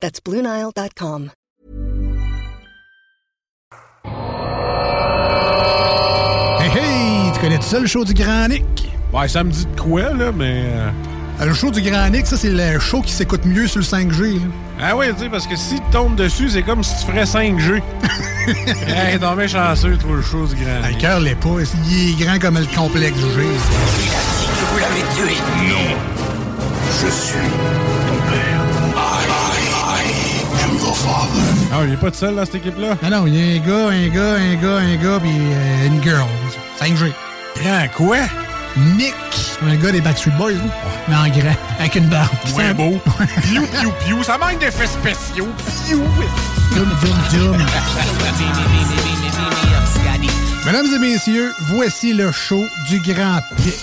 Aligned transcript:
That's 0.00 0.20
BlueNile.com. 0.20 1.30
Hey 6.60 6.70
hey, 6.70 7.32
tu 7.32 7.40
connais 7.40 7.56
tout 7.58 7.64
ça 7.64 7.78
le 7.80 7.86
show 7.86 8.04
du 8.04 8.14
Grand 8.14 8.48
Nick? 8.48 8.64
Ouais, 9.12 9.28
ça 9.28 9.44
me 9.44 9.50
dit 9.50 9.64
de 9.66 9.80
quoi, 9.80 10.12
là, 10.12 10.32
mais. 10.34 10.64
euh, 10.66 10.90
Le 11.46 11.54
show 11.54 11.70
du 11.70 11.80
Grand 11.80 12.08
Nick, 12.10 12.26
ça 12.26 12.36
c'est 12.36 12.50
le 12.50 12.78
show 12.80 13.00
qui 13.00 13.12
s'écoute 13.12 13.44
mieux 13.44 13.66
sur 13.66 13.78
le 13.78 13.84
5G. 13.84 14.34
là. 14.34 14.40
Ah 14.80 14.96
oui, 14.96 15.06
tu 15.14 15.20
sais, 15.24 15.28
parce 15.28 15.46
que 15.46 15.56
si 15.56 15.76
tu 15.76 15.90
tombes 15.92 16.16
dessus, 16.16 16.48
c'est 16.50 16.62
comme 16.62 16.82
si 16.82 16.94
tu 17.04 17.10
ferais 17.12 17.24
5G. 17.24 17.80
hey, 18.88 19.18
non, 19.20 19.34
mais 19.36 19.48
chanceux, 19.48 19.96
toi, 19.96 20.16
le 20.16 20.22
chose 20.22 20.54
grand. 20.54 20.80
Ah, 20.84 20.90
Le 20.90 20.96
cœur 20.96 21.20
l'est 21.20 21.34
pas, 21.36 21.48
il 21.90 22.10
est 22.10 22.24
grand 22.24 22.38
comme 22.38 22.58
le 22.58 22.66
complexe 22.76 23.16
G. 23.18 23.24
Vous 24.72 24.78
l'avez 24.78 25.02
tué 25.14 25.36
Non. 25.68 25.96
Je 27.00 27.10
suis 27.10 27.38
Ah, 31.72 31.82
il 31.86 31.92
est 31.92 31.96
pas 31.96 32.10
tout 32.10 32.16
seul, 32.18 32.34
là, 32.34 32.44
cette 32.46 32.56
équipe-là? 32.56 32.96
Ah 33.02 33.10
non, 33.10 33.26
il 33.26 33.34
y 33.34 33.38
a 33.58 33.60
un 33.60 33.66
gars, 33.66 33.88
un 33.90 34.08
gars, 34.08 34.34
un 34.34 34.54
gars, 34.54 34.76
un 34.78 34.96
gars, 34.96 35.20
puis 35.20 35.30
euh, 35.30 35.86
une 35.86 36.02
girl. 36.02 36.26
5G. 36.80 37.12
Grand 37.62 37.86
quoi? 37.94 38.16
Nick. 38.96 39.14
Un 39.66 39.74
gars 39.76 39.90
des 39.92 40.00
Backstreet 40.00 40.30
Boys, 40.38 40.52
là. 40.52 40.58
mais 41.08 41.14
en 41.16 41.28
grand, 41.28 41.54
avec 41.78 41.94
une 41.96 42.06
barbe. 42.08 42.28
Ouais, 42.56 42.72
beau. 42.72 42.98
Piou, 43.42 43.66
piou, 43.66 43.92
piou. 44.06 44.22
Ça 44.22 44.38
manque 44.38 44.60
d'effets 44.60 44.86
spéciaux. 44.86 45.48
Piou. 45.86 46.02
Dum, 46.74 46.88
dum, 47.02 47.52
dum. 47.52 47.66
Mesdames 50.64 50.86
et 50.94 50.98
messieurs, 50.98 51.52
voici 51.74 52.12
le 52.12 52.30
show 52.32 52.64
du 52.88 53.00
Grand 53.00 53.40
Pic. 53.56 53.74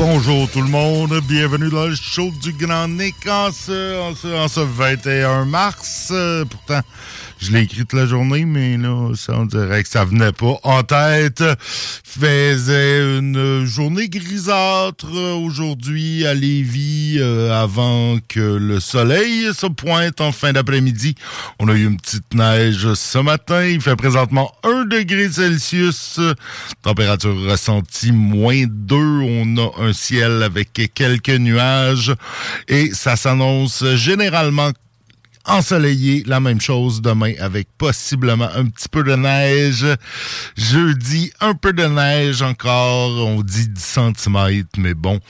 Bonjour 0.00 0.50
tout 0.50 0.62
le 0.62 0.68
monde, 0.68 1.20
bienvenue 1.28 1.68
dans 1.68 1.84
le 1.84 1.94
show 1.94 2.30
du 2.40 2.54
Grand 2.54 2.88
Nick 2.88 3.26
en 3.28 3.52
ce, 3.52 4.00
en 4.00 4.14
ce, 4.14 4.28
en 4.28 4.48
ce 4.48 4.60
21 4.60 5.44
mars. 5.44 6.08
Euh, 6.10 6.46
pourtant, 6.46 6.80
je 7.40 7.52
l'ai 7.52 7.62
écrit 7.62 7.78
toute 7.78 7.94
la 7.94 8.06
journée, 8.06 8.44
mais 8.44 8.76
là, 8.76 9.12
ça, 9.14 9.32
on 9.38 9.46
dirait 9.46 9.82
que 9.82 9.88
ça 9.88 10.04
venait 10.04 10.32
pas 10.32 10.58
en 10.62 10.82
tête. 10.82 11.42
Faisait 12.04 13.18
une 13.18 13.64
journée 13.64 14.08
grisâtre 14.08 15.06
euh, 15.14 15.34
aujourd'hui 15.34 16.26
à 16.26 16.34
Lévis 16.34 17.16
euh, 17.18 17.50
avant 17.50 18.18
que 18.28 18.40
le 18.40 18.78
soleil 18.78 19.54
se 19.54 19.66
pointe 19.66 20.20
en 20.20 20.32
fin 20.32 20.52
d'après-midi. 20.52 21.14
On 21.58 21.68
a 21.68 21.72
eu 21.72 21.86
une 21.86 21.96
petite 21.96 22.34
neige 22.34 22.92
ce 22.92 23.18
matin. 23.18 23.64
Il 23.64 23.80
fait 23.80 23.96
présentement 23.96 24.52
1 24.64 24.84
degré 24.84 25.30
Celsius. 25.30 26.20
Température 26.82 27.34
ressentie 27.48 28.12
moins 28.12 28.64
2. 28.68 28.96
On 28.96 29.56
a 29.56 29.70
un 29.82 29.92
ciel 29.94 30.42
avec 30.42 30.92
quelques 30.94 31.30
nuages 31.30 32.14
et 32.68 32.90
ça 32.92 33.16
s'annonce 33.16 33.84
généralement 33.94 34.72
ensoleillé, 35.46 36.22
la 36.26 36.40
même 36.40 36.60
chose 36.60 37.02
demain 37.02 37.32
avec 37.40 37.68
possiblement 37.78 38.48
un 38.54 38.66
petit 38.66 38.88
peu 38.88 39.02
de 39.02 39.14
neige. 39.14 39.86
Jeudi, 40.56 41.32
un 41.40 41.54
peu 41.54 41.72
de 41.72 41.84
neige 41.84 42.42
encore, 42.42 43.26
on 43.26 43.42
dit 43.42 43.68
10 43.68 43.82
cm, 43.82 44.64
mais 44.76 44.94
bon, 44.94 45.20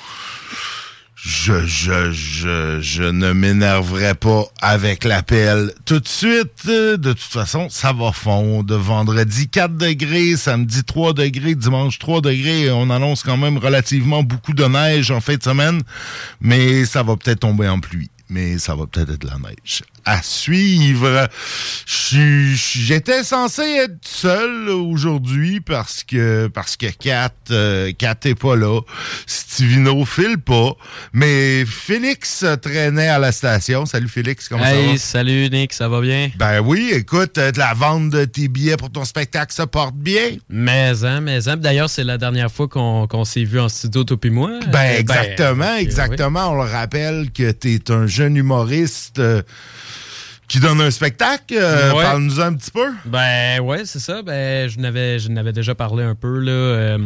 je, 1.22 1.66
je, 1.66 2.12
je, 2.12 2.80
je 2.80 3.02
ne 3.02 3.32
m'énerverai 3.32 4.14
pas 4.14 4.44
avec 4.62 5.04
l'appel 5.04 5.72
tout 5.84 6.00
de 6.00 6.08
suite. 6.08 6.66
De 6.66 6.96
toute 6.96 7.20
façon, 7.20 7.68
ça 7.68 7.92
va 7.92 8.10
fondre. 8.10 8.74
Vendredi 8.78 9.48
4 9.48 9.76
degrés, 9.76 10.36
samedi 10.36 10.82
3 10.82 11.12
degrés, 11.12 11.54
dimanche 11.54 11.98
3 11.98 12.22
degrés. 12.22 12.70
On 12.70 12.88
annonce 12.88 13.22
quand 13.22 13.36
même 13.36 13.58
relativement 13.58 14.22
beaucoup 14.22 14.54
de 14.54 14.64
neige 14.64 15.10
en 15.10 15.20
fin 15.20 15.36
de 15.36 15.42
semaine, 15.42 15.82
mais 16.40 16.86
ça 16.86 17.02
va 17.02 17.16
peut-être 17.16 17.40
tomber 17.40 17.68
en 17.68 17.80
pluie. 17.80 18.10
Mais 18.30 18.58
ça 18.58 18.74
va 18.74 18.86
peut-être 18.86 19.10
être 19.10 19.20
de 19.20 19.26
la 19.26 19.38
neige. 19.38 19.82
À 20.04 20.22
suivre. 20.22 21.28
J'étais 21.86 23.24
censé 23.24 23.62
être 23.62 23.98
seul 24.02 24.68
aujourd'hui 24.68 25.60
parce 25.60 26.04
que 26.04 26.46
parce 26.46 26.76
que 26.76 26.86
Kat, 26.86 27.32
euh, 27.50 27.92
Kat 27.98 28.16
est 28.24 28.34
pas 28.34 28.56
là. 28.56 28.80
Stivino 29.26 30.04
file 30.04 30.38
pas. 30.38 30.74
Mais 31.12 31.64
Félix 31.66 32.44
traînait 32.62 33.08
à 33.08 33.18
la 33.18 33.32
station. 33.32 33.84
Salut 33.84 34.08
Félix, 34.08 34.48
comment 34.48 34.64
ça 34.64 34.74
va? 34.74 34.98
Salut 34.98 35.50
Nick, 35.50 35.72
ça 35.72 35.88
va 35.88 36.00
bien? 36.00 36.30
Ben 36.38 36.60
oui, 36.60 36.90
écoute, 36.92 37.36
euh, 37.38 37.50
de 37.50 37.58
la 37.58 37.74
vente 37.74 38.10
de 38.10 38.24
tes 38.24 38.48
billets 38.48 38.76
pour 38.76 38.90
ton 38.90 39.04
spectacle 39.04 39.52
se 39.52 39.62
porte 39.62 39.96
bien. 39.96 40.36
Mais, 40.48 40.92
hein, 41.04 41.20
mais, 41.20 41.48
hein. 41.48 41.56
D'ailleurs, 41.56 41.90
c'est 41.90 42.04
la 42.04 42.16
dernière 42.16 42.50
fois 42.50 42.68
qu'on 42.68 43.24
s'est 43.24 43.44
vu 43.44 43.58
en 43.58 43.68
studio, 43.68 44.04
toi 44.04 44.18
puis 44.18 44.30
moi. 44.30 44.60
Ben 44.72 44.90
Euh, 44.90 44.98
exactement, 44.98 45.64
euh, 45.64 45.78
exactement. 45.78 46.50
On 46.52 46.62
le 46.62 46.70
rappelle 46.70 47.30
que 47.32 47.50
tu 47.50 47.74
es 47.74 47.90
un 47.90 48.06
jeune 48.06 48.19
humoriste 48.28 49.18
euh, 49.18 49.42
qui 50.48 50.60
donne 50.60 50.80
un 50.80 50.90
spectacle. 50.90 51.54
Euh, 51.58 51.92
Ouais. 51.94 52.02
Parle-nous 52.04 52.40
un 52.40 52.54
petit 52.54 52.70
peu. 52.70 52.88
Ben 53.04 53.60
ouais, 53.60 53.82
c'est 53.84 53.98
ça. 54.00 54.22
Ben, 54.22 54.68
je 54.68 54.78
n'avais 54.78 55.18
je 55.18 55.28
n'avais 55.28 55.52
déjà 55.52 55.74
parlé 55.74 56.04
un 56.04 56.14
peu 56.14 56.38
là. 56.38 56.98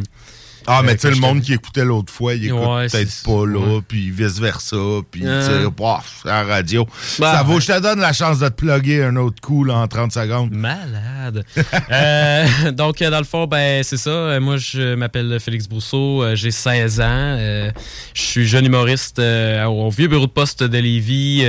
Ah, 0.66 0.82
mais 0.84 0.92
euh, 0.92 0.94
tu 0.94 1.00
sais, 1.00 1.10
le 1.10 1.16
monde 1.16 1.40
qui 1.42 1.52
écoutait 1.52 1.84
l'autre 1.84 2.12
fois, 2.12 2.34
il 2.34 2.46
écoute 2.46 2.58
Ouais, 2.60 2.86
peut-être 2.88 3.22
pas 3.24 3.46
là, 3.46 3.80
puis 3.86 4.10
vice-versa, 4.10 4.76
puis 5.10 5.20
tu 5.22 5.26
sais, 5.26 5.64
paf, 5.76 6.22
à 6.24 6.28
la 6.28 6.44
radio. 6.44 6.86
Bah, 7.18 7.34
ça 7.34 7.42
vaut, 7.42 7.60
je 7.60 7.66
te 7.66 7.80
donne 7.80 8.00
la 8.00 8.12
chance 8.12 8.38
de 8.38 8.48
te 8.48 8.54
plugger 8.54 9.02
un 9.04 9.16
autre 9.16 9.40
coup 9.40 9.64
là, 9.64 9.74
en 9.76 9.86
30 9.88 10.12
secondes. 10.12 10.50
Malade. 10.52 11.44
Euh, 11.90 12.72
donc, 12.72 13.02
euh, 13.02 13.10
dans 13.10 13.18
le 13.18 13.24
fond, 13.24 13.46
ben, 13.46 13.82
c'est 13.82 13.96
ça. 13.96 14.38
Moi, 14.40 14.56
je 14.56 14.94
m'appelle 14.94 15.38
Félix 15.40 15.68
Brousseau. 15.68 16.24
J'ai 16.34 16.50
16 16.50 17.00
ans. 17.00 17.04
euh, 17.08 17.70
Je 18.14 18.22
suis 18.22 18.46
jeune 18.46 18.64
humoriste 18.66 19.18
euh, 19.18 19.64
au 19.64 19.90
vieux 19.90 20.08
bureau 20.08 20.26
de 20.26 20.30
poste 20.32 20.62
de 20.62 20.78
Lévis. 20.78 21.44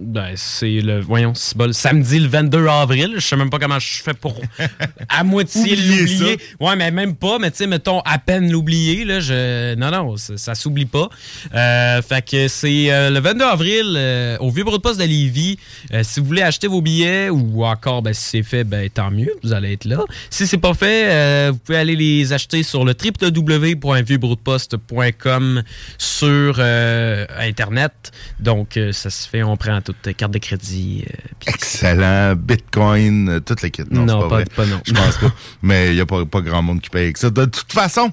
ben, 0.00 0.32
c'est 0.36 0.80
le, 0.80 1.00
voyons, 1.00 1.32
c'est 1.34 1.56
le 1.60 1.72
samedi 1.72 2.18
le 2.18 2.28
22 2.28 2.66
avril. 2.66 3.14
Je 3.16 3.20
sais 3.20 3.36
même 3.36 3.50
pas 3.50 3.58
comment 3.58 3.78
je 3.78 4.02
fais 4.02 4.14
pour 4.14 4.36
à 5.08 5.24
moitié 5.24 5.72
Oublier 5.72 5.98
l'oublier. 6.00 6.38
Ouais, 6.60 6.76
mais 6.76 6.90
même 6.90 7.14
pas, 7.22 7.38
mais 7.38 7.50
tu 7.52 7.58
sais, 7.58 7.68
mettons, 7.68 8.00
à 8.00 8.18
peine 8.18 8.50
l'oublier, 8.50 9.04
là, 9.04 9.20
je... 9.20 9.76
non, 9.76 9.92
non, 9.92 10.16
ça, 10.16 10.56
s'oublie 10.56 10.86
pas. 10.86 11.08
Euh, 11.54 12.02
fait 12.02 12.28
que 12.28 12.48
c'est 12.48 12.92
euh, 12.92 13.10
le 13.10 13.20
22 13.20 13.44
avril 13.44 13.94
euh, 13.96 14.36
au 14.40 14.50
Vieux 14.50 14.64
Bureau 14.64 14.78
de 14.78 14.82
Poste 14.82 14.98
de 14.98 15.04
Lévis. 15.04 15.56
si 16.02 16.18
vous 16.18 16.26
voulez 16.26 16.42
acheter 16.42 16.66
vos 16.66 16.82
billets 16.82 17.30
ou 17.30 17.64
encore, 17.64 18.02
ben, 18.02 18.12
si 18.12 18.24
c'est 18.24 18.42
fait, 18.42 18.64
ben, 18.64 18.90
tant 18.90 19.12
mieux, 19.12 19.32
vous 19.44 19.52
allez 19.52 19.74
être 19.74 19.84
là. 19.84 20.00
Si 20.30 20.48
c'est 20.48 20.58
pas 20.58 20.74
fait, 20.74 21.48
vous 21.50 21.58
pouvez 21.58 21.78
aller 21.78 21.94
les 21.94 22.32
acheter 22.32 22.64
sur 22.64 22.84
le 22.84 22.92
www.vieuxbureaudeposte.com 22.92 25.62
sur 25.98 26.58
Internet. 27.38 27.92
Donc, 28.40 28.76
ça 28.90 29.10
se 29.10 29.28
fait, 29.28 29.44
on 29.44 29.56
prend 29.56 29.80
toute 29.80 30.12
carte 30.16 30.32
de 30.32 30.38
crédit. 30.38 31.04
Excellent. 31.46 32.34
Bitcoin, 32.34 33.40
toute 33.46 33.62
la 33.62 33.70
kit. 33.70 33.84
Non, 33.92 34.28
pas, 34.28 34.42
pas, 34.56 34.66
non. 34.66 34.80
Je 34.84 34.92
pense 34.92 35.18
pas. 35.18 35.32
Mais 35.62 35.90
il 35.90 35.94
n'y 35.94 36.00
a 36.00 36.06
pas, 36.06 36.24
pas 36.24 36.40
grand 36.40 36.62
monde 36.62 36.80
qui 36.80 36.90
paye 36.90 37.11
De 37.20 37.44
toute 37.44 37.72
façon, 37.72 38.10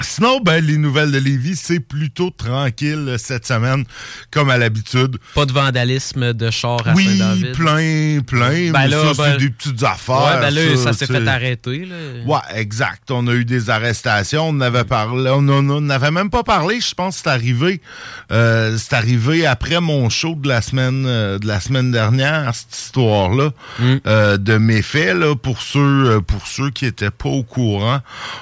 Sinon, 0.00 0.40
ben, 0.40 0.64
les 0.64 0.76
nouvelles 0.76 1.10
de 1.10 1.18
Lévis, 1.18 1.56
c'est 1.56 1.80
plutôt 1.80 2.30
tranquille 2.30 3.16
cette 3.18 3.46
semaine, 3.46 3.84
comme 4.30 4.50
à 4.50 4.58
l'habitude. 4.58 5.18
Pas 5.34 5.46
de 5.46 5.52
vandalisme 5.52 6.32
de 6.32 6.50
char 6.50 6.86
à 6.86 6.92
oui, 6.94 7.18
Saint-David? 7.18 7.52
plein, 7.52 8.20
plein. 8.20 8.70
Ben 8.70 8.82
mais 8.82 8.88
là, 8.88 9.02
ça, 9.02 9.14
c'est 9.14 9.30
ben, 9.32 9.36
des 9.38 9.50
petites 9.50 9.82
affaires. 9.82 10.40
Ouais, 10.40 10.40
ben 10.40 10.50
là, 10.50 10.76
ça, 10.76 10.92
s'est 10.92 11.06
fait 11.06 11.26
arrêter. 11.26 11.84
Là. 11.84 11.96
Ouais, 12.26 12.60
exact. 12.60 13.10
On 13.10 13.26
a 13.26 13.32
eu 13.32 13.44
des 13.44 13.70
arrestations. 13.70 14.48
On 14.48 14.60
avait 14.60 14.84
parlé. 14.84 15.30
On 15.30 15.42
n'avait 15.42 16.10
même 16.10 16.30
pas 16.30 16.42
parlé. 16.42 16.80
Je 16.80 16.94
pense 16.94 17.16
que 17.16 17.22
c'est 17.24 17.30
arrivé. 17.30 17.80
Euh, 18.30 18.76
c'est 18.78 18.94
arrivé 18.94 19.46
après 19.46 19.80
mon 19.80 20.08
show 20.10 20.34
de 20.34 20.48
la 20.48 20.62
semaine 20.62 21.04
euh, 21.06 21.38
de 21.38 21.46
la 21.46 21.60
semaine 21.60 21.90
dernière, 21.90 22.54
cette 22.54 22.74
histoire-là, 22.74 23.50
mm. 23.78 23.96
euh, 24.06 24.36
de 24.36 24.58
méfaits, 24.58 25.14
là, 25.14 25.34
pour 25.34 25.62
ceux, 25.62 26.20
pour 26.26 26.46
ceux 26.46 26.70
qui 26.70 26.86
étaient 26.86 27.10
pas 27.10 27.28
au 27.28 27.42
courant. 27.42 28.00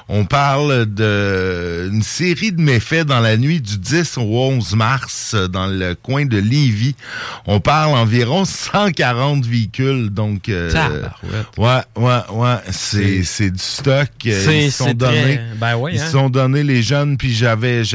On 0.09 0.25
parle 0.25 0.87
de 0.87 1.46
euh, 1.47 1.89
une 1.89 2.03
série 2.03 2.53
de 2.53 2.61
méfaits 2.61 3.05
dans 3.05 3.21
la 3.21 3.37
nuit 3.37 3.61
du 3.61 3.79
10 3.79 4.19
au 4.19 4.23
11 4.23 4.75
mars 4.75 5.33
euh, 5.35 5.49
dans 5.49 5.67
le 5.67 5.95
coin 5.95 6.27
de 6.27 6.39
Lévis. 6.39 6.95
On 7.47 7.61
parle 7.61 7.97
environ 7.97 8.45
140 8.47 9.47
véhicules. 9.47 10.11
Donc, 10.11 10.49
euh, 10.49 10.71
ouais, 11.57 11.81
ouais, 11.97 12.19
ouais, 12.33 12.57
c'est, 12.71 13.23
c'est 13.23 13.51
du 13.51 13.59
stock. 13.59 14.09
Ils 14.25 14.73
sont 14.73 14.93
donnés. 14.93 15.41
Ben 15.59 15.79
ils 15.93 16.01
hein. 16.01 16.11
sont 16.11 16.31
donnés 16.31 16.63
les 16.63 16.83
jeunes. 16.83 17.17
Puis 17.17 17.33
j'avais, 17.35 17.85
si 17.85 17.95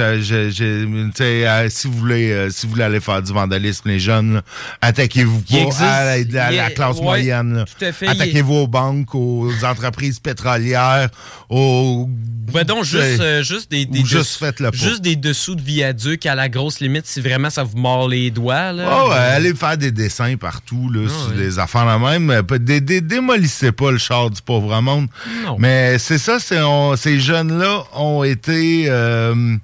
vous 1.87 1.97
voulez, 1.97 2.47
si 2.49 2.65
vous 2.65 2.71
voulez 2.71 2.83
aller 2.83 2.99
faire 2.99 3.21
du 3.21 3.33
vandalisme, 3.33 3.89
les 3.89 3.99
jeunes, 3.99 4.41
attaquez-vous 4.81 5.41
pas 5.41 5.87
à, 5.87 6.17
la, 6.51 6.69
classe 6.71 7.01
moyenne. 7.01 7.65
Attaquez-vous 8.07 8.55
aux 8.55 8.67
banques, 8.67 9.13
aux 9.15 9.51
entreprises 9.63 10.19
pétrolières, 10.19 11.09
aux. 11.49 12.09
Ben 12.53 12.63
donc 12.65 12.83
juste 12.83 13.40
juste 13.43 13.69
des, 13.71 13.87
juste, 14.03 14.43
juste 14.73 15.01
des 15.01 15.15
dessous 15.15 15.55
de 15.55 15.61
viaduc 15.61 16.25
à 16.25 16.35
la 16.35 16.49
grosse 16.49 16.79
limite 16.79 17.05
si 17.05 17.21
vraiment 17.21 17.49
ça 17.49 17.63
vous 17.63 17.77
mord 17.77 18.07
les 18.07 18.31
doigts. 18.31 18.71
Là. 18.71 18.85
Oh, 18.87 19.09
ouais, 19.09 19.15
allez 19.15 19.53
faire 19.53 19.77
des 19.77 19.91
dessins 19.91 20.35
partout 20.37 20.89
là, 20.89 21.07
ah 21.07 21.09
sur 21.09 21.37
des 21.37 21.59
affaires 21.59 21.85
la 21.85 21.99
même. 21.99 22.41
démolissez 23.01 23.71
pas 23.71 23.91
le 23.91 23.97
char 23.97 24.29
du 24.29 24.41
pauvre 24.41 24.79
monde. 24.81 25.07
Mais 25.57 25.97
c'est 25.99 26.17
ça, 26.17 26.39
ces 26.39 27.19
jeunes-là 27.19 27.83
ont 27.93 28.23
été. 28.23 28.85
Euh, 28.87 29.57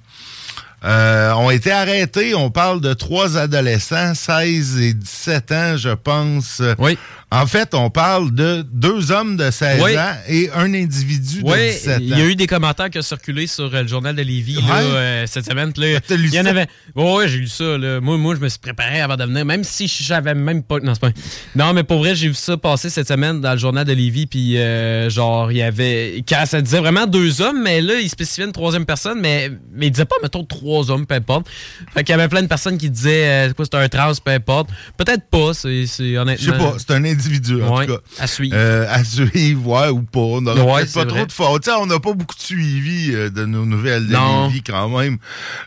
euh, 0.84 1.32
ont 1.32 1.50
été 1.50 1.72
arrêtés. 1.72 2.36
On 2.36 2.50
parle 2.50 2.80
de 2.80 2.94
trois 2.94 3.36
adolescents, 3.36 4.14
16 4.14 4.78
et 4.80 4.94
17 4.94 5.52
ans, 5.52 5.76
je 5.76 5.88
pense. 5.88 6.62
Oui. 6.78 6.96
En 7.30 7.46
fait, 7.46 7.74
on 7.74 7.90
parle 7.90 8.34
de 8.34 8.64
deux 8.72 9.12
hommes 9.12 9.36
de 9.36 9.50
16 9.50 9.82
ans 9.98 10.14
et 10.28 10.48
un 10.54 10.72
individu 10.72 11.42
de 11.42 11.72
17 11.72 11.96
ans. 11.96 11.98
Il 12.00 12.08
y 12.08 12.22
a 12.22 12.24
eu 12.24 12.36
des 12.36 12.46
commentaires 12.46 12.88
qui 12.88 12.98
ont 12.98 13.02
circulé 13.02 13.46
sur 13.46 13.74
euh, 13.74 13.82
le 13.82 13.86
journal 13.86 14.16
de 14.16 14.22
Lévis 14.22 14.58
euh, 14.66 15.26
cette 15.26 15.44
semaine. 15.44 15.70
Là, 15.76 15.98
il 16.10 16.34
y 16.34 16.40
en 16.40 16.46
avait. 16.46 16.66
oui, 16.96 17.24
j'ai 17.26 17.36
lu 17.36 17.48
ça. 17.48 17.76
Moi, 18.00 18.16
moi, 18.16 18.34
je 18.34 18.40
me 18.40 18.48
suis 18.48 18.58
préparé 18.58 19.02
avant 19.02 19.16
de 19.16 19.24
venir, 19.24 19.44
même 19.44 19.62
si 19.62 19.88
j'avais 19.88 20.34
même 20.34 20.62
pas. 20.62 20.80
Non, 20.80 20.94
pas... 20.96 21.10
non, 21.54 21.74
mais 21.74 21.82
pour 21.82 21.98
vrai, 21.98 22.14
j'ai 22.14 22.28
vu 22.28 22.34
ça 22.34 22.56
passer 22.56 22.88
cette 22.88 23.08
semaine 23.08 23.42
dans 23.42 23.52
le 23.52 23.58
journal 23.58 23.84
de 23.84 23.92
Lévis. 23.92 24.24
Puis, 24.24 24.56
euh, 24.56 25.10
genre, 25.10 25.52
il 25.52 25.58
y 25.58 25.62
avait. 25.62 26.24
Ça 26.46 26.62
disait 26.62 26.80
vraiment 26.80 27.06
deux 27.06 27.42
hommes, 27.42 27.62
mais 27.62 27.82
là, 27.82 28.00
il 28.00 28.08
spécifiait 28.08 28.46
une 28.46 28.52
troisième 28.52 28.86
personne, 28.86 29.20
mais, 29.20 29.50
mais 29.74 29.88
il 29.88 29.90
disait 29.90 30.06
pas, 30.06 30.16
mettons, 30.22 30.44
trois 30.44 30.90
hommes, 30.90 31.04
peu 31.04 31.16
importe. 31.16 31.46
Fait 31.92 32.04
qu'il 32.04 32.14
y 32.14 32.18
avait 32.18 32.28
plein 32.28 32.42
de 32.42 32.46
personnes 32.46 32.78
qui 32.78 32.88
disaient, 32.88 33.50
quoi, 33.54 33.66
c'était 33.66 33.76
un 33.76 33.88
trans, 33.90 34.12
peu 34.24 34.30
importe. 34.30 34.70
Peut-être 34.96 35.28
pas, 35.28 35.52
c'est 35.52 36.16
honnêtement. 36.16 36.36
Je 36.38 36.50
sais 36.52 36.56
pas, 36.56 36.74
c'est 36.78 36.94
un 36.94 37.04
individu, 37.18 37.62
en 37.62 37.80
tout 37.80 37.92
cas. 37.92 37.98
À 38.18 38.26
suivre. 38.26 38.54
Euh, 38.56 38.86
à 38.88 39.04
suivre, 39.04 39.66
ouais, 39.66 39.88
ou 39.88 40.02
pas. 40.02 40.20
On 40.20 40.40
n'a 40.40 40.54
pas 40.54 41.06
trop 41.06 41.26
de 41.26 41.32
fautes. 41.32 41.68
On 41.80 41.86
n'a 41.86 42.00
pas 42.00 42.12
beaucoup 42.12 42.36
de 42.36 42.40
suivi 42.40 43.12
euh, 43.12 43.30
de 43.30 43.44
nos 43.44 43.66
nouvelles 43.66 44.06
de 44.06 44.12
Lévis, 44.12 44.62
quand 44.62 44.88
même. 44.88 45.18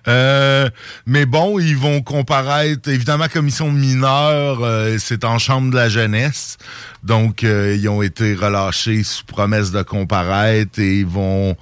Euh, 0.07 0.69
mais 1.05 1.25
bon, 1.25 1.59
ils 1.59 1.77
vont 1.77 2.01
comparaître, 2.01 2.89
évidemment, 2.89 3.27
comme 3.31 3.47
ils 3.47 3.53
sont 3.53 3.71
mineurs, 3.71 4.61
c'est 4.99 5.25
en 5.25 5.37
chambre 5.37 5.71
de 5.71 5.75
la 5.75 5.89
jeunesse. 5.89 6.57
Donc, 7.03 7.43
ils 7.43 7.89
ont 7.89 8.01
été 8.01 8.33
relâchés 8.35 9.03
sous 9.03 9.25
promesse 9.25 9.71
de 9.71 9.81
comparaître 9.81 10.79
et 10.79 10.99
ils 10.99 11.05
vont 11.05 11.55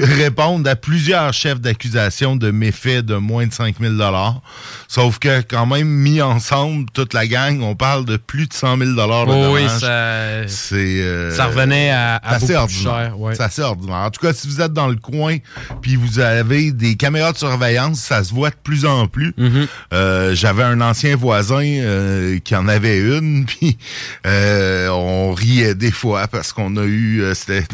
répondre 0.00 0.68
à 0.68 0.76
plusieurs 0.76 1.32
chefs 1.32 1.60
d'accusation 1.60 2.36
de 2.36 2.50
méfaits 2.50 3.04
de 3.04 3.16
moins 3.16 3.46
de 3.46 3.52
5000 3.52 3.96
dollars. 3.96 4.40
Sauf 4.88 5.18
que 5.18 5.42
quand 5.42 5.66
même 5.66 5.88
mis 5.88 6.22
ensemble 6.22 6.86
toute 6.94 7.12
la 7.12 7.26
gang, 7.26 7.60
on 7.60 7.74
parle 7.74 8.06
de 8.06 8.16
plus 8.16 8.46
de 8.46 8.54
100 8.54 8.78
000 8.78 8.92
dollars 8.92 9.26
de 9.26 9.32
oh 9.32 9.54
Oui, 9.54 9.68
ça 9.68 10.46
c'est 10.48 11.02
euh, 11.02 11.30
ça 11.30 11.46
revenait 11.46 11.90
à, 11.90 12.16
à 12.16 12.34
assez 12.36 12.54
ordinaire. 12.54 13.18
Ouais. 13.18 13.34
C'est 13.34 13.42
assez 13.42 13.62
ordinaire. 13.62 13.96
En 13.96 14.10
tout 14.10 14.20
cas, 14.20 14.32
si 14.32 14.48
vous 14.48 14.60
êtes 14.60 14.72
dans 14.72 14.88
le 14.88 14.96
coin 14.96 15.36
puis 15.82 15.96
vous 15.96 16.18
avez 16.18 16.72
des 16.72 16.96
caméras 16.96 17.32
de 17.32 17.38
surveillance, 17.38 17.98
ça 17.98 18.24
se 18.24 18.32
voit 18.32 18.50
de 18.50 18.56
plus 18.62 18.86
en 18.86 19.06
plus. 19.08 19.34
Mm-hmm. 19.38 19.66
euh, 19.92 20.34
j'avais 20.34 20.62
un 20.62 20.80
ancien 20.80 21.16
voisin 21.16 21.64
euh, 21.64 22.38
qui 22.38 22.56
en 22.56 22.68
avait 22.68 22.98
une 22.98 23.44
puis 23.46 23.76
euh, 24.26 24.88
on 24.88 25.32
riait 25.32 25.74
des 25.74 25.92
fois 25.92 26.28
parce 26.28 26.52
qu'on 26.52 26.76
a 26.76 26.84
eu 26.84 27.22
euh, 27.22 27.34
c'était 27.34 27.64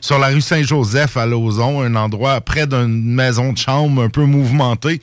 sur 0.00 0.18
la 0.18 0.28
rue 0.28 0.40
Saint-Joseph 0.40 0.85
Joseph 0.86 1.16
à 1.16 1.26
Lauson, 1.26 1.82
un 1.82 1.96
endroit 1.96 2.40
près 2.40 2.68
d'une 2.68 3.12
maison 3.12 3.52
de 3.52 3.58
chambre 3.58 4.04
un 4.04 4.08
peu 4.08 4.22
mouvementée. 4.22 5.00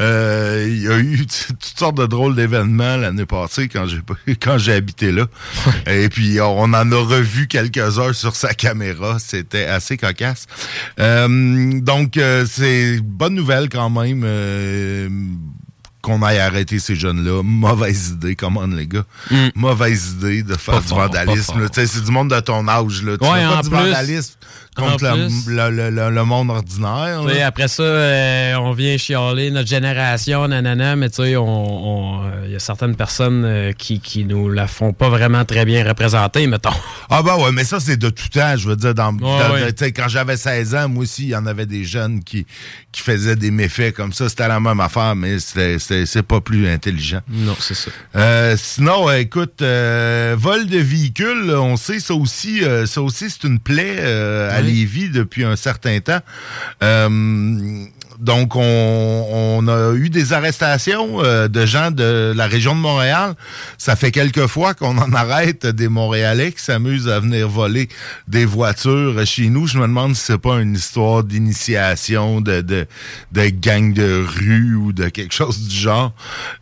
Euh, 0.00 0.64
il 0.66 0.82
y 0.82 0.88
a 0.88 0.98
eu 0.98 1.26
toutes 1.48 1.78
sortes 1.78 1.98
de 1.98 2.06
drôles 2.06 2.34
d'événements 2.34 2.96
l'année 2.96 3.26
passée 3.26 3.68
quand 3.68 3.84
j'ai 3.86 4.00
quand 4.40 4.56
j'ai 4.56 4.72
habité 4.72 5.12
là. 5.12 5.26
Et 5.86 6.08
puis 6.08 6.40
on 6.40 6.62
en 6.62 6.92
a 6.92 6.96
revu 6.96 7.46
quelques-uns 7.46 8.14
sur 8.14 8.36
sa 8.36 8.54
caméra. 8.54 9.18
C'était 9.18 9.66
assez 9.66 9.98
cocasse. 9.98 10.46
Euh, 10.98 11.78
donc 11.78 12.16
euh, 12.16 12.46
c'est 12.50 12.98
bonne 13.02 13.34
nouvelle 13.34 13.68
quand 13.68 13.90
même 13.90 14.24
qu'on 16.02 16.22
aille 16.22 16.38
arrêter 16.38 16.78
ces 16.78 16.94
jeunes-là. 16.94 17.42
Mauvaise 17.42 18.10
idée, 18.10 18.36
comment 18.36 18.66
les 18.66 18.86
gars. 18.86 19.04
Mm. 19.30 19.48
Mauvaise 19.54 20.12
idée 20.12 20.42
de 20.42 20.56
faire 20.56 20.80
du 20.80 20.88
vandalisme. 20.88 21.68
C'est 21.72 22.04
du 22.04 22.10
monde 22.10 22.30
de 22.30 22.40
ton 22.40 22.66
âge. 22.68 23.02
Là. 23.02 23.18
Tu 23.18 23.24
ouais, 23.24 23.40
fais 23.40 23.46
pas 23.46 23.62
du 23.62 23.70
vandalisme 23.70 24.34
contre 24.78 25.04
le, 25.48 26.24
monde 26.24 26.50
ordinaire. 26.50 27.46
après 27.46 27.68
ça, 27.68 27.82
euh, 27.82 28.54
on 28.56 28.72
vient 28.72 28.96
chialer 28.96 29.50
notre 29.50 29.68
génération, 29.68 30.46
nanana, 30.48 30.96
mais 30.96 31.10
tu 31.10 31.16
sais, 31.16 31.30
il 31.32 31.38
on, 31.38 32.22
euh, 32.24 32.48
y 32.48 32.54
a 32.54 32.58
certaines 32.58 32.96
personnes 32.96 33.44
euh, 33.44 33.72
qui, 33.72 34.00
qui 34.00 34.24
nous 34.24 34.48
la 34.48 34.66
font 34.66 34.92
pas 34.92 35.08
vraiment 35.08 35.44
très 35.44 35.64
bien 35.64 35.86
représenter, 35.86 36.46
mettons. 36.46 36.70
Ah 37.10 37.22
bah 37.22 37.36
ouais, 37.36 37.52
mais 37.52 37.64
ça, 37.64 37.80
c'est 37.80 37.96
de 37.96 38.10
tout 38.10 38.28
temps, 38.28 38.56
je 38.56 38.68
veux 38.68 38.76
dire. 38.76 38.94
Dans, 38.94 39.16
Quand 39.16 40.08
j'avais 40.08 40.36
16 40.36 40.74
ans, 40.74 40.88
moi 40.88 41.02
aussi, 41.02 41.24
il 41.24 41.28
y 41.30 41.36
en 41.36 41.46
avait 41.46 41.66
des 41.66 41.84
jeunes 41.84 42.22
qui, 42.22 42.46
qui 42.92 43.00
faisaient 43.02 43.36
des 43.36 43.50
méfaits 43.50 43.94
comme 43.94 44.12
ça. 44.12 44.28
C'était 44.28 44.48
la 44.48 44.60
même 44.60 44.80
affaire, 44.80 45.14
mais 45.16 45.38
c'est 46.06 46.22
pas 46.22 46.40
plus 46.40 46.68
intelligent. 46.68 47.20
Non, 47.28 47.56
c'est 47.58 47.74
ça. 47.74 47.90
sinon, 48.56 49.10
écoute, 49.12 49.60
vol 49.60 50.66
de 50.66 50.78
véhicules, 50.78 51.50
on 51.54 51.76
sait, 51.76 52.00
ça 52.00 52.14
aussi, 52.14 52.62
ça 52.86 53.02
aussi 53.02 53.30
c'est 53.30 53.44
une 53.44 53.58
plaie 53.58 54.00
à 54.00 54.60
Lévis 54.60 55.10
depuis 55.10 55.44
un 55.44 55.56
certain 55.56 55.98
temps. 56.00 56.20
Donc, 58.18 58.56
on, 58.56 59.68
a 59.68 59.94
eu 59.94 60.10
des 60.10 60.32
arrestations 60.32 61.22
euh, 61.22 61.46
de 61.46 61.64
gens 61.66 61.90
de 61.90 62.32
la 62.34 62.46
région 62.46 62.74
de 62.74 62.80
Montréal. 62.80 63.34
Ça 63.76 63.94
fait 63.94 64.10
quelques 64.10 64.46
fois 64.46 64.74
qu'on 64.74 64.98
en 64.98 65.12
arrête 65.12 65.66
des 65.66 65.88
Montréalais 65.88 66.52
qui 66.52 66.62
s'amusent 66.62 67.08
à 67.08 67.20
venir 67.20 67.48
voler 67.48 67.88
des 68.26 68.44
voitures 68.44 69.24
chez 69.24 69.48
nous. 69.50 69.66
Je 69.66 69.78
me 69.78 69.86
demande 69.86 70.16
si 70.16 70.24
c'est 70.24 70.38
pas 70.38 70.60
une 70.60 70.74
histoire 70.74 71.22
d'initiation 71.22 72.40
de, 72.40 72.60
de, 72.60 72.86
de 73.32 73.48
gang 73.48 73.92
de 73.92 74.24
rue 74.26 74.74
ou 74.74 74.92
de 74.92 75.08
quelque 75.08 75.34
chose 75.34 75.68
du 75.68 75.76
genre. 75.76 76.12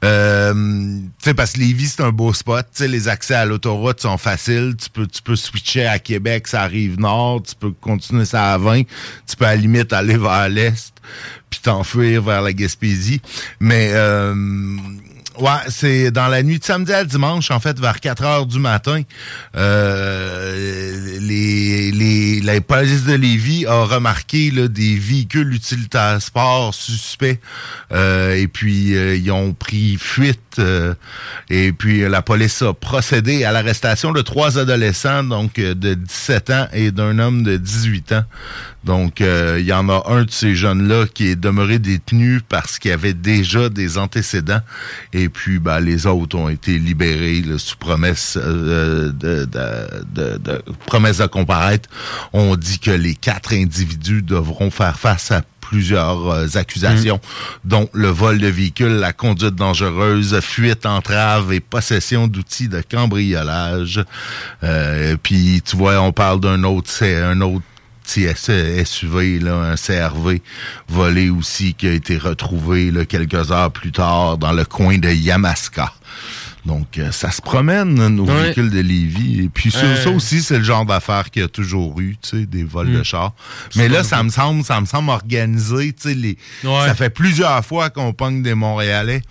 Euh, 0.04 0.52
tu 0.52 1.10
sais, 1.25 1.34
parce 1.34 1.52
que 1.52 1.60
Lévis, 1.60 1.88
c'est 1.96 2.02
un 2.02 2.12
beau 2.12 2.34
spot. 2.34 2.66
Tu 2.75 2.86
les 2.86 3.08
accès 3.08 3.34
à 3.34 3.46
l'autoroute 3.46 4.00
sont 4.00 4.18
faciles. 4.18 4.75
Tu 4.78 4.90
peux, 4.90 5.06
tu 5.06 5.22
peux 5.22 5.36
switcher 5.36 5.86
à 5.86 5.98
Québec, 5.98 6.48
ça 6.48 6.62
arrive 6.62 6.98
nord. 7.00 7.42
Tu 7.42 7.54
peux 7.54 7.70
continuer 7.70 8.26
ça 8.26 8.52
à 8.52 8.58
20. 8.58 8.82
Tu 9.26 9.36
peux 9.36 9.46
à 9.46 9.54
la 9.54 9.56
limite 9.56 9.92
aller 9.92 10.18
vers 10.18 10.48
l'est 10.48 10.92
puis 11.50 11.60
t'enfuir 11.60 12.22
vers 12.22 12.42
la 12.42 12.52
Gaspésie. 12.52 13.20
Mais 13.60 13.90
euh, 13.92 14.34
Ouais, 15.38 15.50
c'est 15.68 16.10
dans 16.10 16.28
la 16.28 16.42
nuit 16.42 16.58
de 16.58 16.64
samedi 16.64 16.94
à 16.94 17.04
dimanche, 17.04 17.50
en 17.50 17.60
fait, 17.60 17.78
vers 17.78 18.00
4 18.00 18.24
heures 18.24 18.46
du 18.46 18.58
matin. 18.58 19.02
Euh, 19.54 21.18
les, 21.20 21.92
les, 21.92 22.40
la 22.40 22.58
police 22.62 23.04
de 23.04 23.12
Lévis 23.14 23.66
a 23.66 23.84
remarqué 23.84 24.50
là, 24.50 24.66
des 24.68 24.96
véhicules 24.96 25.52
utilitaires 25.52 26.22
sport 26.22 26.72
suspects. 26.74 27.38
Euh, 27.92 28.34
et 28.34 28.48
puis, 28.48 28.96
euh, 28.96 29.14
ils 29.16 29.30
ont 29.30 29.52
pris 29.52 29.98
fuite. 30.00 30.40
euh, 30.58 30.94
et 31.50 31.72
puis, 31.72 32.08
la 32.08 32.22
police 32.22 32.62
a 32.62 32.72
procédé 32.72 33.44
à 33.44 33.52
l'arrestation 33.52 34.12
de 34.12 34.22
trois 34.22 34.58
adolescents, 34.58 35.22
donc 35.22 35.58
euh, 35.58 35.74
de 35.74 35.92
17 35.92 36.50
ans 36.50 36.68
et 36.72 36.90
d'un 36.92 37.18
homme 37.18 37.42
de 37.42 37.58
18 37.58 38.12
ans. 38.12 38.24
Donc, 38.86 39.20
euh, 39.20 39.56
il 39.58 39.66
y 39.66 39.72
en 39.72 39.88
a 39.88 40.04
un 40.06 40.22
de 40.22 40.30
ces 40.30 40.54
jeunes-là 40.54 41.06
qui 41.12 41.26
est 41.26 41.36
demeuré 41.36 41.80
détenu 41.80 42.40
parce 42.48 42.78
qu'il 42.78 42.92
avait 42.92 43.14
déjà 43.14 43.68
des 43.68 43.98
antécédents. 43.98 44.60
Et 45.12 45.28
puis, 45.28 45.58
ben, 45.58 45.80
les 45.80 46.06
autres 46.06 46.36
ont 46.38 46.48
été 46.48 46.78
libérés 46.78 47.42
là, 47.42 47.58
sous 47.58 47.76
promesse 47.76 48.38
euh, 48.40 49.10
de, 49.10 49.44
de, 49.44 50.04
de, 50.14 50.38
de- 50.38 50.62
promesse 50.86 51.18
de 51.18 51.26
comparaître. 51.26 51.88
On 52.32 52.54
dit 52.54 52.78
que 52.78 52.92
les 52.92 53.14
quatre 53.16 53.52
individus 53.52 54.22
devront 54.22 54.70
faire 54.70 54.96
face 54.98 55.32
à 55.32 55.42
plusieurs 55.60 56.30
euh, 56.30 56.46
accusations, 56.54 57.18
dont 57.64 57.88
le 57.92 58.06
vol 58.06 58.38
de 58.38 58.46
véhicule, 58.46 59.00
la 59.00 59.12
conduite 59.12 59.56
dangereuse, 59.56 60.38
fuite, 60.38 60.86
entrave 60.86 61.52
et 61.52 61.58
possession 61.58 62.28
d'outils 62.28 62.68
de 62.68 62.82
cambriolage. 62.88 64.04
Euh, 64.62 65.16
puis, 65.20 65.60
tu 65.68 65.76
vois, 65.76 66.00
on 66.00 66.12
parle 66.12 66.38
d'un 66.38 66.62
autre, 66.62 66.88
c'est 66.88 67.20
un 67.20 67.40
autre 67.40 67.64
petit 68.06 68.84
SUV, 68.84 69.38
là, 69.40 69.54
un 69.72 69.75
CRV 69.76 70.40
volé 70.88 71.28
aussi 71.30 71.75
qui 71.75 71.88
a 71.88 71.92
été 71.92 72.16
retrouvé 72.18 72.90
là, 72.90 73.04
quelques 73.04 73.50
heures 73.50 73.72
plus 73.72 73.92
tard 73.92 74.38
dans 74.38 74.52
le 74.52 74.64
coin 74.64 74.98
de 74.98 75.08
Yamaska. 75.10 75.92
Donc, 76.64 76.98
euh, 76.98 77.12
ça 77.12 77.30
se 77.30 77.40
promène, 77.40 77.94
nos 78.08 78.26
Ouais. 78.26 78.42
véhicules 78.44 78.70
de 78.70 78.80
Lévis. 78.80 79.44
Et 79.44 79.48
puis, 79.48 79.70
ça, 79.70 79.84
Euh. 79.84 80.02
ça 80.02 80.10
aussi, 80.10 80.42
c'est 80.42 80.58
le 80.58 80.64
genre 80.64 80.84
d'affaires 80.84 81.30
qu'il 81.30 81.42
y 81.42 81.44
a 81.44 81.48
toujours 81.48 82.00
eu, 82.00 82.16
tu 82.20 82.40
sais, 82.40 82.46
des 82.46 82.64
vols 82.64 82.92
de 82.92 83.00
Mm. 83.00 83.04
chars. 83.04 83.32
Mais 83.76 83.88
là, 83.88 84.02
ça 84.02 84.20
me 84.25 84.30
semble, 84.30 84.64
ça 84.64 84.80
me 84.80 84.86
semble 84.86 85.10
organisé, 85.10 85.92
tu 85.92 86.08
sais, 86.08 86.14
les, 86.14 86.36
Ouais. 86.64 86.86
ça 86.86 86.94
fait 86.96 87.10
plusieurs 87.10 87.64
fois 87.64 87.90
qu'on 87.90 88.12
pogne 88.12 88.42
des 88.42 88.54
Montréalais. 88.54 89.22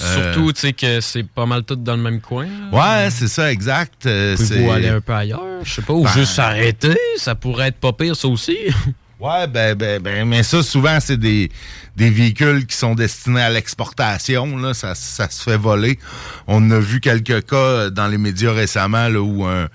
Euh, 0.00 0.32
Surtout, 0.32 0.52
tu 0.52 0.60
sais, 0.60 0.72
que 0.72 1.00
c'est 1.00 1.22
pas 1.22 1.44
mal 1.46 1.62
tout 1.64 1.76
dans 1.76 1.96
le 1.96 2.02
même 2.02 2.20
coin. 2.20 2.46
Ouais, 2.72 3.08
c'est 3.10 3.28
ça, 3.28 3.52
exact. 3.52 4.06
Euh, 4.06 4.36
c'est- 4.36 4.68
aller 4.70 4.88
un 4.88 5.00
peu 5.00 5.12
ailleurs? 5.12 5.40
Je 5.62 5.74
sais 5.74 5.82
pas, 5.82 5.92
ou 5.92 6.04
Ben- 6.04 6.12
juste 6.12 6.32
s'arrêter? 6.34 6.96
Ça 7.18 7.34
pourrait 7.34 7.68
être 7.68 7.78
pas 7.78 7.92
pire, 7.92 8.16
ça 8.16 8.28
aussi. 8.28 8.56
Ouais, 9.20 9.46
ben, 9.46 9.76
ben, 9.76 10.02
ben, 10.02 10.26
mais 10.26 10.42
ça, 10.42 10.64
souvent, 10.64 10.98
c'est 10.98 11.16
des, 11.16 11.48
des 11.94 12.10
véhicules 12.10 12.66
qui 12.66 12.76
sont 12.76 12.96
destinés 12.96 13.40
à 13.42 13.50
l'exportation. 13.50 14.56
Là, 14.56 14.74
ça, 14.74 14.96
ça 14.96 15.30
se 15.30 15.44
fait 15.44 15.56
voler. 15.56 16.00
On 16.48 16.68
a 16.72 16.80
vu 16.80 16.98
quelques 16.98 17.46
cas 17.46 17.88
dans 17.90 18.08
les 18.08 18.18
médias 18.18 18.50
récemment 18.50 19.06
là, 19.06 19.20
où 19.22 19.44
un, 19.44 19.68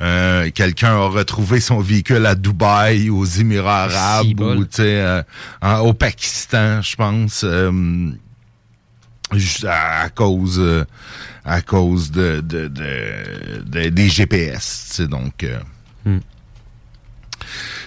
un- 0.00 0.48
quelqu'un 0.48 0.94
a 0.94 1.08
retrouvé 1.08 1.60
son 1.60 1.80
véhicule 1.80 2.24
à 2.24 2.34
Dubaï, 2.34 3.10
aux 3.10 3.26
Émirats 3.26 3.82
arabes, 3.82 4.24
Si 4.28 4.34
bol. 4.34 4.56
ou 4.56 4.64
tu 4.64 4.76
sais, 4.76 4.82
euh, 5.02 5.22
en- 5.60 5.80
au 5.80 5.92
Pakistan, 5.92 6.80
je 6.80 6.96
pense. 6.96 7.42
euh, 7.44 7.70
à, 9.66 10.02
à 10.02 10.08
cause 10.10 10.58
euh, 10.60 10.84
à 11.44 11.60
cause 11.60 12.10
de, 12.10 12.40
de, 12.40 12.68
de- 12.68 13.62
de- 13.66 13.88
des 13.90 14.08
GPS. 14.08 15.00
Donc, 15.08 15.42
euh, 15.44 15.58
Hmm. 16.06 16.18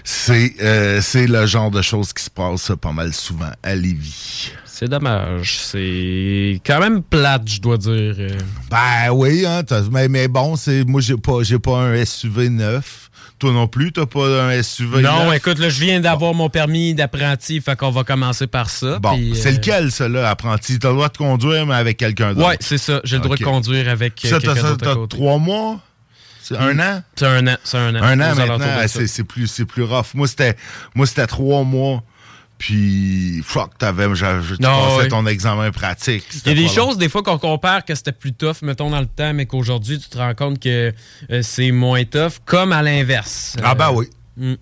c'est 0.04 0.54
euh, 0.62 1.02
c'est 1.02 1.28
le 1.28 1.46
genre 1.46 1.72
de 1.72 1.82
choses 1.82 2.14
qui 2.14 2.24
se 2.24 2.30
passent 2.30 2.72
pas 2.80 2.92
mal 2.92 3.14
souvent 3.14 3.52
à 3.64 3.76
Lévis. 3.76 4.52
C'est 4.66 4.88
dommage. 4.88 5.58
C'est 5.60 6.62
quand 6.66 6.80
même 6.80 7.02
plate, 7.02 7.48
je 7.50 7.60
dois 7.62 7.78
dire. 7.78 8.16
Ben 8.70 9.12
oui, 9.12 9.44
hein, 9.46 9.62
mais, 9.92 10.08
mais 10.08 10.28
bon, 10.28 10.56
c'est 10.56 10.84
moi 10.86 11.02
j'ai 11.02 11.18
pas 11.18 11.42
j'ai 11.42 11.58
pas 11.60 11.80
un 11.80 12.06
SUV 12.06 12.50
neuf. 12.50 13.07
Toi 13.40 13.52
non 13.52 13.68
plus, 13.68 13.92
t'as 13.92 14.08
pas 14.08 14.44
un 14.46 14.64
SUV 14.64 15.02
Non, 15.04 15.32
écoute, 15.32 15.60
là, 15.60 15.70
je 15.70 15.80
viens 15.80 16.00
d'avoir 16.00 16.34
mon 16.34 16.50
permis 16.50 16.96
d'apprenti, 16.96 17.62
fait 17.62 17.76
qu'on 17.76 17.92
va 17.92 18.04
commencer 18.04 18.48
par 18.48 18.70
ça. 18.70 18.98
Bon, 18.98 19.20
c'est 19.36 19.50
euh, 19.50 19.52
lequel, 19.52 19.92
ça, 19.92 20.10
là, 20.10 20.30
apprenti? 20.30 20.80
T'as 20.80 20.90
le 20.90 20.96
droit 20.96 21.10
de 21.10 21.18
conduire, 21.18 21.68
mais 21.68 21.76
avec 21.76 21.98
quelqu'un 21.98 22.34
d'autre. 22.34 22.48
Ouais, 22.48 22.58
c'est 22.60 22.80
ça. 22.80 23.00
J'ai 23.04 23.18
le 23.18 23.22
droit 23.22 23.38
de 23.38 23.44
conduire 23.44 23.90
avec 23.90 24.26
euh, 24.26 24.30
Ça, 24.30 24.40
quelqu'un 24.40 24.62
ça, 24.62 24.70
d'autre 24.70 24.90
à 24.90 24.96
t'as 24.96 25.08
trois 25.08 25.38
mois? 25.38 25.80
C'est 26.42 26.58
un 26.58 26.80
an? 26.80 27.04
C'est 27.16 27.26
un 27.26 27.46
an. 27.46 27.58
C'est 27.64 27.78
un 27.78 27.96
an. 27.96 28.02
Un 28.02 28.20
an 28.22 28.36
maintenant, 28.36 28.88
ça. 28.88 29.08
c'est 29.08 29.24
plus, 29.24 29.62
plus 29.68 29.84
rough. 29.84 30.16
Moi, 30.16 30.28
c'était 30.28 31.28
trois 31.28 31.64
mois. 31.64 32.02
Puis, 32.58 33.42
fuck, 33.44 33.78
t'avais, 33.78 34.08
j'avais, 34.16 34.56
tu 34.56 34.62
Non, 34.62 34.98
passais 34.98 35.10
ton 35.10 35.26
examen 35.28 35.72
pratique. 35.72 36.24
Il 36.46 36.50
y 36.50 36.52
a 36.52 36.56
des 36.56 36.64
long. 36.64 36.70
choses, 36.70 36.98
des 36.98 37.08
fois, 37.10 37.22
qu'on 37.22 37.38
compare 37.38 37.86
que 37.86 37.94
c'était 37.94 38.12
plus 38.12 38.34
tough, 38.34 38.64
mettons, 38.64 38.90
dans 38.90 39.00
le 39.00 39.06
temps, 39.06 39.34
mais 39.34 39.46
qu'aujourd'hui, 39.46 40.00
tu 40.00 40.10
te 40.10 40.18
rends 40.18 40.34
compte 40.34 40.60
que 40.60 40.92
euh, 41.32 41.42
c'est 41.44 41.72
moins 41.72 42.04
tough, 42.04 42.40
comme 42.46 42.72
à 42.72 42.82
l'inverse. 42.82 43.56
Ah, 43.64 43.76
ben 43.76 43.90
Euh, 43.90 43.94
oui. 43.94 44.10
mm. 44.38 44.54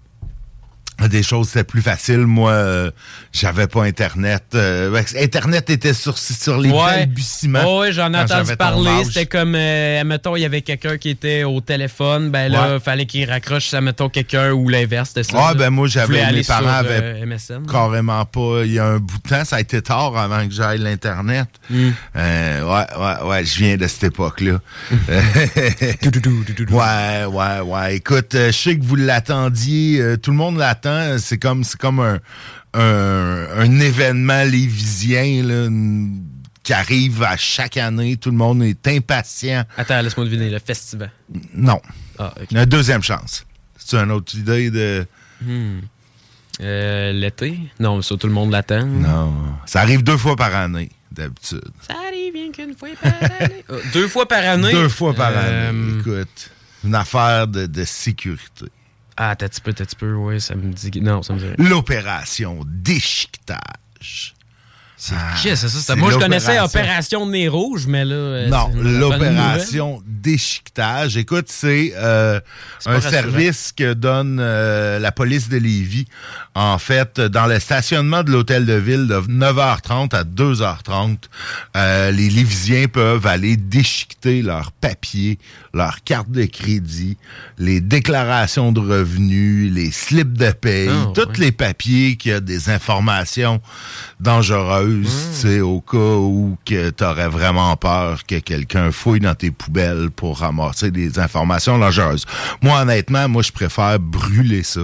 Des 1.09 1.23
choses, 1.23 1.49
c'était 1.49 1.63
plus 1.65 1.81
facile. 1.81 2.19
Moi, 2.25 2.51
euh, 2.51 2.91
j'avais 3.33 3.67
pas 3.67 3.83
Internet. 3.83 4.43
Euh, 4.55 5.01
Internet 5.21 5.69
était 5.69 5.93
sur, 5.93 6.17
sur 6.17 6.57
les 6.57 6.69
Ouais. 6.71 7.05
balbutiements. 7.05 7.79
Ouais, 7.79 7.91
j'en 7.91 8.13
ai 8.13 8.17
entendu 8.19 8.55
parler. 8.55 9.03
C'était 9.03 9.25
comme, 9.25 9.55
euh, 9.55 10.03
mettons, 10.05 10.35
il 10.35 10.41
y 10.41 10.45
avait 10.45 10.61
quelqu'un 10.61 10.97
qui 10.97 11.09
était 11.09 11.43
au 11.43 11.59
téléphone. 11.61 12.31
Ben 12.31 12.51
là, 12.51 12.73
Ouais. 12.73 12.79
fallait 12.79 13.05
qu'il 13.05 13.29
raccroche, 13.29 13.67
ça, 13.67 13.81
mettons, 13.81 14.09
quelqu'un 14.09 14.51
ou 14.51 14.69
l'inverse. 14.69 15.09
C'était 15.09 15.23
ça. 15.23 15.37
Ah, 15.37 15.47
là. 15.49 15.53
ben 15.55 15.69
moi, 15.69 15.87
j'avais, 15.87 16.31
mes 16.31 16.43
parents 16.43 16.67
avaient 16.69 17.23
MSN. 17.25 17.65
carrément 17.69 18.23
pas. 18.25 18.61
Il 18.63 18.71
y 18.73 18.79
a 18.79 18.85
un 18.85 18.97
bout 18.99 19.17
de 19.23 19.29
temps, 19.29 19.43
ça 19.45 19.57
a 19.57 19.59
été 19.59 19.81
tard 19.81 20.17
avant 20.17 20.47
que 20.47 20.53
j'aille 20.53 20.79
l'Internet. 20.79 21.49
Mm. 21.69 21.89
Euh, 22.15 22.63
ouais, 22.63 22.97
ouais, 22.97 23.27
ouais, 23.29 23.45
je 23.45 23.57
viens 23.57 23.75
de 23.77 23.85
cette 23.87 24.05
époque-là. 24.05 24.59
ouais, 26.71 27.25
ouais, 27.25 27.59
ouais. 27.59 27.95
Écoute, 27.97 28.29
je 28.33 28.51
sais 28.51 28.77
que 28.77 28.83
vous 28.83 28.95
l'attendiez, 28.95 30.15
tout 30.21 30.31
le 30.31 30.37
monde 30.37 30.57
l'attend. 30.57 30.84
C'est 31.17 31.37
comme, 31.37 31.63
c'est 31.63 31.79
comme 31.79 31.99
un, 31.99 32.19
un, 32.73 33.47
un 33.59 33.79
événement 33.79 34.43
lévisien 34.43 35.43
là, 35.43 35.67
qui 36.63 36.73
arrive 36.73 37.23
à 37.23 37.37
chaque 37.37 37.77
année. 37.77 38.17
Tout 38.17 38.31
le 38.31 38.37
monde 38.37 38.63
est 38.63 38.87
impatient. 38.87 39.63
Attends, 39.77 40.01
laisse-moi 40.01 40.25
deviner, 40.25 40.49
le 40.49 40.59
festival. 40.59 41.11
Non. 41.53 41.81
Ah. 42.19 42.33
Une 42.51 42.65
deuxième 42.65 43.03
chance. 43.03 43.45
C'est 43.77 43.97
une 43.97 44.11
autre 44.11 44.35
idée 44.35 44.71
de. 44.71 45.05
Hmm. 45.41 45.79
Euh, 46.61 47.11
L'été? 47.11 47.59
Non, 47.79 48.01
ça, 48.01 48.15
tout 48.17 48.27
le 48.27 48.33
monde 48.33 48.51
l'attend. 48.51 48.85
Non. 48.85 49.33
Ça 49.65 49.81
arrive 49.81 50.03
deux 50.03 50.15
fois 50.17 50.35
par 50.37 50.55
année, 50.55 50.89
d'habitude. 51.11 51.61
Ça 51.87 51.95
arrive 52.07 52.33
bien 52.33 52.51
qu'une 52.51 52.75
fois 52.75 52.89
par 53.01 53.13
année. 53.41 53.63
Euh, 53.69 53.81
Deux 53.93 54.07
fois 54.07 54.27
par 54.27 54.43
année? 54.43 54.71
Deux 54.71 54.87
fois 54.89 55.13
par 55.13 55.31
Euh, 55.35 55.69
année. 55.69 55.99
Écoute, 55.99 56.51
une 56.85 56.95
affaire 56.95 57.47
de, 57.47 57.65
de 57.65 57.83
sécurité. 57.83 58.65
Ah, 59.17 59.35
t'as 59.35 59.47
petit 59.47 59.61
peu, 59.61 59.73
t'as 59.73 59.85
petit 59.85 59.95
peu, 59.95 60.13
ouais, 60.13 60.39
ça 60.39 60.55
me 60.55 60.71
dit. 60.73 61.01
Non, 61.01 61.23
ça 61.23 61.33
me 61.33 61.39
dit. 61.39 61.45
L'opération 61.57 62.59
déchiquetage. 62.65 64.35
C'est 64.97 65.13
Ah, 65.17 65.35
c'est 65.41 65.55
ça? 65.55 65.67
c'est 65.69 65.95
Moi, 65.97 66.11
je 66.11 66.17
connaissais 66.17 66.55
l'opération. 66.55 66.79
Opération 66.79 67.25
Nez 67.27 67.47
Rouge, 67.49 67.85
mais 67.87 68.05
là. 68.05 68.15
euh, 68.15 68.47
Non, 68.49 68.71
l'opération 68.75 70.01
déchiquetage. 70.07 71.17
Écoute, 71.17 71.45
c'est 71.49 71.93
euh, 71.95 72.39
un 72.85 73.01
service 73.01 73.73
que 73.75 73.93
donne 73.93 74.39
euh, 74.41 74.97
la 74.99 75.11
police 75.11 75.49
de 75.49 75.57
Lévis. 75.57 76.05
En 76.55 76.77
fait, 76.77 77.19
dans 77.19 77.45
le 77.45 77.59
stationnement 77.59 78.23
de 78.23 78.31
l'hôtel 78.31 78.65
de 78.65 78.73
ville 78.73 79.07
de 79.07 79.15
9h30 79.19 80.15
à 80.15 80.23
2h30, 80.23 81.17
euh, 81.75 82.11
les 82.11 82.29
Lévisiens 82.29 82.87
peuvent 82.87 83.27
aller 83.27 83.57
déchiqueter 83.57 84.41
leurs 84.41 84.71
papiers, 84.71 85.37
leurs 85.73 86.03
cartes 86.03 86.31
de 86.31 86.45
crédit, 86.45 87.17
les 87.57 87.81
déclarations 87.81 88.71
de 88.71 88.79
revenus, 88.79 89.71
les 89.73 89.91
slips 89.91 90.37
de 90.37 90.51
paye, 90.51 90.89
Ah, 90.89 91.11
tous 91.13 91.21
ouais. 91.27 91.37
les 91.39 91.51
papiers 91.51 92.15
qui 92.15 92.31
ont 92.31 92.39
des 92.39 92.69
informations 92.69 93.61
dangereuses, 94.21 94.84
Tu 94.87 95.05
sais, 95.33 95.61
au 95.61 95.81
cas 95.81 95.97
où 95.97 96.57
que 96.65 96.89
t'aurais 96.89 97.27
vraiment 97.27 97.75
peur 97.77 98.25
que 98.25 98.39
quelqu'un 98.39 98.91
fouille 98.91 99.19
dans 99.19 99.35
tes 99.35 99.51
poubelles 99.51 100.09
pour 100.15 100.39
ramasser 100.39 100.91
des 100.91 101.19
informations 101.19 101.77
dangereuses. 101.77 102.25
Moi, 102.61 102.79
honnêtement, 102.81 103.27
moi, 103.27 103.41
je 103.41 103.51
préfère 103.51 103.99
brûler 103.99 104.63
ça. 104.63 104.81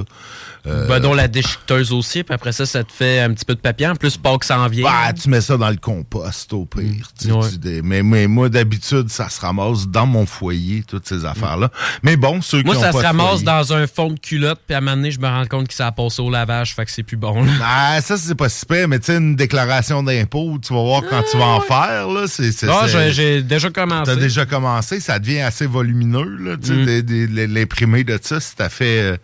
Euh, 0.68 0.88
Ben, 0.88 1.00
dont 1.00 1.14
la 1.16 1.28
déchiqueteuse 1.28 1.92
aussi, 1.92 2.24
puis 2.24 2.36
après 2.36 2.52
ça, 2.52 2.66
ça 2.68 2.84
te 2.84 2.92
fait 2.92 3.20
un 3.20 3.34
petit 3.34 3.46
peu 3.46 3.56
de 3.56 3.60
papier. 3.60 3.88
En 3.88 3.96
plus, 3.96 4.16
pas 4.18 4.38
que 4.38 4.46
ça 4.46 4.60
en 4.60 4.68
vient. 4.68 4.84
bah, 4.84 5.12
tu 5.14 5.28
mets 5.30 5.42
ça 5.42 5.58
dans 5.58 5.70
le 5.70 5.78
compost, 5.78 6.54
au 6.54 6.66
pire. 6.66 7.08
tu 7.20 7.26
sais, 7.28 7.32
Ouais. 7.32 7.50
tu 7.50 7.58
dé- 7.58 7.82
mais, 7.82 8.04
mais 8.04 8.28
moi, 8.28 8.48
d'habitude, 8.48 9.10
ça 9.10 9.28
se 9.30 9.42
ramasse 9.42 9.88
dans 9.88 10.06
mon 10.06 10.26
foyer, 10.26 10.84
toutes 10.88 11.08
ces 11.08 11.26
affaires-là. 11.26 11.72
Mais 12.04 12.16
bon, 12.16 12.42
ceux 12.44 12.62
Moi, 12.64 12.76
qui 12.76 12.80
ont 12.80 12.84
ça 12.84 12.92
pas 12.92 13.00
se 13.02 13.06
ramasse 13.06 13.30
foyer- 13.42 13.46
dans 13.46 13.74
un 13.74 13.88
fond 13.88 14.12
de 14.12 14.20
culotte, 14.20 14.60
puis 14.68 14.76
à 14.76 14.78
un 14.78 14.82
moment 14.82 14.98
donné, 14.98 15.10
je 15.12 15.20
me 15.20 15.28
rends 15.28 15.48
compte 15.48 15.68
que 15.68 15.74
ça 15.74 15.88
a 15.88 15.92
passé 15.92 16.22
au 16.22 16.30
lavage, 16.30 16.76
fait 16.76 16.86
que 16.86 16.92
c'est 16.92 17.04
plus 17.04 17.18
bon. 17.18 17.44
là. 17.44 17.52
Ah, 17.64 18.02
ça, 18.02 18.18
c'est 18.18 18.36
pas 18.36 18.50
si 18.50 18.66
pire, 18.66 18.88
mais 18.88 19.00
tu 19.00 19.06
sais, 19.08 19.18
une 19.18 19.36
déclaration 19.36 20.04
d'impôt, 20.04 20.60
tu 20.64 20.74
vas 20.74 20.82
voir 20.84 21.02
quand 21.10 21.24
tu 21.32 21.38
vas 21.38 21.46
en 21.46 21.62
faire, 21.62 22.08
là. 22.08 22.26
C'est, 22.28 22.52
c'est, 22.52 22.68
Ah, 22.70 22.84
c'est- 22.88 23.12
j'ai- 23.12 23.42
déjà 23.42 23.70
commencé. 23.72 24.12
T'as 24.14 24.16
déjà 24.20 24.46
commencé, 24.46 25.00
ça 25.00 25.18
devient 25.18 25.40
assez 25.42 25.66
volumineux, 25.66 26.38
là, 26.38 26.56
tu 26.58 26.68
sais, 26.68 27.02
Mm. 27.02 27.52
l'imprimé 27.54 28.04
de 28.04 28.20
ça, 28.22 28.40
si 28.40 28.56
t'as 28.56 28.70
fait, 28.70 29.00
euh, 29.14 29.18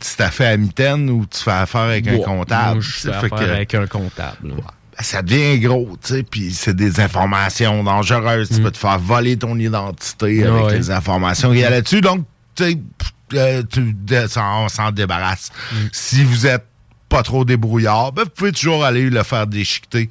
fait 0.00 0.46
à 0.46 0.56
mitaine 0.72 1.10
ou 1.10 1.26
tu 1.26 1.38
fais 1.42 1.50
affaire 1.50 1.82
avec 1.82 2.06
un 2.08 2.18
comptable. 2.18 2.74
Moi, 2.74 2.80
je 2.80 2.90
fais 2.90 3.08
affaire 3.10 3.30
que- 3.30 3.44
avec 3.44 3.74
un 3.74 3.86
comptable. 3.86 4.48
là. 4.48 4.54
ça 5.00 5.22
devient 5.22 5.58
gros, 5.60 5.96
tu 6.02 6.14
sais, 6.14 6.22
puis 6.22 6.52
c'est 6.52 6.74
des 6.76 7.00
informations 7.00 7.82
dangereuses. 7.82 8.48
Tu 8.50 8.60
peux 8.62 8.70
te 8.70 8.78
faire 8.78 8.98
voler 8.98 9.36
ton 9.36 9.58
identité 9.58 10.44
avec 10.46 10.64
ouais. 10.64 10.78
les 10.78 10.90
informations 10.90 11.50
qu'il 11.50 11.58
y 11.60 11.64
a 11.64 11.70
là-dessus. 11.70 12.00
Donc, 12.00 12.24
tu 12.54 12.64
sais, 12.64 12.78
euh, 13.34 13.62
tu- 13.70 13.96
on 14.36 14.68
s'en 14.68 14.90
débarrasse. 14.92 15.50
Si 15.92 16.22
vous 16.24 16.46
êtes 16.46 16.66
pas 17.12 17.22
trop 17.22 17.44
débrouillard, 17.44 18.12
ben, 18.12 18.22
vous 18.24 18.30
pouvez 18.30 18.52
toujours 18.52 18.84
aller 18.86 19.10
le 19.10 19.22
faire 19.22 19.46
déchiqueter 19.46 20.08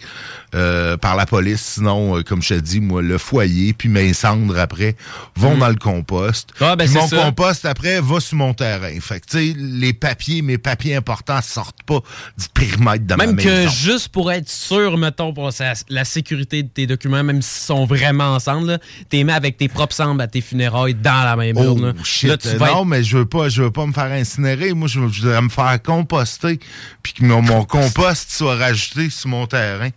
euh, 0.54 0.98
par 0.98 1.16
la 1.16 1.26
police. 1.26 1.62
Sinon, 1.62 2.18
euh, 2.18 2.22
comme 2.22 2.44
je 2.44 2.50
te 2.50 2.60
dis, 2.60 2.80
moi, 2.80 3.02
le 3.02 3.18
foyer, 3.18 3.74
puis 3.74 3.90
mes 3.90 4.14
cendres 4.14 4.60
après, 4.60 4.96
vont 5.36 5.58
dans 5.58 5.70
le 5.70 5.76
compost. 5.76 6.50
Ah, 6.60 6.76
ben, 6.76 6.86
Puis 6.86 6.94
mon 6.94 7.08
ça. 7.08 7.18
compost 7.24 7.66
après 7.66 8.00
va 8.02 8.20
sur 8.20 8.38
mon 8.38 8.54
terrain. 8.54 8.92
Fait 9.00 9.20
que, 9.20 9.26
tu 9.26 9.38
sais, 9.54 9.56
les 9.58 9.94
papiers, 9.94 10.44
mes 10.44 10.60
papiers 10.60 10.96
importants 10.96 11.42
sortent 11.42 11.82
pas 11.88 12.02
du 12.38 12.46
périmètre 12.54 13.08
de 13.08 13.16
Même 13.16 13.36
ma 13.36 13.42
que 13.42 13.48
maison. 13.48 13.72
juste 13.72 14.10
pour 14.10 14.32
être 14.32 14.48
sûr, 14.50 14.96
mettons, 14.98 15.34
pour 15.34 15.50
la 15.90 16.06
sécurité 16.06 16.62
de 16.62 16.68
tes 16.70 16.86
documents, 16.86 17.24
même 17.24 17.42
s'ils 17.42 17.66
sont 17.66 17.86
vraiment 17.86 18.36
ensemble, 18.36 18.80
t'es 19.10 19.24
mis 19.24 19.32
avec 19.32 19.58
tes 19.58 19.70
propres 19.70 19.96
cendres 19.96 20.22
à 20.22 20.28
tes 20.28 20.42
funérailles 20.42 20.94
dans 20.94 21.24
la 21.24 21.36
même 21.36 21.58
Oh 21.58 21.64
urne. 21.64 21.86
là. 21.88 21.94
shit. 22.04 22.30
Là, 22.30 22.38
tu 22.38 22.48
vas 22.58 22.68
non, 22.74 22.82
être- 22.82 22.86
mais 22.86 23.04
je 23.04 23.18
veux 23.18 23.26
pas, 23.26 23.50
je 23.50 23.64
veux 23.64 23.72
pas 23.72 23.88
me 23.88 23.94
faire 23.94 24.12
incinérer. 24.12 24.74
Moi, 24.76 24.88
je, 24.88 25.00
veux- 25.00 25.10
je 25.10 25.22
voudrais 25.24 25.42
me 25.42 25.50
faire 25.50 25.82
composter, 25.82 26.60
puis 27.04 27.14
que 27.14 27.24
mon, 27.24 27.42
mon 27.42 27.64
compost 27.66 28.32
soit 28.32 28.56
rajouté 28.56 29.10
sur 29.10 29.30
mon 29.30 29.48
terrain, 29.48 29.90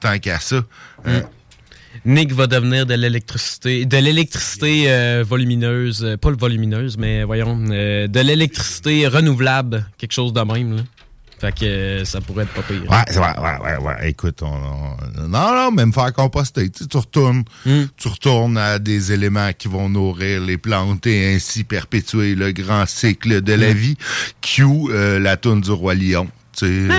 tant 0.00 0.18
qu'à 0.18 0.38
ça. 0.40 0.62
Euh, 1.06 1.20
Nick 2.04 2.32
va 2.32 2.46
devenir 2.46 2.86
de 2.86 2.94
l'électricité, 2.94 3.84
de 3.84 3.96
l'électricité 3.98 4.84
euh, 4.90 5.24
volumineuse, 5.28 6.02
euh, 6.04 6.16
pas 6.16 6.30
le 6.30 6.36
volumineuse, 6.36 6.96
mais 6.96 7.22
voyons, 7.22 7.58
euh, 7.70 8.08
de 8.08 8.20
l'électricité 8.20 9.06
renouvelable, 9.06 9.86
quelque 9.98 10.12
chose 10.12 10.32
de 10.32 10.40
même. 10.40 10.76
Là. 10.76 10.82
Fait 11.38 11.52
que 11.54 12.04
ça 12.04 12.20
pourrait 12.20 12.44
être 12.44 12.52
pas 12.54 12.62
pire. 12.62 12.82
Ouais, 12.88 13.18
ouais, 13.18 13.40
ouais, 13.42 13.58
ouais, 13.64 13.84
ouais. 13.84 14.10
Écoute, 14.10 14.42
on, 14.42 14.46
on- 14.46 15.28
non, 15.28 15.54
non, 15.54 15.70
mais 15.72 15.84
me 15.84 15.92
faire 15.92 16.12
composter. 16.12 16.70
Tu, 16.70 16.84
sais, 16.84 16.88
tu 16.88 16.96
retournes, 16.96 17.42
Hmm. 17.66 17.84
tu 17.96 18.08
retournes 18.08 18.56
à 18.56 18.78
des 18.78 19.10
éléments 19.12 19.50
qui 19.52 19.66
vont 19.68 19.88
nourrir 19.88 20.40
les 20.40 20.56
plantes 20.56 21.04
et 21.08 21.34
ainsi 21.34 21.64
perpétuer 21.64 22.36
le 22.36 22.52
grand 22.52 22.86
cycle 22.86 23.42
de 23.42 23.52
la 23.54 23.72
vie. 23.72 23.96
Q, 24.40 24.64
la 25.20 25.36
toune 25.36 25.60
du 25.60 25.70
roi 25.72 25.94
lion. 25.94 26.28
Tu 26.56 26.88
sais. 26.88 26.94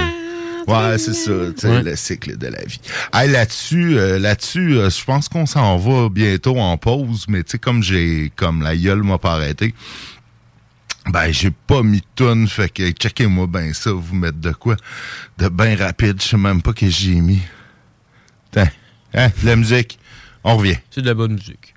Ouais, 0.67 0.97
c'est 0.97 1.13
ça, 1.13 1.31
tu 1.59 1.67
Ouais. 1.67 1.83
le 1.83 1.95
cycle 1.97 2.37
de 2.37 2.47
la 2.47 2.63
vie. 2.63 2.79
Hey, 3.13 3.29
là-dessus, 3.29 3.97
euh, 3.97 4.17
là-dessus, 4.17 4.77
euh, 4.77 4.89
je 4.89 5.03
pense 5.03 5.27
qu'on 5.27 5.45
s'en 5.45 5.75
va 5.77 6.07
bientôt 6.09 6.57
en 6.57 6.77
pause, 6.77 7.25
mais 7.27 7.43
tu 7.43 7.51
sais, 7.51 7.57
comme 7.59 7.83
j'ai, 7.83 8.31
comme 8.35 8.61
la 8.61 8.75
gueule 8.77 9.03
m'a 9.03 9.17
pas 9.17 9.33
arrêté, 9.33 9.73
ben, 11.09 11.29
j'ai 11.33 11.51
pas 11.51 11.83
mis 11.83 11.99
de 11.99 12.05
toune, 12.15 12.47
fait 12.47 12.69
que 12.69 12.91
checkez-moi 12.91 13.47
bien 13.47 13.73
ça, 13.73 13.91
vous 13.91 14.15
mettre 14.15 14.37
de 14.37 14.51
quoi? 14.53 14.77
De 15.37 15.49
bien 15.49 15.75
rapide, 15.75 16.21
je 16.21 16.29
sais 16.29 16.37
même 16.37 16.61
pas 16.61 16.71
que 16.71 16.87
j'ai 16.89 17.15
mis. 17.15 17.41
Tiens, 18.53 18.69
hein, 19.13 19.29
la 19.43 19.57
musique, 19.57 19.99
on 20.45 20.55
revient. 20.55 20.77
C'est 20.91 21.01
de 21.01 21.07
la 21.07 21.13
bonne 21.13 21.33
musique. 21.33 21.72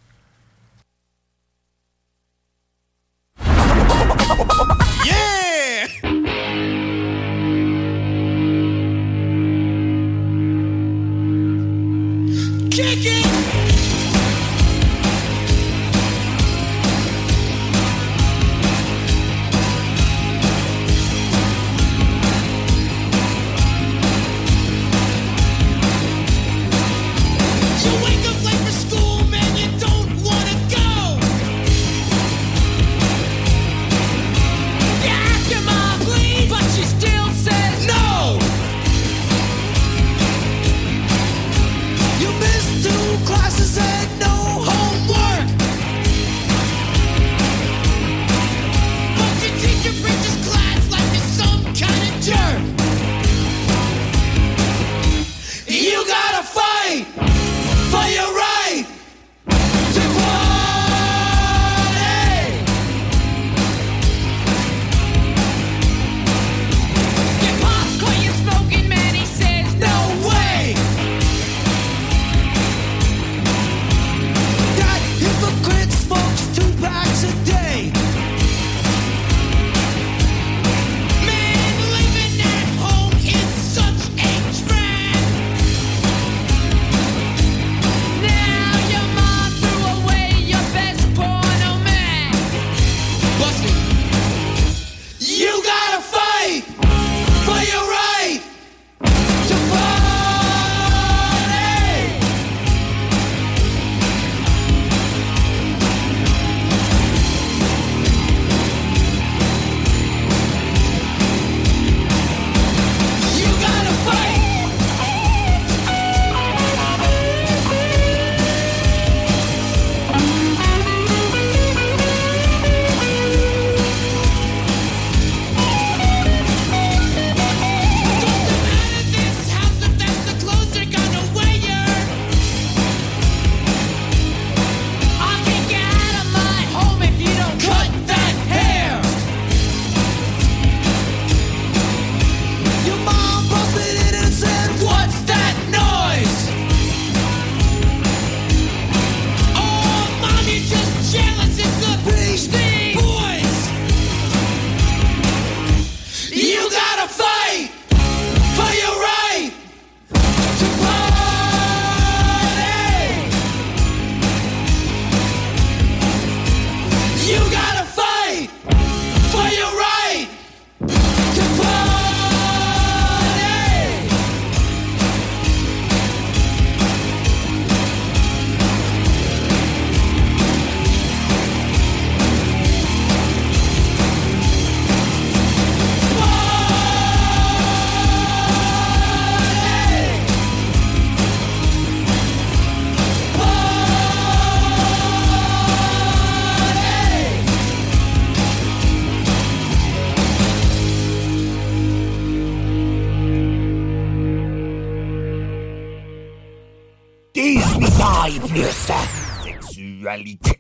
reality 210.26 210.55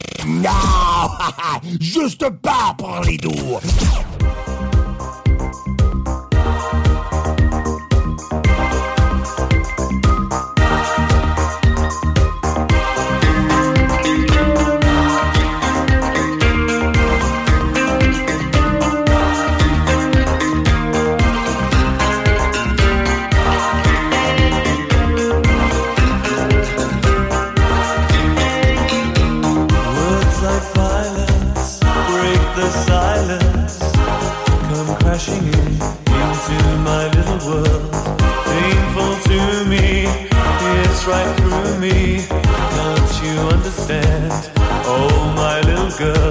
Oh, 44.18 45.34
my 45.36 45.60
little 45.60 45.90
girl. 45.98 46.25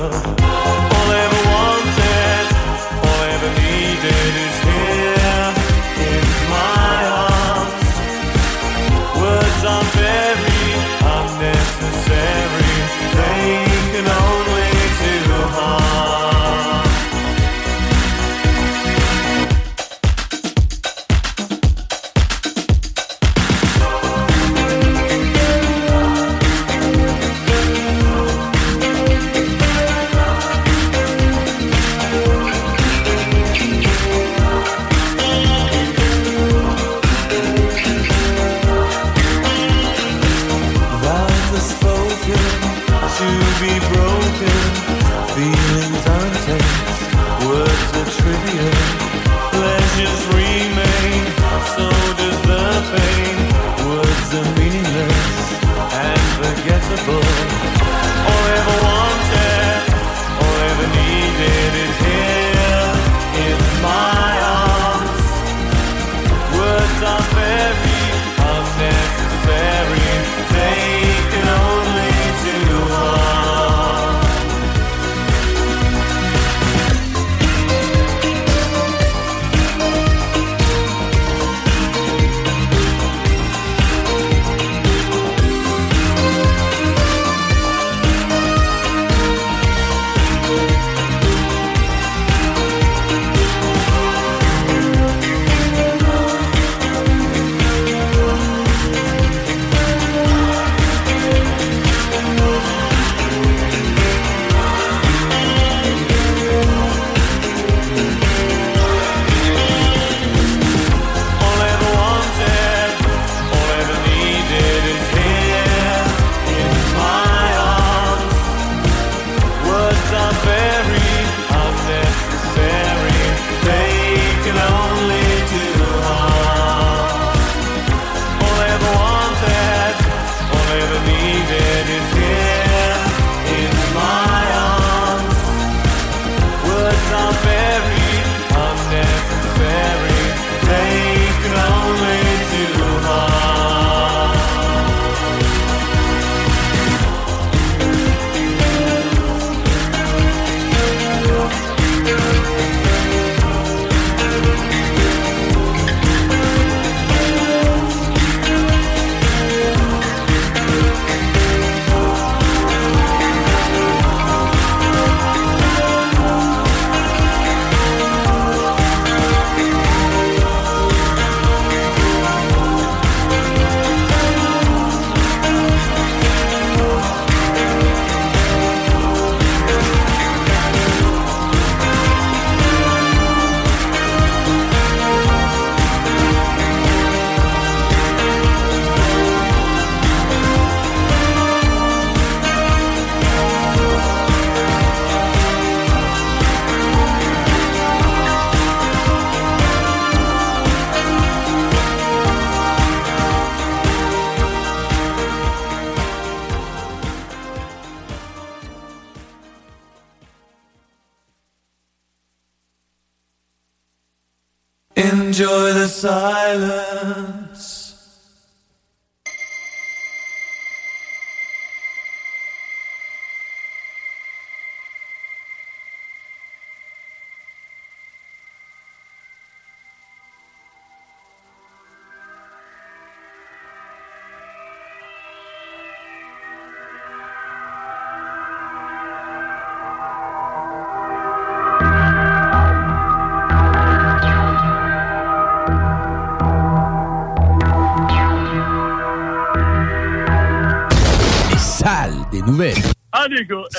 Enjoy 215.37 215.73
the 215.73 215.85
silence. 215.89 217.44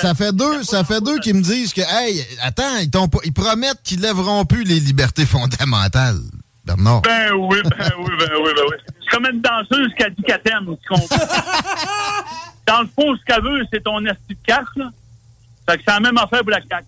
Ça 0.07 0.15
fait 0.15 0.31
deux, 0.31 0.63
ça 0.63 0.85
fait 0.85 1.01
deux 1.01 1.19
qui 1.19 1.33
me 1.33 1.41
disent 1.41 1.73
que, 1.73 1.81
hey, 1.81 2.25
attends, 2.41 2.77
ils, 2.81 2.89
t'ont 2.89 3.09
pas- 3.09 3.19
ils 3.25 3.33
promettent 3.33 3.81
qu'ils 3.83 3.99
lèveront 3.99 4.45
plus 4.45 4.63
les 4.63 4.79
libertés 4.79 5.25
fondamentales. 5.25 6.21
Bernard. 6.63 7.01
Ben 7.01 7.33
oui, 7.33 7.57
ben 7.65 7.89
oui, 7.99 8.11
ben 8.17 8.29
oui, 8.41 8.51
ben 8.55 8.61
oui. 8.69 8.75
C'est 9.03 9.09
comme 9.13 9.25
une 9.25 9.41
danseuse 9.41 9.91
qui 9.97 10.03
a 10.05 10.09
dit 10.09 10.21
qu'elle 10.25 10.41
t'aime, 10.41 10.65
tu 10.81 10.87
comprends? 10.87 11.17
Dans 12.67 12.79
le 12.83 12.87
fond, 12.87 13.17
ce 13.19 13.25
qu'elle 13.25 13.43
veut, 13.43 13.65
c'est 13.69 13.83
ton 13.83 13.99
esti 14.05 14.29
de 14.29 14.37
carte, 14.47 14.77
là. 14.77 14.85
Fait 15.69 15.75
que 15.77 15.83
c'est 15.85 15.93
la 15.93 15.99
même 15.99 16.17
affaire 16.17 16.39
pour 16.39 16.51
la 16.51 16.61
carte. 16.61 16.85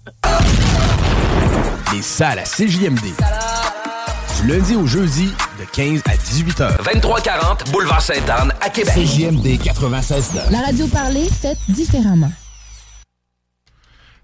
Les 1.94 2.02
salles 2.02 2.40
à 2.40 2.44
CJMD. 2.44 3.02
Du 4.42 4.48
lundi 4.48 4.78
au 4.78 4.88
jeudi, 4.88 5.30
de 5.60 5.66
15 5.74 6.04
à 6.06 6.16
18 6.16 6.62
heures. 6.62 6.82
2340 6.86 7.70
Boulevard 7.74 8.02
Sainte-Anne 8.02 8.54
à 8.62 8.70
Québec. 8.70 8.94
CJMD 8.96 9.62
96 9.62 10.40
La 10.52 10.62
radio 10.62 10.88
parlée, 10.88 11.28
faite 11.42 11.58
différemment. 11.68 12.32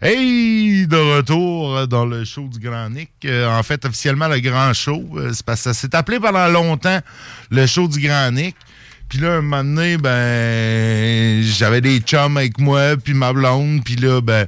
Hey, 0.01 0.87
de 0.87 0.97
retour 0.97 1.87
dans 1.87 2.05
le 2.05 2.25
show 2.25 2.49
du 2.49 2.59
Grand 2.59 2.89
Nick. 2.89 3.11
Euh, 3.23 3.47
en 3.47 3.63
fait, 3.63 3.85
officiellement, 3.85 4.27
le 4.27 4.41
Grand 4.41 4.73
Show. 4.73 5.01
euh, 5.15 5.31
c'est 5.33 5.45
parce 5.45 5.59
que 5.63 5.71
ça 5.71 5.73
s'est 5.73 5.95
appelé 5.95 6.19
pendant 6.19 6.47
longtemps 6.49 6.99
le 7.49 7.65
show 7.65 7.87
du 7.87 8.05
Grand 8.05 8.29
Nick. 8.31 8.57
Puis 9.07 9.19
là, 9.19 9.35
un 9.35 9.41
moment 9.41 9.63
donné, 9.63 9.97
ben, 9.97 11.41
j'avais 11.43 11.79
des 11.79 11.99
chums 11.99 12.35
avec 12.35 12.59
moi, 12.59 12.97
puis 12.97 13.13
ma 13.13 13.31
blonde, 13.31 13.85
puis 13.85 13.95
là, 13.95 14.19
ben, 14.19 14.47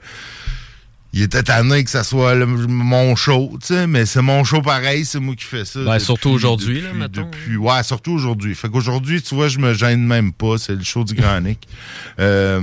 il 1.17 1.23
était 1.23 1.41
tanné 1.43 1.83
que 1.83 1.89
ça 1.89 2.03
soit 2.03 2.35
le- 2.35 2.45
mon 2.45 3.15
show, 3.15 3.57
tu 3.59 3.67
sais, 3.73 3.87
mais 3.87 4.05
c'est 4.05 4.21
mon 4.21 4.43
show 4.43 4.61
pareil, 4.61 5.03
c'est 5.03 5.19
moi 5.19 5.35
qui 5.35 5.45
fais 5.45 5.65
ça. 5.65 5.79
Ben, 5.83 5.97
surtout 5.99 6.29
aujourd'hui, 6.29 6.81
là, 6.81 6.93
mettons. 6.93 7.21
depuis- 7.23 7.57
ouais, 7.57 7.81
surtout 7.83 8.11
aujourd'hui. 8.11 8.53
Fait 8.53 8.69
qu'aujourd'hui, 8.69 9.21
tu 9.21 9.33
vois, 9.33 9.47
je 9.47 9.57
me 9.57 9.73
gêne 9.73 10.05
même 10.05 10.31
pas, 10.31 10.57
c'est 10.59 10.75
le 10.75 10.83
show 10.83 11.03
du 11.03 11.13
Grand 11.15 11.41
Nick. 11.41 11.67
Euh, 12.19 12.59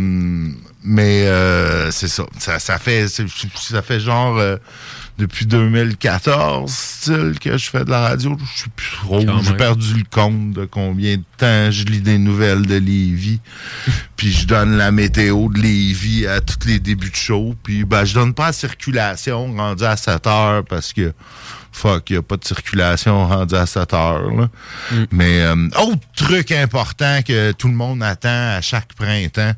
mais 0.83 1.27
euh, 1.27 1.91
c'est 1.93 2.09
ça. 2.09 2.25
ça. 2.39 2.59
Ça 2.59 2.79
fait 2.79 3.07
ça 3.09 3.83
fait 3.83 4.01
genre 4.01 4.37
euh, 4.37 4.57
depuis 5.19 5.47
2014 5.47 6.71
style, 6.71 7.39
que 7.41 7.57
je 7.57 7.71
fais 7.71 7.85
de 7.85 7.91
la 7.91 8.01
radio. 8.01 8.37
Je 8.55 8.59
suis 8.61 8.71
plus 8.71 8.91
trop. 8.97 9.21
J'ai 9.21 9.55
perdu 9.55 9.95
le 9.95 10.05
compte 10.11 10.53
de 10.53 10.65
combien 10.65 11.17
de 11.17 11.23
temps 11.37 11.71
je 11.71 11.85
lis 11.85 12.01
des 12.01 12.19
nouvelles 12.19 12.67
de 12.67 12.77
Lévis. 12.77 13.41
puis 14.17 14.33
je 14.33 14.47
donne 14.47 14.77
la 14.77 14.91
météo 14.91 15.49
de 15.49 15.61
Lévis 15.61 16.27
à 16.27 16.41
tous 16.41 16.67
les 16.67 16.81
débuts 16.81 17.11
de 17.11 17.17
show. 17.17 17.55
Puis 17.63 17.85
ben, 17.85 18.05
je 18.05 18.15
donne 18.15 18.35
pas 18.35 18.47
la 18.47 18.53
circulation 18.53 19.55
rendue 19.55 19.85
à 19.85 19.97
7 19.97 20.27
heures 20.27 20.65
parce 20.65 20.93
que 20.93 21.13
fuck, 21.71 22.11
il 22.11 22.15
n'y 22.15 22.19
a 22.19 22.23
pas 22.23 22.37
de 22.37 22.45
circulation 22.45 23.27
rendue 23.27 23.55
à 23.55 23.67
7 23.67 23.95
heures. 23.95 24.31
là. 24.33 24.49
Mais 25.13 25.43
euh, 25.43 25.69
autre 25.79 26.07
truc 26.17 26.51
important 26.51 27.21
que 27.23 27.53
tout 27.53 27.69
le 27.69 27.75
monde 27.75 28.03
attend 28.03 28.57
à 28.57 28.61
chaque 28.61 28.95
printemps. 28.95 29.55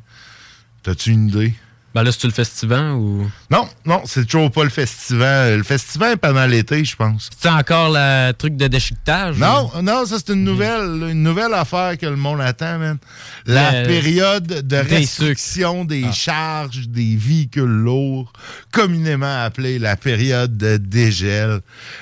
T'as-tu 0.82 1.10
une 1.10 1.28
idée? 1.28 1.54
Ben 1.96 2.02
là, 2.02 2.12
c'est-tu 2.12 2.26
le 2.26 2.32
festival 2.34 2.90
ou? 2.92 3.26
Non, 3.50 3.66
non, 3.86 4.02
c'est 4.04 4.26
toujours 4.26 4.50
pas 4.50 4.64
le 4.64 4.68
festival. 4.68 5.56
Le 5.56 5.62
festival 5.62 6.12
est 6.12 6.16
pendant 6.18 6.44
l'été, 6.44 6.84
je 6.84 6.94
pense. 6.94 7.30
C'est 7.40 7.48
encore 7.48 7.88
le 7.90 8.32
truc 8.32 8.54
de 8.54 8.66
déchiquetage? 8.66 9.38
Non, 9.38 9.70
non, 9.82 10.04
ça 10.04 10.16
c'est 10.18 10.34
une 10.34 10.44
nouvelle, 10.44 10.82
une 11.10 11.22
nouvelle 11.22 11.54
affaire 11.54 11.96
que 11.96 12.04
le 12.04 12.16
monde 12.16 12.42
attend, 12.42 12.78
man. 12.78 12.98
La 13.46 13.80
Le- 13.80 13.86
période 13.88 14.46
de 14.46 14.60
des 14.60 14.80
restriction 14.80 15.86
des 15.86 16.12
charges 16.12 16.86
des 16.86 17.16
véhicules 17.16 17.62
lourds, 17.64 18.30
communément 18.72 19.42
appelée 19.44 19.78
la 19.78 19.96
période 19.96 20.54
de 20.58 20.76
dégel. 20.76 21.60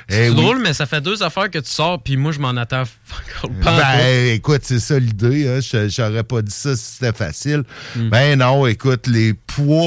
Eh 0.09 0.13
C'est 0.13 0.29
oui. 0.31 0.35
drôle, 0.35 0.59
mais 0.61 0.73
ça 0.73 0.87
fait 0.87 1.03
deux 1.03 1.23
affaires 1.23 1.49
que 1.53 1.61
tu 1.61 1.71
sors, 1.71 2.03
puis 2.03 2.17
moi, 2.17 2.33
je 2.33 2.41
m'en 2.41 2.57
attends 2.57 2.83
encore 3.39 3.51
pas. 3.63 3.77
Ben, 3.77 4.35
écoute, 4.35 4.63
c'est 4.65 4.81
ça 4.81 4.99
l'idée. 4.99 5.47
Hein. 5.47 5.61
Je- 5.61 5.89
J'aurais 5.89 6.25
pas 6.25 6.43
dit 6.43 6.51
ça 6.53 6.75
si 6.75 6.83
c'était 6.95 7.13
facile. 7.17 7.63
Ben 7.95 8.37
non, 8.41 8.67
écoute, 8.67 9.07
les 9.07 9.35
poids, 9.35 9.84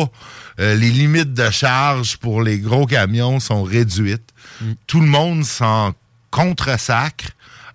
euh, 0.60 0.75
les 0.75 0.89
limites 0.89 1.33
de 1.33 1.49
charge 1.49 2.17
pour 2.17 2.41
les 2.41 2.60
gros 2.60 2.86
camions 2.86 3.39
sont 3.39 3.63
réduites. 3.63 4.33
Tout 4.88 5.01
le 5.01 5.07
monde 5.07 5.43
s'en 5.43 5.93
contre-sacre, 6.31 7.27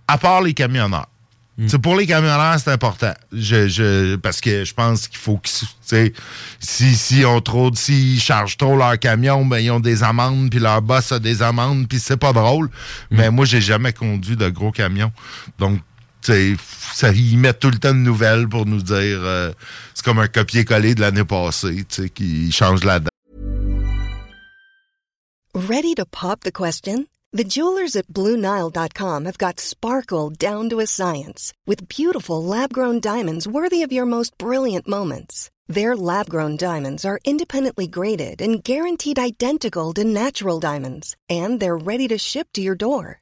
à 0.09 0.19
part 0.19 0.43
les 0.43 0.55
camionneurs. 0.55 1.09
C'est 1.67 1.79
pour 1.79 1.97
les 1.97 2.07
camionneurs, 2.07 2.59
c'est 2.59 2.73
important. 2.73 3.13
Je, 3.31 3.69
je, 3.69 4.17
parce 4.17 4.41
que 4.41 4.65
je 4.65 4.75
pense 4.75 5.07
qu'il 5.07 5.19
faut 5.19 5.39
qu'ils, 5.39 6.13
si, 6.59 6.97
si 6.97 7.25
on 7.25 7.41
trop, 7.41 7.71
s'ils 7.75 8.21
chargent 8.21 8.57
trop 8.57 8.77
leur 8.77 8.99
camion, 8.99 9.45
ben, 9.45 9.59
ils 9.59 9.71
ont 9.71 9.79
des 9.79 10.03
amendes, 10.03 10.51
puis 10.51 10.59
leur 10.59 10.81
boss 10.81 11.13
a 11.13 11.19
des 11.19 11.43
amendes, 11.43 11.87
puis 11.89 12.01
c'est 12.01 12.17
pas 12.17 12.33
drôle. 12.33 12.71
Mais 13.11 13.31
moi, 13.31 13.45
j'ai 13.45 13.61
jamais 13.61 13.93
conduit 13.93 14.37
de 14.37 14.49
gros 14.49 14.73
camion. 14.73 15.13
Donc, 15.59 15.81
ça, 16.23 17.13
ils 17.13 17.39
mettent 17.39 17.61
tout 17.61 17.71
le 17.71 17.79
temps 17.79 17.93
de 17.93 17.99
nouvelles 17.99 18.49
pour 18.49 18.65
nous 18.65 18.83
dire, 18.83 19.19
euh, 19.21 19.53
c'est 20.03 20.11
comme 20.11 20.19
un 20.19 20.29
copier-coller 20.29 20.95
de 20.95 21.01
l'année 21.01 21.25
passée, 21.25 21.85
tu 21.89 22.03
sais, 22.03 22.09
qui 22.09 22.51
change 22.51 22.85
la 22.85 22.99
date. 22.99 23.09
Ready 25.55 25.95
to 25.95 26.05
pop 26.05 26.41
the 26.41 26.53
question? 26.53 27.07
The 27.33 27.45
jewelers 27.45 27.97
at 27.97 28.09
BlueNile.com 28.09 29.25
have 29.25 29.39
got 29.39 29.61
sparkle 29.61 30.31
down 30.31 30.69
to 30.71 30.81
a 30.81 30.87
science 30.87 31.53
with 31.67 31.89
beautiful 31.89 32.43
lab 32.43 32.73
grown 32.73 33.01
diamonds 33.01 33.47
worthy 33.47 33.83
of 33.83 33.93
your 33.93 34.07
most 34.07 34.37
brilliant 34.39 34.87
moments. 34.87 35.51
Their 35.67 35.97
lab 35.97 36.29
grown 36.29 36.57
diamonds 36.57 37.05
are 37.05 37.21
independently 37.25 37.87
graded 37.87 38.43
and 38.43 38.63
guaranteed 38.63 39.19
identical 39.19 39.95
to 39.95 40.05
natural 40.05 40.61
diamonds, 40.61 41.17
and 41.31 41.61
they're 41.61 41.79
ready 41.79 42.09
to 42.09 42.19
ship 42.19 42.49
to 42.55 42.61
your 42.61 42.75
door. 42.75 43.22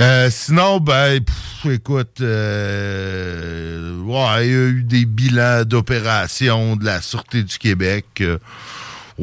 Euh, 0.00 0.30
sinon, 0.30 0.80
ben, 0.80 1.20
pff, 1.22 1.72
écoute, 1.72 2.20
euh, 2.20 4.02
il 4.04 4.12
y 4.12 4.16
a 4.16 4.42
eu 4.44 4.82
des 4.82 5.04
bilans 5.04 5.64
d'opérations 5.64 6.76
de 6.76 6.84
la 6.84 7.00
Sûreté 7.00 7.42
du 7.42 7.58
Québec. 7.58 8.06
euh, 8.20 8.38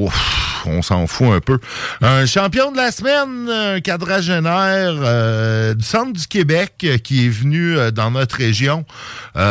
ouf, 0.05 0.63
on 0.65 0.81
s'en 0.81 1.07
fout 1.07 1.27
un 1.33 1.39
peu. 1.39 1.59
Un 2.01 2.25
champion 2.25 2.71
de 2.71 2.77
la 2.77 2.91
semaine, 2.91 3.49
un 3.49 3.79
quadragénaire 3.81 4.93
euh, 4.97 5.73
du 5.73 5.83
centre 5.83 6.13
du 6.13 6.27
Québec 6.27 6.73
euh, 6.83 6.97
qui 6.97 7.25
est 7.25 7.29
venu 7.29 7.77
euh, 7.77 7.91
dans 7.91 8.11
notre 8.11 8.35
région 8.37 8.85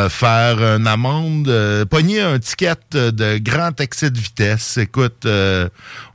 faire 0.09 0.59
une 0.61 0.85
amende, 0.85 1.51
pogner 1.89 2.21
un 2.21 2.37
ticket 2.37 2.75
de 2.93 3.37
grand 3.39 3.79
excès 3.81 4.11
de 4.11 4.19
vitesse. 4.19 4.77
Écoute, 4.77 5.25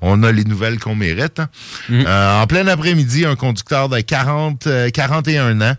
on 0.00 0.22
a 0.22 0.32
les 0.32 0.44
nouvelles 0.44 0.78
qu'on 0.78 0.94
mérite. 0.94 1.40
hein. 1.40 1.48
Euh, 1.90 2.42
en 2.42 2.46
plein 2.46 2.66
après-midi, 2.68 3.24
un 3.26 3.34
conducteur 3.36 3.88
de 3.88 3.98
40, 4.00 4.66
euh, 4.66 4.90
41 4.90 5.60
ans 5.60 5.74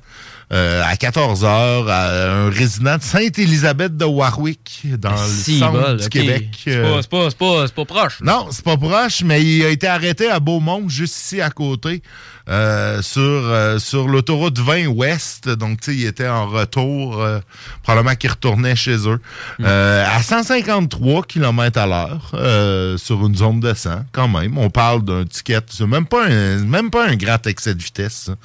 euh, 0.54 0.84
à 0.86 0.96
14 0.96 1.44
heures, 1.44 1.90
un 1.90 2.50
résident 2.50 2.98
de 2.98 3.04
Sainte-Élisabeth 3.04 3.98
de 3.98 4.06
Warwick, 4.06 4.84
dans 4.98 5.12
le 5.12 5.18
centre 5.18 5.72
bol, 5.72 5.98
du. 5.98 6.10
Québec. 6.10 6.50
C'est 6.64 6.76
euh, 6.76 7.02
pas, 7.10 7.30
c'est 7.30 7.74
pas, 7.74 7.86
proche. 7.86 8.22
là. 8.22 8.34
non, 8.34 8.48
c'est 8.52 8.64
pas 8.64 8.78
proche, 8.78 9.24
mais 9.24 9.44
il 9.44 9.66
a 9.66 9.70
été 9.70 9.88
arrêté 9.88 10.30
à 10.30 10.40
Beaumont, 10.40 10.88
juste 10.88 11.16
ici 11.16 11.42
à 11.42 11.50
côté, 11.50 12.02
euh, 12.48 13.02
sur, 13.02 13.22
euh, 13.22 13.80
sur 13.80 14.08
l'autoroute 14.08 14.60
20 14.60 14.88
Ouest. 14.88 15.50
Donc, 15.50 15.82
tu 15.82 15.92
sais, 15.92 15.98
il 15.98 16.06
était 16.06 16.28
en 16.28 16.48
retour, 16.48 17.22
euh, 17.22 17.40
probablement 17.82 18.16
qu'il 18.16 18.30
retournait 18.30 18.76
chez 18.76 19.08
eux, 19.08 19.20
euh, 19.62 20.06
à 20.08 20.22
153 20.22 21.24
km 21.24 21.80
à 21.80 21.88
l'heure, 21.88 22.32
euh, 22.36 22.98
sur 22.98 23.26
une 23.26 23.36
zone 23.36 23.62
de 23.62 23.74
100, 23.74 24.06
quand 24.12 24.28
même. 24.28 24.58
On 24.58 24.70
parle 24.70 25.04
d'un 25.04 25.26
ticket, 25.26 25.60
c'est 25.72 25.88
même 25.88 26.06
pas 26.06 26.28
un, 26.28 26.60
même 26.60 26.92
pas 26.92 27.08
un 27.08 27.16
grand 27.16 27.46
excès 27.48 27.74
de 27.74 27.82
vitesse. 27.82 28.26
ça. 28.26 28.36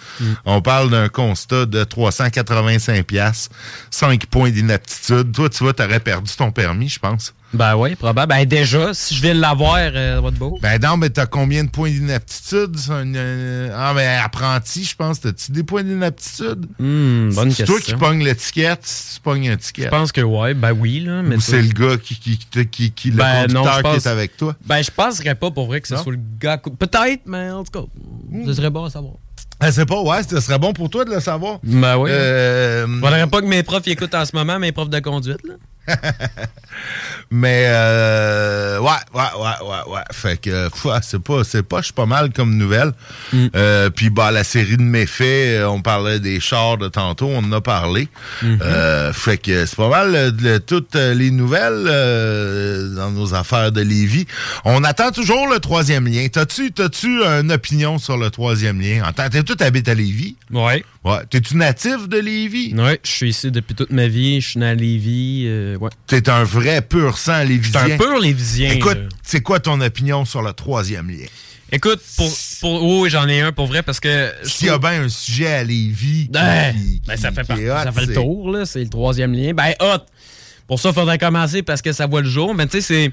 On 0.46 0.62
parle 0.62 0.90
d'un 0.90 1.08
constat 1.08 1.66
de 1.66 1.84
385 1.90 3.04
pièces, 3.04 3.48
5 3.90 4.26
points 4.26 4.50
d'inaptitude. 4.50 5.32
Toi, 5.32 5.50
tu 5.50 5.62
vois, 5.64 5.74
t'aurais 5.74 6.00
perdu 6.00 6.30
ton 6.36 6.50
permis, 6.50 6.88
je 6.88 6.98
pense. 6.98 7.34
Ben 7.52 7.74
oui, 7.76 7.96
probable. 7.96 8.30
Ben 8.32 8.44
déjà, 8.44 8.94
si 8.94 9.12
je 9.16 9.22
viens 9.22 9.34
de 9.34 9.40
l'avoir, 9.40 9.74
euh, 9.78 10.20
être 10.20 10.34
beau. 10.38 10.56
Ben 10.62 10.80
non, 10.80 10.96
mais 10.96 11.10
t'as 11.10 11.26
combien 11.26 11.64
de 11.64 11.68
points 11.68 11.90
d'inaptitude? 11.90 12.76
C'est 12.76 12.92
un, 12.92 13.12
euh, 13.16 13.70
Ah, 13.76 13.92
mais 13.92 14.06
apprenti, 14.06 14.84
je 14.84 14.94
pense. 14.94 15.18
T'as-tu 15.20 15.50
des 15.50 15.64
points 15.64 15.82
d'inaptitude? 15.82 16.66
Hmm, 16.78 17.30
bonne 17.34 17.50
C'est 17.50 17.64
question. 17.64 17.66
toi 17.66 17.80
qui 17.80 17.94
pognes 17.94 18.22
l'étiquette, 18.22 18.82
si 18.86 19.16
tu 19.16 19.20
pognes 19.22 19.50
l'étiquette. 19.50 19.86
Je 19.86 19.90
pense 19.90 20.12
que 20.12 20.20
ouais, 20.20 20.54
ben 20.54 20.70
oui, 20.70 21.00
là. 21.00 21.22
Mais 21.22 21.34
Ou 21.36 21.40
c'est 21.40 21.60
le 21.60 21.72
gars 21.72 21.96
qui, 22.00 22.14
qui, 22.20 22.38
qui, 22.38 22.92
qui, 22.92 23.10
le 23.10 23.16
Ben 23.16 23.48
non, 23.48 23.62
conducteur 23.64 23.82
pense- 23.82 23.98
qui 24.02 24.08
est 24.08 24.10
avec 24.12 24.36
toi? 24.36 24.54
Ben, 24.64 24.82
je 24.82 24.90
penserais 24.92 25.34
pas 25.34 25.50
pour 25.50 25.66
vrai 25.66 25.80
que 25.80 25.88
ce 25.88 25.96
soit 25.96 26.12
le 26.12 26.20
gars. 26.38 26.58
Peut-être, 26.58 27.22
mais 27.26 27.50
en 27.50 27.64
tout 27.64 27.72
cas, 27.72 27.86
ce 28.46 28.52
serait 28.52 28.70
bon 28.70 28.84
à 28.84 28.90
savoir. 28.90 29.14
Ah, 29.62 29.70
c'est 29.70 29.84
pas, 29.86 30.00
ouais, 30.00 30.22
ce 30.22 30.40
serait 30.40 30.58
bon 30.58 30.72
pour 30.72 30.88
toi 30.88 31.04
de 31.04 31.10
le 31.10 31.20
savoir. 31.20 31.58
Ben 31.62 31.98
oui. 31.98 32.10
Euh, 32.10 32.86
Faudrait 33.00 33.26
pas 33.26 33.40
que 33.42 33.46
mes 33.46 33.62
profs 33.62 33.86
y 33.86 33.90
écoutent 33.90 34.14
en 34.14 34.24
ce 34.24 34.34
moment, 34.34 34.58
mes 34.58 34.72
profs 34.72 34.88
de 34.88 35.00
conduite, 35.00 35.46
là. 35.46 35.54
Mais 37.32 37.64
euh, 37.68 38.78
ouais, 38.80 38.88
ouais, 39.14 39.20
ouais, 39.38 39.68
ouais, 39.68 39.92
ouais. 39.94 40.00
Fait 40.12 40.36
que 40.40 40.68
c'est 41.02 41.22
pas, 41.22 41.44
c'est 41.44 41.62
pas, 41.62 41.80
pas 41.94 42.06
mal 42.06 42.32
comme 42.32 42.56
nouvelle. 42.56 42.92
Mm. 43.32 43.46
Euh, 43.54 43.90
Puis 43.90 44.10
bah 44.10 44.30
la 44.32 44.42
série 44.42 44.76
de 44.76 44.82
méfaits, 44.82 45.22
euh, 45.60 45.66
on 45.66 45.80
parlait 45.80 46.18
des 46.18 46.40
chars 46.40 46.76
de 46.78 46.88
tantôt, 46.88 47.28
on 47.28 47.38
en 47.44 47.52
a 47.52 47.60
parlé. 47.60 48.08
Mm-hmm. 48.42 48.58
Euh, 48.62 49.12
fait 49.12 49.38
que 49.38 49.64
c'est 49.66 49.76
pas 49.76 49.88
mal 49.88 50.14
euh, 50.14 50.30
de- 50.32 50.58
toutes 50.58 50.96
euh, 50.96 51.14
les 51.14 51.30
nouvelles 51.30 51.86
euh, 51.86 52.94
dans 52.96 53.10
nos 53.12 53.32
affaires 53.34 53.70
de 53.70 53.80
Lévis. 53.82 54.26
On 54.64 54.82
attend 54.82 55.12
toujours 55.12 55.46
le 55.46 55.60
troisième 55.60 56.06
lien. 56.08 56.26
T'as-tu, 56.32 56.72
t'as-tu 56.72 57.22
une 57.22 57.52
opinion 57.52 57.98
sur 57.98 58.16
le 58.16 58.30
troisième 58.30 58.80
lien? 58.80 59.04
En 59.08 59.12
tant 59.12 59.28
t'es 59.28 59.42
tout 59.44 59.56
habite 59.60 59.88
à 59.88 59.94
Lévis? 59.94 60.34
Ouais. 60.52 60.84
Ouais. 61.04 61.18
T'es-tu 61.30 61.56
natif 61.56 62.08
de 62.08 62.18
Lévis? 62.18 62.74
Ouais, 62.74 63.00
je 63.02 63.10
suis 63.10 63.30
ici 63.30 63.50
depuis 63.50 63.74
toute 63.74 63.90
ma 63.90 64.06
vie. 64.06 64.40
Je 64.40 64.50
suis 64.50 64.60
né 64.60 64.66
à 64.66 64.74
Lévis. 64.74 65.44
euh, 65.46 65.76
ouais. 65.78 65.88
T'es 66.06 66.28
un 66.28 66.44
vrai 66.44 66.82
pur 66.82 67.16
sang 67.16 67.42
lévisien. 67.42 67.80
Un 67.92 67.96
pur 67.96 68.18
lévisien, 68.18 68.70
Écoute, 68.72 68.98
c'est 69.22 69.40
quoi 69.40 69.60
ton 69.60 69.80
opinion 69.80 70.24
sur 70.26 70.42
le 70.42 70.52
troisième 70.52 71.08
lien? 71.08 71.24
Écoute, 71.72 72.00
pour, 72.16 72.30
pour 72.60 72.82
oh, 72.82 73.02
oui, 73.04 73.10
j'en 73.10 73.26
ai 73.28 73.40
un 73.40 73.52
pour 73.52 73.66
vrai 73.68 73.82
parce 73.82 74.00
que. 74.00 74.30
S'il 74.42 74.66
y 74.66 74.70
a 74.70 74.76
bien 74.78 75.04
un 75.04 75.08
sujet 75.08 75.46
à 75.46 75.64
Lévis 75.64 76.24
qui, 76.24 76.28
Ben, 76.32 76.74
qui- 76.74 77.00
ben, 77.06 77.16
ça 77.16 77.30
fait, 77.32 77.42
qui 77.42 77.46
par- 77.46 77.58
est 77.60 77.70
hot, 77.70 77.82
ça 77.84 77.92
fait 77.92 78.06
le 78.06 78.14
tour, 78.14 78.50
là. 78.50 78.66
C'est 78.66 78.82
le 78.82 78.88
troisième 78.90 79.32
lien. 79.32 79.54
Ben, 79.54 79.72
hot. 79.80 80.04
Pour 80.66 80.78
ça, 80.80 80.90
il 80.90 80.94
faudrait 80.94 81.18
commencer 81.18 81.62
parce 81.62 81.80
que 81.80 81.92
ça 81.92 82.06
voit 82.06 82.20
le 82.22 82.28
jour. 82.28 82.54
Mais 82.54 82.66
tu 82.66 82.72
sais, 82.72 82.80
c'est. 82.82 83.12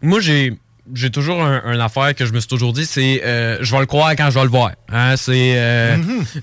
Moi, 0.00 0.20
j'ai. 0.20 0.54
J'ai 0.94 1.10
toujours 1.10 1.42
un, 1.42 1.80
affaire 1.80 2.14
que 2.14 2.24
je 2.24 2.32
me 2.32 2.38
suis 2.38 2.48
toujours 2.48 2.72
dit, 2.72 2.86
c'est 2.86 3.22
euh, 3.24 3.58
je 3.60 3.72
vais 3.72 3.80
le 3.80 3.86
croire 3.86 4.12
quand 4.14 4.30
je 4.30 4.38
vais 4.38 4.44
le 4.44 4.50
voir. 4.50 4.72
Hein, 4.88 5.16
c'est 5.16 5.54
euh, 5.56 5.96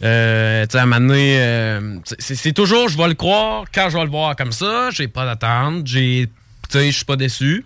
euh, 0.03 0.65
tu 0.65 0.71
sais 0.71 0.77
à 0.77 0.83
un 0.83 0.85
moment 0.85 1.07
donné, 1.07 1.37
euh, 1.39 1.97
c'est 2.19 2.35
c'est 2.35 2.51
toujours 2.51 2.89
je 2.89 2.97
vais 2.97 3.07
le 3.07 3.13
croire 3.13 3.65
quand 3.73 3.89
je 3.89 3.97
vais 3.97 4.03
le 4.03 4.09
voir 4.09 4.35
comme 4.35 4.51
ça. 4.51 4.89
J'ai 4.91 5.07
pas 5.07 5.25
d'attente, 5.25 5.87
j'ai 5.87 6.29
tu 6.69 6.77
sais 6.77 6.87
je 6.87 6.95
suis 6.95 7.05
pas 7.05 7.15
déçu. 7.15 7.65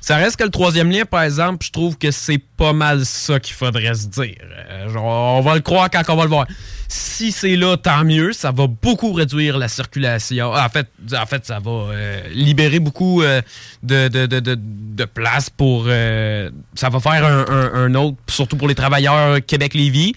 Ça 0.00 0.16
reste 0.16 0.36
que 0.36 0.44
le 0.44 0.50
troisième 0.50 0.90
lien, 0.90 1.04
par 1.04 1.22
exemple, 1.22 1.64
je 1.66 1.70
trouve 1.72 1.98
que 1.98 2.10
c'est 2.10 2.40
pas 2.56 2.72
mal 2.72 3.04
ça 3.04 3.38
qu'il 3.40 3.54
faudrait 3.54 3.94
se 3.94 4.06
dire. 4.06 4.36
Euh, 4.70 4.88
genre, 4.90 5.38
on 5.38 5.40
va 5.40 5.54
le 5.54 5.60
croire 5.60 5.90
quand 5.90 6.02
on 6.08 6.16
va 6.16 6.22
le 6.24 6.28
voir. 6.28 6.46
Si 6.88 7.32
c'est 7.32 7.56
là, 7.56 7.76
tant 7.76 8.04
mieux. 8.04 8.32
Ça 8.32 8.50
va 8.50 8.66
beaucoup 8.66 9.12
réduire 9.12 9.58
la 9.58 9.68
circulation. 9.68 10.52
Ah, 10.54 10.66
En 10.66 10.68
fait, 10.68 10.86
en 11.14 11.26
fait 11.26 11.44
ça 11.44 11.58
va 11.58 11.70
euh, 11.70 12.20
libérer 12.32 12.78
beaucoup 12.78 13.22
euh, 13.22 13.42
de, 13.82 14.08
de, 14.08 14.26
de, 14.26 14.40
de, 14.58 15.04
place 15.04 15.50
pour... 15.50 15.84
ça 15.84 16.88
va 16.88 17.00
faire 17.00 17.24
un- 17.24 17.72
un 17.74 17.94
autre, 17.94 18.16
surtout 18.28 18.56
pour 18.56 18.68
les 18.68 18.74
travailleurs 18.74 19.38
Québec-Lévis. 19.46 20.14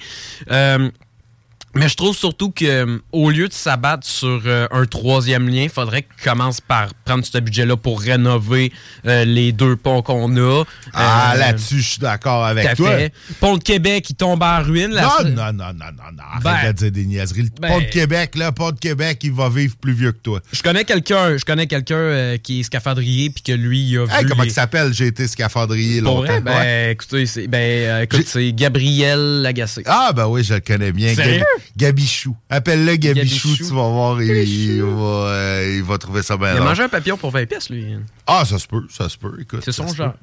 Mais 1.74 1.88
je 1.88 1.96
trouve 1.96 2.16
surtout 2.16 2.52
que 2.52 2.66
euh, 2.66 2.98
au 3.14 3.30
lieu 3.30 3.48
de 3.48 3.54
s'abattre 3.54 4.06
sur 4.06 4.42
euh, 4.46 4.68
un 4.72 4.86
troisième 4.86 5.48
lien, 5.48 5.64
il 5.64 5.70
faudrait 5.70 6.02
qu'on 6.02 6.32
commence 6.32 6.60
par 6.60 6.94
prendre 7.06 7.24
ce 7.26 7.38
budget-là 7.38 7.78
pour 7.78 8.02
rénover 8.02 8.74
euh, 9.06 9.24
les 9.24 9.54
deux 9.54 9.78
ponts 9.78 10.02
qu'on 10.02 10.36
a. 10.38 10.64
Ah, 10.94 11.32
Euh, 11.34 11.38
là-dessus, 11.38 11.80
je 11.82 11.88
suis 11.92 12.00
d'accord 12.00 12.44
avec 12.46 12.76
toi. 12.76 12.90
fait. 12.98 13.14
Pont 13.40 13.56
de 13.58 13.64
Québec 13.64 14.04
qui 14.04 14.16
tombe 14.16 14.44
en 14.44 14.62
ruine. 14.62 14.92
la- 14.92 15.04
Non, 15.04 15.30
non, 15.30 15.54
non, 15.54 15.54
non, 15.54 15.86
non, 15.98 16.12
non. 16.14 16.24
Arrête 16.46 16.64
Ben, 16.64 16.72
de 16.74 16.78
dire 16.78 16.92
des 16.92 17.06
niaiseries. 17.06 17.44
Le 17.44 17.50
ben- 17.62 17.70
pont 17.70 17.80
de 17.80 17.86
Québec, 17.86 18.36
là, 18.36 18.52
pont 18.52 18.72
de 18.72 18.80
Québec, 18.80 19.20
il 19.24 19.32
va 19.32 19.48
vivre 19.50 19.76
plus 19.78 19.94
vieux 19.94 20.12
que 20.12 20.20
toi. 20.22 20.42
Je 20.52 20.62
connais 20.62 20.84
quelqu'un, 20.84 21.38
je 21.38 21.46
connais 21.46 21.68
quelqu'un 21.68 22.38
qui 22.44 22.60
est 22.60 22.64
scaphandrier 22.64 23.30
puis 23.30 23.44
que 23.44 23.52
lui 23.54 23.80
il 23.90 23.98
a 23.98 24.02
Hey, 24.18 24.24
vu 24.24 24.30
comment 24.30 24.44
les- 24.44 24.50
il 24.50 24.54
s'appelle? 24.54 24.94
J'ai 24.94 25.08
été 25.08 25.26
scaphandrier 25.28 26.02
longtemps. 26.02 26.24
vrai? 26.26 26.42
Ben, 26.42 26.52
Ouais. 26.60 26.92
écoutez, 26.92 27.26
c'est 27.26 27.48
ben, 27.48 28.02
écoute, 28.04 28.26
c'est 28.28 28.52
Gabriel 28.52 29.42
Lagacé. 29.42 29.84
Ah, 29.86 30.12
ben 30.14 30.28
oui, 30.28 30.44
je 30.44 30.56
le 30.56 30.60
connais 30.60 30.92
bien. 30.92 31.16
Sérieux? 31.16 31.40
Gabi- 31.40 31.61
Gabichou. 31.78 32.36
Appelle-le 32.50 32.95
Gabichou, 32.95 33.50
Gabichou. 33.50 33.58
tu 33.58 33.74
vas 33.74 33.88
voir, 33.89 34.21
il, 34.21 34.30
il 34.30 34.82
va, 34.84 34.89
euh, 34.89 35.74
il 35.78 35.84
va 35.84 35.97
trouver 35.97 36.21
ça 36.24 36.38
bien 36.38 36.54
Il 36.54 36.58
a 36.58 36.62
mangé 36.63 36.84
un 36.84 36.89
papillon 36.89 37.17
pour 37.17 37.32
20 37.32 37.45
pièces 37.47 37.69
lui. 37.69 37.86
Ah, 38.28 38.43
ça 38.45 38.60
se 38.60 38.67
peut, 38.67 38.84
ça 38.89 39.08
se 39.10 39.17
peut, 39.17 39.38
écoute. 39.41 39.62
C'est 39.63 39.71
son 39.71 39.88
ça 39.88 39.95
genre. 39.95 40.13
peut. 40.13 40.19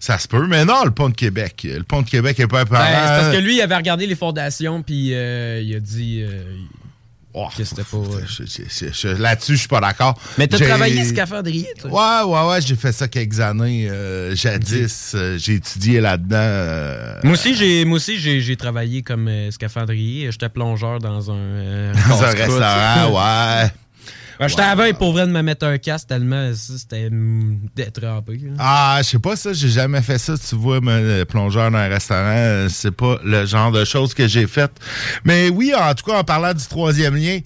Ça 0.00 0.18
se 0.18 0.26
peut, 0.26 0.46
mais 0.46 0.64
non, 0.64 0.84
le 0.84 0.90
pont 0.90 1.08
de 1.10 1.14
Québec. 1.14 1.66
Le 1.70 1.82
pont 1.82 2.00
de 2.02 2.08
Québec 2.08 2.40
est 2.40 2.46
pas 2.46 2.64
Ben, 2.64 2.76
apparent. 2.76 2.86
c'est 3.16 3.22
parce 3.24 3.36
que 3.36 3.42
lui, 3.42 3.56
il 3.56 3.60
avait 3.60 3.76
regardé 3.76 4.06
les 4.06 4.14
fondations, 4.16 4.82
puis 4.82 5.12
euh, 5.12 5.60
il 5.62 5.74
a 5.74 5.80
dit 5.80 6.22
euh, 6.22 6.42
que 7.56 7.64
c'était 7.64 7.82
pas. 7.84 7.96
euh, 7.98 8.20
Je- 8.26 8.44
je- 8.44 8.92
je- 8.92 9.08
Là-dessus, 9.08 9.52
je 9.54 9.58
suis 9.60 9.68
pas 9.68 9.80
d'accord. 9.80 10.18
Mais 10.38 10.46
t'as 10.46 10.56
J'ai- 10.56 10.66
travaillé 10.66 11.04
scaphandrier, 11.04 11.68
toi? 11.80 12.24
Ouais, 12.26 12.32
ouais, 12.32 12.48
ouais, 12.50 12.60
j'ai 12.62 12.76
fait 12.76 12.92
ça 12.92 13.08
quelques 13.08 13.40
années. 13.40 13.88
euh, 13.90 14.34
jadis, 14.34 15.12
euh, 15.14 15.36
j'ai 15.38 15.54
étudié 15.54 16.00
là-dedans. 16.00 16.36
euh, 16.38 17.20
Moi 17.24 17.34
aussi, 17.34 17.54
j'ai, 17.54 17.84
moi 17.84 17.96
aussi, 17.96 18.18
j'ai, 18.18 18.40
j'ai 18.40 18.56
travaillé 18.56 19.02
comme 19.02 19.28
scaphandrier. 19.50 20.30
J'étais 20.32 20.48
plongeur 20.48 20.98
dans 20.98 21.30
un, 21.30 21.34
euh, 21.36 21.92
Dans 22.08 22.22
un 22.22 22.26
restaurant, 22.28 23.12
ouais. 23.62 23.70
Ben, 24.38 24.48
J'étais 24.48 24.62
avant 24.62 24.92
pour 24.94 25.12
vrai 25.12 25.26
de 25.26 25.32
me 25.32 25.42
mettre 25.42 25.66
un 25.66 25.78
casque 25.78 26.08
tellement 26.08 26.50
c'était 26.54 27.08
détrempé. 27.74 28.40
Ah, 28.58 28.98
je 29.02 29.08
sais 29.08 29.18
pas 29.18 29.36
ça, 29.36 29.52
j'ai 29.52 29.68
jamais 29.68 30.02
fait 30.02 30.18
ça, 30.18 30.34
tu 30.36 30.56
vois, 30.56 30.80
me 30.80 31.24
plongeur 31.24 31.70
dans 31.70 31.78
un 31.78 31.88
restaurant, 31.88 32.20
euh, 32.36 32.68
c'est 32.68 32.90
pas 32.90 33.18
le 33.24 33.46
genre 33.46 33.72
de 33.72 33.84
choses 33.84 34.14
que 34.14 34.26
j'ai 34.26 34.46
faites. 34.46 34.72
Mais 35.24 35.48
oui, 35.48 35.72
en 35.74 35.94
tout 35.94 36.04
cas, 36.04 36.18
en 36.18 36.24
parlant 36.24 36.52
du 36.52 36.66
troisième 36.66 37.16
lien, 37.16 37.40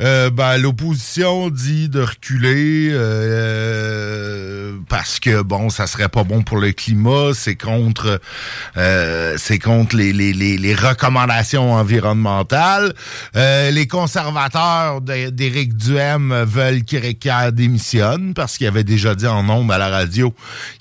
euh, 0.00 0.30
ben, 0.30 0.58
l'opposition 0.58 1.50
dit 1.50 1.88
de 1.88 2.00
reculer 2.00 2.90
euh, 2.92 4.76
parce 4.88 5.20
que 5.20 5.42
bon, 5.42 5.70
ça 5.70 5.86
serait 5.86 6.08
pas 6.08 6.24
bon 6.24 6.42
pour 6.42 6.58
le 6.58 6.72
climat, 6.72 7.32
c'est 7.34 7.56
contre 7.56 8.20
euh, 8.76 9.34
c'est 9.38 9.58
contre 9.58 9.96
les, 9.96 10.12
les, 10.12 10.32
les, 10.32 10.58
les 10.58 10.74
recommandations 10.74 11.72
environnementales. 11.72 12.92
Euh, 13.36 13.70
les 13.70 13.86
conservateurs 13.86 15.00
d'Éric 15.00 15.76
Duhem 15.76 16.44
veulent 16.44 16.84
qu'Éric 16.84 17.28
démissionne 17.52 18.34
parce 18.34 18.58
qu'il 18.58 18.66
avait 18.66 18.84
déjà 18.84 19.14
dit 19.14 19.26
en 19.26 19.42
nombre 19.42 19.72
à 19.72 19.78
la 19.78 19.88
radio 19.88 20.34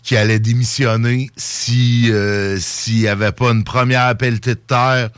qu'il 0.04 0.18
allait 0.18 0.40
démissionner 0.40 1.30
si 1.38 2.12
euh, 2.12 2.58
s'il 2.60 3.00
n'y 3.00 3.08
avait 3.08 3.32
pas 3.32 3.52
une 3.52 3.64
première 3.64 4.16
pelletée 4.18 4.56
de 4.56 4.60
terre 4.60 5.10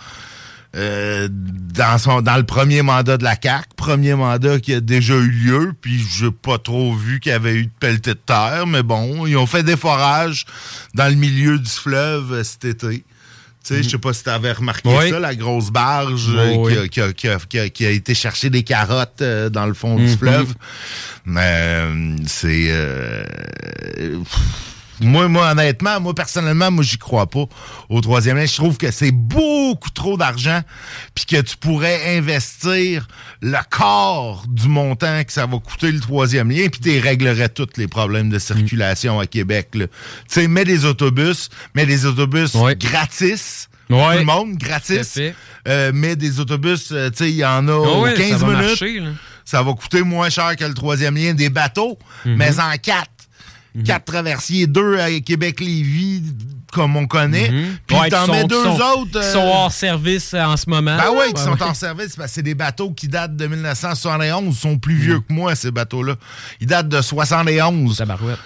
euh, 0.78 1.28
dans 1.32 1.98
son 1.98 2.22
dans 2.22 2.38
le 2.38 2.44
premier 2.44 2.82
mandat 2.84 3.18
de 3.18 3.24
la 3.24 3.36
CAC, 3.36 3.74
premier 3.76 4.14
mandat 4.16 4.60
qui 4.60 4.74
a 4.74 4.80
déjà 4.80 5.16
eu 5.16 5.30
lieu, 5.30 5.74
puis 5.82 6.00
j'ai 6.18 6.32
pas 6.32 6.58
trop 6.60 6.94
vu 6.96 7.20
qu'il 7.20 7.32
y 7.32 7.36
avait 7.36 7.56
eu 7.56 7.66
de 7.66 7.72
pelleté 7.80 8.12
de 8.12 8.20
terre, 8.26 8.66
mais 8.68 8.84
bon, 8.84 9.26
ils 9.26 9.36
ont 9.38 9.48
fait 9.48 9.64
des 9.64 9.76
forages 9.78 10.46
dans 10.94 11.08
le 11.08 11.16
milieu 11.16 11.58
du 11.58 11.70
fleuve 11.70 12.32
euh, 12.34 12.44
cet 12.44 12.66
été. 12.66 13.04
Tu 13.66 13.74
sais, 13.76 13.84
je 13.84 13.90
sais 13.90 13.98
pas 13.98 14.14
si 14.14 14.24
tu 14.24 14.30
avais 14.30 14.54
remarqué 14.54 14.88
Oui. 14.88 15.10
ça, 15.10 15.20
la 15.20 15.36
grosse 15.36 15.72
barge 15.72 16.30
euh, 16.30 16.56
Oui, 16.58 16.74
qui, 16.90 17.02
a, 17.02 17.12
qui 17.12 17.28
a- 17.28 17.38
qui 17.40 17.60
a- 17.60 17.70
qui 17.70 17.84
été 17.86 18.14
chercher 18.16 18.50
des 18.50 18.64
carottes 18.64 19.22
euh, 19.22 19.50
dans 19.50 19.66
le 19.66 19.74
fond 19.74 19.96
du 19.98 20.04
Mhm. 20.04 20.18
fleuve. 20.18 20.54
Mais 21.26 21.42
euh, 21.44 22.16
c'est... 22.28 22.70
moi, 25.00 25.28
moi, 25.28 25.52
honnêtement, 25.52 26.00
moi, 26.00 26.14
personnellement, 26.16 26.72
moi, 26.72 26.84
j'y 26.84 26.98
crois 26.98 27.28
pas 27.28 27.46
au 27.90 28.02
troisième 28.02 28.38
lien. 28.38 28.46
Je 28.46 28.56
trouve 28.56 28.78
que 28.78 28.90
c'est 28.92 29.12
beaucoup 29.12 29.90
trop 29.92 30.18
d'argent, 30.18 30.62
puis 31.14 31.26
que 31.26 31.42
tu 31.42 31.56
pourrais 31.58 32.18
investir 32.18 33.08
le 33.42 33.58
quart 33.70 34.44
du 34.48 34.68
montant 34.68 35.24
que 35.24 35.32
ça 35.32 35.46
va 35.46 35.60
coûter 35.60 35.92
le 35.92 36.00
troisième 36.00 36.50
lien, 36.50 36.68
puis 36.70 36.80
tu 36.82 37.00
réglerais 37.00 37.50
tous 37.50 37.68
les 37.78 37.88
problèmes 37.88 38.30
de 38.30 38.40
circulation 38.40 39.20
à 39.20 39.28
Québec. 39.28 39.70
Tu 39.74 39.88
sais, 40.28 40.48
mets 40.48 40.66
des 40.66 40.86
autobus, 40.86 41.50
mets 41.76 41.86
des 41.86 42.06
autobus 42.06 42.56
gratis. 42.76 43.70
pour. 43.90 44.12
Tout 44.14 44.20
le 44.20 44.26
monde, 44.26 44.56
gratis. 44.58 45.20
Euh, 45.68 45.92
mets 45.94 46.16
des 46.16 46.40
autobus, 46.40 46.90
euh, 46.92 47.10
tu 47.10 47.18
sais, 47.18 47.30
il 47.30 47.36
y 47.38 47.46
en 47.46 47.68
a 47.68 47.72
Ah 47.72 47.76
aux 47.76 48.02
ouais, 48.04 48.16
ça 48.16 48.22
15 48.22 48.42
va 48.42 48.48
minutes. 48.48 48.66
marcher, 48.68 49.04
ça 49.46 49.64
va 49.64 49.74
coûter 49.74 50.02
moins 50.02 50.30
cher 50.30 50.56
que 50.58 50.66
le 50.66 50.74
troisième 50.74 51.16
lien 51.16 51.34
des 51.34 51.50
bateaux, 51.50 51.98
Mhm. 52.26 52.36
mais 52.36 52.60
en 52.60 52.72
quatre. 52.82 53.10
Quatre 53.86 54.06
traversiers, 54.06 54.68
deux 54.68 54.98
à 55.00 55.10
Québec-Lévis, 55.20 56.22
comme 56.78 56.96
on 56.96 57.08
connaît, 57.08 57.50
puis 57.88 57.96
Mhm. 57.96 58.02
Ouais, 58.02 58.10
t'en 58.10 58.28
mets 58.28 58.44
deux 58.46 58.64
sont- 58.64 58.80
autres. 58.80 59.12
Qui 59.12 59.18
euh, 59.18 59.34
sont 59.34 59.40
hors 59.40 59.72
service 59.72 60.34
en 60.34 60.56
ce 60.58 60.70
moment. 60.70 60.96
Ben 60.98 61.10
oui, 61.12 61.34
qui 61.34 61.42
sont 61.42 61.62
en 61.62 61.74
service, 61.74 62.16
parce 62.16 62.30
que 62.30 62.36
c'est 62.36 62.42
des 62.44 62.56
bateaux 62.56 62.92
qui 62.92 63.08
datent 63.08 63.36
de 63.36 63.48
1971, 63.48 64.46
ils 64.48 64.56
sont 64.56 64.78
plus 64.78 64.96
vieux 64.96 65.20
que 65.20 65.34
moi, 65.34 65.56
ces 65.56 65.72
bateaux-là. 65.72 66.16
Ils 66.62 66.68
datent 66.68 66.90
de 66.90 67.02
71. 67.02 68.04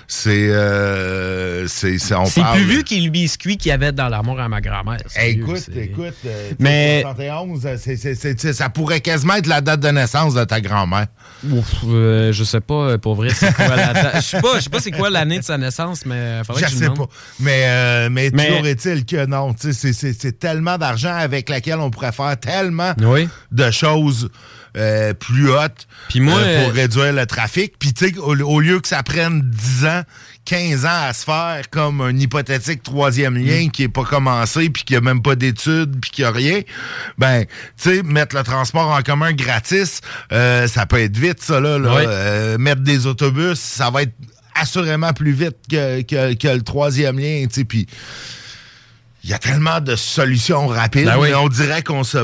C'est, 0.08 0.30
euh, 0.50 1.68
c'est, 1.68 1.98
c'est, 2.00 2.16
on 2.16 2.26
C'est 2.26 2.42
parle- 2.42 2.58
plus 2.58 2.66
vieux 2.66 2.82
qu'il 2.84 3.04
le 3.06 3.10
biscuit 3.12 3.58
qu'il 3.58 3.70
y 3.70 3.74
avait 3.74 3.92
dans 3.92 4.08
l'armoire 4.10 4.40
à 4.40 4.50
ma 4.50 4.62
grand-mère. 4.62 4.98
vieux, 5.16 5.30
écoute, 5.44 5.70
écoute, 5.76 6.14
euh, 6.26 6.52
Mais- 6.60 7.02
71, 7.02 7.66
euh, 7.66 8.54
ça 8.54 8.70
pourrait 8.70 9.02
quasiment 9.02 9.36
être 9.36 9.48
la 9.48 9.62
date 9.62 9.80
de 9.82 9.90
naissance 9.90 10.34
de 10.34 10.44
ta 10.44 10.62
grand-mère. 10.62 11.08
Ouf, 11.50 11.66
euh, 11.88 12.32
je 12.32 12.44
sais 12.44 12.62
pas, 12.62 12.74
euh, 12.92 12.98
pour 12.98 13.16
vrai, 13.16 13.30
c'est 13.34 13.54
quoi 13.54 13.76
la 13.76 13.94
date? 13.94 14.16
Je 14.18 14.22
sais 14.22 14.42
pas, 14.42 14.56
je 14.58 14.62
sais 14.64 14.70
pas 14.70 14.80
c'est 14.80 14.92
quoi 14.92 15.10
l'année 15.10 15.40
de 15.40 15.44
sa 15.44 15.58
naissance, 15.58 16.06
mais 16.06 16.42
faudrait 16.46 16.62
Je 16.62 16.66
que 16.68 16.72
je 16.72 16.78
sais 16.78 16.84
demande. 16.86 16.98
pas. 16.98 17.10
Mais, 17.40 17.64
euh, 17.66 18.10
mais, 18.12 18.21
Mais- 18.34 18.48
toujours 18.48 18.68
est-il 18.68 19.06
que 19.06 19.26
non. 19.26 19.56
C'est, 19.58 20.40
tellement 20.40 20.78
d'argent 20.78 21.16
avec 21.16 21.50
laquelle 21.50 21.80
on 21.80 21.90
pourrait 21.90 22.12
faire 22.12 22.40
tellement 22.40 22.94
Oui. 23.02 23.28
de 23.52 23.72
choses 23.72 24.30
euh, 24.78 25.14
plus 25.14 25.50
hautes 25.52 25.86
moi, 26.16 26.34
euh, 26.38 26.62
pour 26.64 26.70
euh, 26.70 26.74
réduire 26.74 27.12
le 27.12 27.26
trafic. 27.26 27.74
Puis 27.78 27.94
tu 27.94 28.08
sais, 28.10 28.18
au, 28.18 28.38
au 28.40 28.60
lieu 28.62 28.80
que 28.80 28.88
ça 28.88 29.04
prenne 29.04 29.42
10 29.42 29.86
ans, 29.86 30.04
15 30.46 30.86
ans 30.86 30.90
à 31.10 31.12
se 31.14 31.26
faire 31.26 31.70
comme 31.70 32.00
un 32.00 32.16
hypothétique 32.16 32.82
troisième 32.82 33.36
lien 33.38 33.66
Mm. 33.68 33.72
qui 33.72 33.84
est 33.84 33.90
pas 33.90 34.06
commencé, 34.06 34.70
puis 34.70 34.84
qui 34.84 34.96
a 34.96 35.02
même 35.02 35.22
pas 35.22 35.36
d'études, 35.36 36.00
puis 36.02 36.10
qui 36.12 36.24
a 36.24 36.32
rien, 36.32 36.62
ben, 37.18 37.44
tu 37.46 37.98
sais, 37.98 38.04
mettre 38.04 38.34
le 38.38 38.44
transport 38.44 38.90
en 38.92 39.02
commun 39.02 39.34
gratis, 39.34 40.00
euh, 40.32 40.68
ça 40.68 40.86
peut 40.86 41.02
être 41.02 41.18
vite, 41.18 41.42
ça, 41.44 41.60
là. 41.60 42.58
mettre 42.58 42.82
des 42.82 43.08
autobus, 43.08 43.60
ça 43.60 43.90
va 43.90 44.04
être 44.04 44.14
assurément 44.56 45.14
plus 45.14 45.32
vite 45.32 45.58
que, 45.70 46.02
que, 46.02 46.34
que 46.34 46.48
le 46.48 46.62
troisième 46.62 47.20
lien, 47.20 47.46
tu 47.48 47.56
sais, 47.56 47.64
puis 47.66 47.88
il 49.24 49.30
y 49.30 49.34
a 49.34 49.38
tellement 49.38 49.80
de 49.82 49.96
solutions 49.96 50.68
rapides, 50.68 51.06
Ben 51.06 51.18
oui. 51.20 51.30
mais 51.30 51.36
on 51.36 51.48
dirait 51.50 51.84
qu'on 51.84 52.04
se 52.04 52.18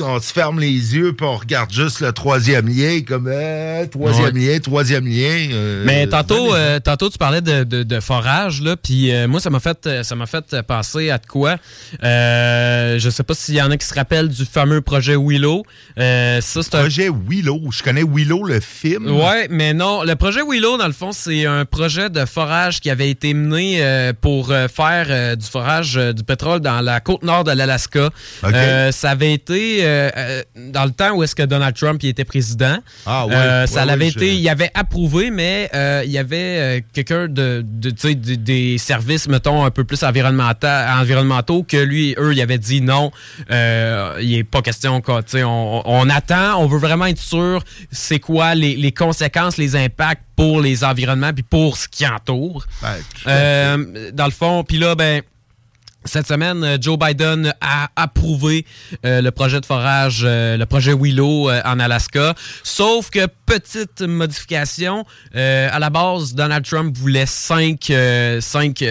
on 0.00 0.20
se 0.20 0.32
ferme 0.32 0.60
les 0.60 0.68
yeux 0.94 1.12
puis 1.12 1.26
on 1.26 1.36
regarde 1.36 1.70
juste 1.72 2.00
le 2.00 2.12
troisième 2.12 2.68
lien 2.68 3.00
comme 3.06 3.28
euh, 3.28 3.86
troisième 3.86 4.34
Ouais. 4.34 4.52
lien, 4.54 4.58
troisième 4.60 5.06
lien. 5.06 5.48
euh, 5.52 5.82
Mais 5.86 6.06
tantôt, 6.06 6.54
euh, 6.54 6.80
tantôt 6.80 7.10
tu 7.10 7.18
parlais 7.18 7.40
de, 7.40 7.64
de- 7.64 7.82
de 7.82 8.00
forage 8.00 8.62
là, 8.62 8.76
puis 8.76 9.10
moi 9.28 9.40
ça 9.40 9.50
m'a 9.50 9.60
fait 9.60 9.88
ça 10.02 10.14
m'a 10.14 10.26
fait 10.26 10.62
penser 10.66 11.10
à 11.10 11.18
de 11.18 11.26
quoi. 11.26 11.56
Je 12.02 13.08
sais 13.10 13.22
pas 13.22 13.34
s'il 13.34 13.54
y 13.54 13.62
en 13.62 13.70
a 13.70 13.76
qui 13.76 13.86
se 13.86 13.94
rappellent 13.94 14.28
du 14.28 14.44
fameux 14.44 14.80
projet 14.80 15.16
Willow. 15.16 15.64
Ça 15.96 16.40
c'est 16.40 16.74
un 16.74 16.80
projet 16.80 17.08
Willow. 17.28 17.70
Je 17.70 17.82
connais 17.82 18.02
Willow 18.04 18.44
le 18.44 18.60
film. 18.60 19.08
Ouais, 19.10 19.46
mais 19.50 19.74
non, 19.74 20.02
le 20.04 20.14
projet 20.16 20.40
Willow 20.48 20.76
dans 20.78 20.86
le 20.86 20.92
fond 20.92 21.12
c'est 21.12 21.46
un 21.46 21.64
projet 21.64 22.10
de 22.10 22.24
forage 22.24 22.80
qui 22.80 22.90
avait 22.90 23.10
été 23.10 23.34
mené 23.34 24.12
pour 24.20 24.52
faire 24.74 25.36
du 25.36 25.46
forage 25.46 25.94
du 25.94 26.24
pétrole 26.24 26.60
dans 26.60 26.80
la 26.80 27.00
côte 27.00 27.22
nord 27.22 27.44
de 27.44 27.52
l'Alaska. 27.52 28.10
Ça 28.42 29.10
avait 29.10 29.32
été 29.32 29.80
euh, 30.16 30.42
dans 30.72 30.84
le 30.84 30.90
temps 30.90 31.12
où 31.14 31.22
est-ce 31.22 31.34
que 31.34 31.42
Donald 31.42 31.74
Trump 31.76 32.02
il 32.02 32.08
était 32.10 32.24
président. 32.24 32.78
Ah 33.06 33.26
ouais, 33.26 33.34
Euh, 33.34 33.66
ça 33.66 33.80
ouais, 33.80 33.86
l'avait 33.86 34.08
été, 34.08 34.34
il 34.34 34.48
avait 34.48 34.70
approuvé, 34.74 35.30
mais 35.30 35.70
euh, 35.74 36.02
il 36.04 36.10
y 36.10 36.18
avait 36.18 36.36
euh, 36.58 36.80
quelqu'un 36.92 37.28
de, 37.28 37.64
des- 37.64 38.78
services, 38.78 39.28
mettons, 39.28 39.64
un 39.64 39.70
peu 39.70 39.84
plus 39.84 40.02
environnementa- 40.02 41.00
environnementaux 41.00 41.62
que 41.62 41.76
lui, 41.76 42.14
eux, 42.18 42.32
il 42.32 42.40
avait 42.40 42.58
dit 42.58 42.80
non, 42.80 43.10
euh, 43.50 44.18
il 44.20 44.30
n'est 44.30 44.44
pas 44.44 44.62
question, 44.62 45.00
quoi, 45.00 45.22
on, 45.34 45.82
on 45.84 46.08
attend, 46.10 46.56
on 46.62 46.66
veut 46.66 46.78
vraiment 46.78 47.06
être 47.06 47.20
sûr 47.20 47.62
c'est 47.90 48.18
quoi 48.20 48.54
les, 48.54 48.76
les 48.76 48.92
conséquences, 48.92 49.56
les 49.56 49.76
impacts 49.76 50.22
pour 50.36 50.60
les 50.60 50.84
environnements 50.84 51.32
puis 51.32 51.42
pour 51.42 51.76
ce 51.76 51.88
qui 51.88 52.06
entoure. 52.06 52.66
Ben, 52.82 52.94
Euh, 53.26 54.10
dans 54.12 54.26
le 54.26 54.30
fond, 54.30 54.64
puis 54.64 54.78
là, 54.78 54.94
ben. 54.94 55.22
Cette 56.08 56.26
semaine, 56.26 56.64
euh, 56.64 56.78
Joe 56.80 56.98
Biden 56.98 57.52
a 57.60 57.90
approuvé 57.94 58.64
euh, 59.04 59.20
le 59.20 59.30
projet 59.30 59.60
de 59.60 59.66
forage, 59.66 60.22
euh, 60.24 60.56
le 60.56 60.64
projet 60.64 60.94
Willow 60.94 61.50
en 61.50 61.78
Alaska. 61.78 62.34
Sauf 62.64 63.10
que, 63.10 63.26
petite 63.44 64.00
modification, 64.00 65.04
à 65.34 65.78
la 65.78 65.90
base, 65.90 66.34
Donald 66.34 66.64
Trump 66.64 66.96
voulait 66.96 67.26
cinq, 67.26 67.92
cinq, 68.40 68.84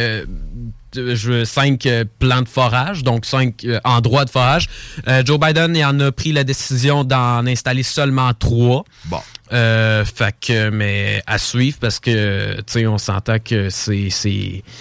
je- 1.15 1.43
cinq 1.45 1.85
euh, 1.85 2.03
plans 2.19 2.41
de 2.41 2.47
forage, 2.49 3.03
donc 3.03 3.25
cinq 3.25 3.63
euh, 3.65 3.79
endroits 3.83 4.25
de 4.25 4.29
forage. 4.29 4.67
Euh, 5.07 5.21
Joe 5.25 5.39
Biden 5.39 5.75
il 5.75 5.85
en 5.85 5.99
a 5.99 6.11
pris 6.11 6.31
la 6.31 6.43
décision 6.43 7.03
d'en 7.03 7.45
installer 7.47 7.83
seulement 7.83 8.33
trois. 8.33 8.83
Bon. 9.05 9.19
Euh, 9.53 10.03
fait 10.03 10.35
que, 10.41 10.69
mais 10.69 11.21
à 11.25 11.37
suivre 11.37 11.77
parce 11.79 11.99
que, 12.01 12.55
tu 12.57 12.63
sais, 12.67 12.87
on 12.87 12.97
s'entend 12.97 13.39
que 13.39 13.69
c'est. 13.69 14.09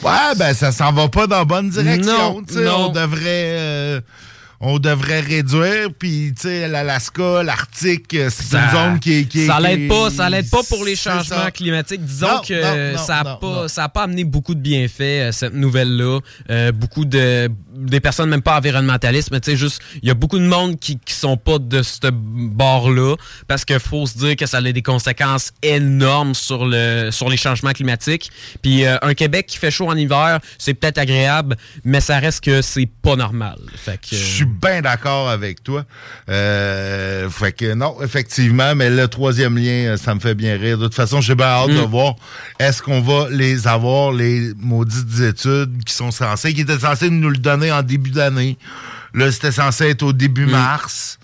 Ouais, 0.02 0.34
ben 0.36 0.52
ça 0.54 0.72
s'en 0.72 0.92
va 0.92 1.08
pas 1.08 1.28
dans 1.28 1.38
la 1.38 1.44
bonne 1.44 1.70
direction. 1.70 2.40
Non, 2.42 2.62
non. 2.62 2.86
On 2.86 2.92
devrait. 2.92 3.22
euh, 3.26 4.00
on 4.60 4.78
devrait 4.78 5.20
réduire, 5.20 5.88
puis 5.98 6.32
tu 6.34 6.48
sais, 6.48 6.68
l'Alaska, 6.68 7.42
l'Arctique, 7.42 8.14
euh, 8.14 8.30
c'est 8.30 8.56
une 8.56 8.70
zone 8.70 9.00
qui 9.00 9.12
est. 9.20 9.24
Qui 9.24 9.46
ça 9.46 9.60
l'aide 9.60 9.88
pas, 9.88 10.10
ça 10.10 10.30
l'aide 10.30 10.48
pas 10.48 10.62
pour 10.68 10.84
les 10.84 10.96
changements 10.96 11.44
ça. 11.44 11.50
climatiques. 11.50 12.04
Disons 12.04 12.26
Non, 12.28 12.40
que 12.46 12.62
non, 12.92 12.96
non, 12.96 13.04
ça 13.04 13.16
a 13.18 13.24
non, 13.24 13.36
pas, 13.36 13.46
non. 13.62 13.68
ça 13.68 13.84
a 13.84 13.88
pas 13.88 14.04
amené 14.04 14.24
beaucoup 14.24 14.54
de 14.54 14.60
bienfaits 14.60 15.00
euh, 15.00 15.32
cette 15.32 15.54
nouvelle-là. 15.54 16.20
Euh, 16.50 16.72
beaucoup 16.72 17.04
de 17.04 17.50
des 17.76 18.00
personnes 18.00 18.28
même 18.30 18.42
pas 18.42 18.56
environnementalistes, 18.56 19.30
mais 19.30 19.40
tu 19.40 19.50
sais 19.52 19.56
juste, 19.56 19.80
il 20.02 20.08
y 20.08 20.10
a 20.10 20.14
beaucoup 20.14 20.38
de 20.38 20.46
monde 20.46 20.78
qui 20.78 20.98
qui 20.98 21.14
sont 21.14 21.36
pas 21.36 21.58
de 21.58 21.82
ce 21.82 22.10
bord-là 22.10 23.16
parce 23.48 23.64
qu'il 23.64 23.78
faut 23.80 24.06
se 24.06 24.16
dire 24.18 24.36
que 24.36 24.46
ça 24.46 24.58
a 24.58 24.62
des 24.62 24.82
conséquences 24.82 25.52
énormes 25.62 26.34
sur 26.34 26.66
le 26.66 27.10
sur 27.10 27.28
les 27.28 27.36
changements 27.36 27.72
climatiques. 27.72 28.30
Puis 28.62 28.84
euh, 28.84 28.96
un 29.02 29.14
Québec 29.14 29.46
qui 29.46 29.58
fait 29.58 29.70
chaud 29.70 29.88
en 29.88 29.96
hiver, 29.96 30.40
c'est 30.58 30.74
peut-être 30.74 30.98
agréable, 30.98 31.56
mais 31.84 32.00
ça 32.00 32.18
reste 32.18 32.42
que 32.42 32.62
c'est 32.62 32.88
pas 33.02 33.16
normal. 33.16 33.58
Fait 33.76 33.98
que 33.98 34.16
Je 34.16 34.16
suis 34.16 34.44
bien 34.44 34.82
d'accord 34.82 35.28
avec 35.28 35.62
toi. 35.62 35.84
Euh, 36.28 37.28
fait 37.30 37.52
que 37.52 37.74
non, 37.74 37.96
effectivement, 38.02 38.74
mais 38.74 38.90
le 38.90 39.08
troisième 39.08 39.56
lien, 39.56 39.92
euh, 39.92 39.96
ça 39.96 40.14
me 40.14 40.20
fait 40.20 40.34
bien 40.34 40.56
rire. 40.56 40.78
De 40.78 40.84
toute 40.84 40.94
façon, 40.94 41.20
j'ai 41.20 41.34
bien 41.34 41.46
hâte 41.46 41.70
de 41.70 41.80
Mm. 41.80 41.90
voir 41.90 42.14
est-ce 42.58 42.82
qu'on 42.82 43.00
va 43.00 43.28
les 43.30 43.66
avoir, 43.68 44.12
les 44.12 44.52
maudites 44.56 45.20
études 45.20 45.84
qui 45.84 45.94
sont 45.94 46.10
censées, 46.10 46.54
qui 46.54 46.62
étaient 46.62 46.78
censées 46.78 47.10
nous 47.10 47.30
le 47.30 47.38
donner 47.38 47.65
en 47.72 47.82
début 47.82 48.10
d'année. 48.10 48.56
Là, 49.14 49.30
c'était 49.32 49.52
censé 49.52 49.90
être 49.90 50.02
au 50.02 50.12
début 50.12 50.46
Mm. 50.46 50.50
mars. 50.50 51.18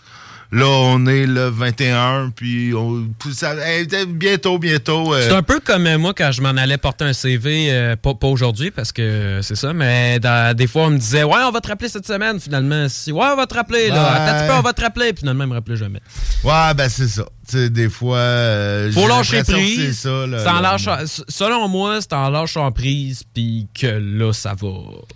Là, 0.55 0.67
on 0.67 1.07
est 1.07 1.25
le 1.25 1.49
21, 1.49 2.31
puis 2.37 2.75
on, 2.75 3.09
ça, 3.33 3.55
eh, 3.67 3.87
bientôt, 4.05 4.59
bientôt. 4.59 5.15
euh, 5.15 5.23
C'est 5.27 5.35
un 5.35 5.43
peu 5.43 5.61
comme 5.61 5.87
euh, 5.87 5.97
moi 5.97 6.13
quand 6.15 6.31
je 6.31 6.43
m'en 6.43 6.51
allais 6.51 6.77
porter 6.77 7.07
un 7.07 7.15
CV, 7.15 7.69
euh, 7.71 7.97
pas, 7.97 8.13
pas 8.13 8.27
aujourd'hui 8.27 8.71
parce 8.71 8.93
que 8.93 9.41
c'est 9.43 9.55
ça, 9.57 9.73
mais 9.73 10.21
dans- 10.21 10.55
des 10.55 10.67
fois 10.67 10.83
on 10.83 10.91
me 10.91 10.99
disait 10.99 11.25
Ouais, 11.25 11.39
on 11.43 11.51
va 11.53 11.61
te 11.63 11.69
rappeler 11.69 11.89
cette 11.89 12.07
semaine 12.07 12.39
finalement. 12.39 12.87
Si, 12.91 13.11
ouais, 13.13 13.29
on 13.33 13.37
va 13.37 13.47
te 13.47 13.55
rappeler, 13.55 13.89
là. 13.89 13.95
Ouais. 14.03 14.31
Attends 14.31 14.59
on 14.59 14.63
va 14.63 14.75
te 14.75 14.83
rappeler. 14.83 15.15
Puis 15.15 15.21
finalement, 15.21 15.45
il 15.45 15.51
me 15.51 15.55
rappelait 15.55 15.77
jamais. 15.77 16.01
Ouais, 16.45 16.75
ben 16.77 16.89
c'est 16.91 17.09
ça. 17.09 17.25
Sais, 17.45 17.71
des 17.71 17.91
fois. 17.91 18.19
euh, 18.19 18.93
Faut 18.93 19.09
lâcher 19.09 19.43
prise. 19.43 19.77
C'est 19.81 19.93
ça. 19.95 20.27
là, 20.27 20.77
s- 21.03 21.23
selon 21.29 21.67
moi, 21.69 22.01
c'est 22.01 22.13
en 22.13 22.31
lâchant 22.31 22.71
prise, 22.71 23.25
puis 23.35 23.67
que 23.75 23.87
là, 23.89 24.33
ça 24.33 24.55
va, 24.55 24.69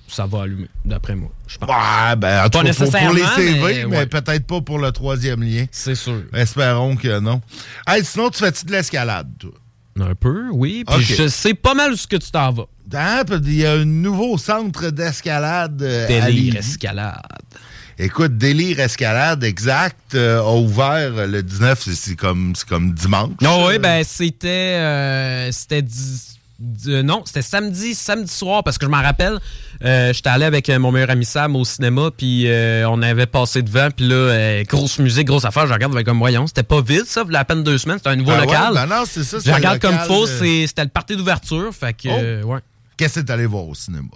ça 0.08 0.26
va 0.26 0.42
allumer, 0.42 0.68
d'après 0.84 1.14
moi. 1.14 1.30
Je 1.46 1.56
pense. 1.58 1.68
Ouais, 1.68 2.16
ben, 2.16 2.40
en 2.44 2.48
tout 2.48 2.58
Pas 2.58 2.64
cas, 2.64 2.72
faut 2.72 2.90
pour 2.90 3.14
les 3.14 3.24
CV, 3.36 3.60
mais 3.60 3.84
mais, 3.86 3.96
ouais. 3.98 4.06
peut-être 4.06 4.44
pas 4.46 4.60
pour 4.60 4.78
le 4.80 4.90
troisième 4.90 5.42
lien. 5.42 5.66
C'est 5.70 5.94
sûr. 5.94 6.22
Espérons 6.34 6.96
que 6.96 7.20
non. 7.20 7.40
Hey, 7.86 8.04
sinon, 8.04 8.28
tu 8.30 8.38
fais-tu 8.40 8.66
de 8.66 8.72
l'escalade, 8.72 9.28
toi? 9.38 9.52
Un 10.00 10.14
peu, 10.14 10.48
oui. 10.52 10.84
Puis 10.86 11.02
je 11.04 11.28
sais 11.28 11.54
pas 11.54 11.74
mal 11.74 11.92
où 11.92 11.96
ce 11.96 12.06
que 12.08 12.16
tu 12.16 12.30
t'en 12.30 12.52
vas. 12.52 12.66
Hein, 12.92 13.22
Il 13.44 13.54
y 13.54 13.64
a 13.66 13.72
un 13.72 13.84
nouveau 13.84 14.36
centre 14.36 14.90
d'escalade 14.90 15.80
euh, 15.82 16.06
Délire 16.06 16.26
Lévis. 16.54 16.58
escalade. 16.58 17.20
Écoute, 17.98 18.36
Délire 18.36 18.78
Escalade, 18.80 19.42
exact, 19.42 20.14
euh, 20.14 20.40
a 20.40 20.52
ouvert 20.54 21.12
euh, 21.16 21.26
le 21.26 21.42
19, 21.42 21.82
c'est- 21.94 22.14
comme, 22.14 22.52
c'est 22.54 22.68
comme 22.68 22.92
dimanche. 22.92 23.30
Non, 23.40 23.66
oui, 23.66 23.78
ben 23.78 24.04
c'était. 24.04 24.48
euh, 24.48 25.50
c'était. 25.52 25.80
dix- 25.82 26.34
non, 26.86 27.22
c'était 27.26 27.42
samedi, 27.42 27.94
samedi 27.94 28.32
soir, 28.32 28.62
parce 28.64 28.78
que 28.78 28.86
je 28.86 28.90
m'en 28.90 29.02
rappelle. 29.02 29.38
euh, 29.84 30.12
J'étais 30.14 30.28
allé 30.30 30.44
avec 30.46 30.68
euh, 30.70 30.78
mon 30.78 30.90
meilleur 30.90 31.10
ami 31.10 31.24
Sam 31.26 31.54
au 31.56 31.64
cinéma, 31.66 32.10
puis 32.16 32.44
euh, 32.48 32.88
on 32.88 33.02
avait 33.02 33.26
passé 33.26 33.60
devant, 33.62 33.88
puis 33.94 34.08
là, 34.08 34.14
euh, 34.14 34.64
grosse 34.64 34.98
musique, 34.98 35.26
grosse 35.26 35.44
affaire. 35.44 35.66
Je 35.66 35.72
regarde 35.74 35.92
avec 35.94 36.06
comme 36.06 36.18
voyons, 36.18 36.46
c'était 36.46 36.62
pas 36.62 36.80
vide, 36.80 37.04
ça, 37.06 37.24
il 37.26 37.32
y 37.32 37.36
a 37.36 37.40
à 37.40 37.44
peine 37.44 37.62
deux 37.62 37.76
semaines, 37.78 37.98
c'était 37.98 38.08
un 38.10 38.16
nouveau 38.16 38.32
ouais, 38.32 38.40
local. 38.40 38.72
ben 38.74 38.86
non, 38.86 39.04
c'est 39.06 39.22
ça, 39.24 39.38
c'est 39.38 39.48
Je 39.50 39.52
un 39.52 39.56
regarde 39.56 39.80
comme 39.80 39.98
faux, 40.00 40.26
c'était 40.26 40.84
le 40.84 40.88
party 40.88 41.16
d'ouverture, 41.16 41.74
fait 41.74 41.92
que. 41.94 42.08
Oh. 42.08 42.12
euh, 42.18 42.42
ouais. 42.44 42.60
Qu'est-ce 42.96 43.20
que 43.20 43.26
t'es 43.26 43.32
allé 43.32 43.44
voir 43.46 43.66
au 43.68 43.74
cinéma? 43.74 44.08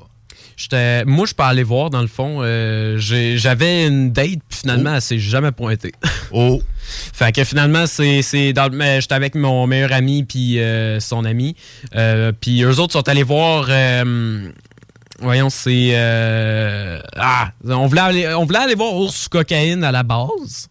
Moi, 1.06 1.26
je 1.26 1.34
peux 1.34 1.42
aller 1.42 1.62
voir, 1.62 1.90
dans 1.90 2.00
le 2.02 2.06
fond. 2.08 2.40
euh, 2.42 2.96
J'avais 2.98 3.86
une 3.86 4.10
date, 4.12 4.40
puis 4.48 4.58
finalement, 4.60 4.94
elle 4.94 5.02
s'est 5.02 5.18
jamais 5.18 5.52
pointée. 5.52 5.92
Oh! 6.32 6.62
fait 7.12 7.32
que 7.34 7.42
finalement, 7.42 7.86
c'est 7.86 8.52
dans 8.52 8.72
le- 8.72 9.00
J'étais 9.00 9.14
avec 9.14 9.34
mon 9.34 9.66
meilleur 9.66 9.92
ami, 9.92 10.22
puis 10.22 10.60
euh, 10.60 11.00
son 11.00 11.24
ami. 11.24 11.56
Euh, 11.96 12.30
puis 12.40 12.62
eux 12.62 12.78
autres 12.78 12.92
sont 12.92 13.08
allés 13.08 13.24
voir. 13.24 13.68
voyons, 15.20 15.50
c'est. 15.50 15.94
ah! 17.16 17.50
On 17.66 17.86
voulait, 17.86 18.00
aller, 18.00 18.34
on 18.34 18.44
voulait 18.44 18.58
aller 18.60 18.74
voir 18.76 18.94
Ours 18.94 19.28
Cocaïne 19.28 19.82
à 19.84 19.90
la 19.92 20.02
base. 20.04 20.68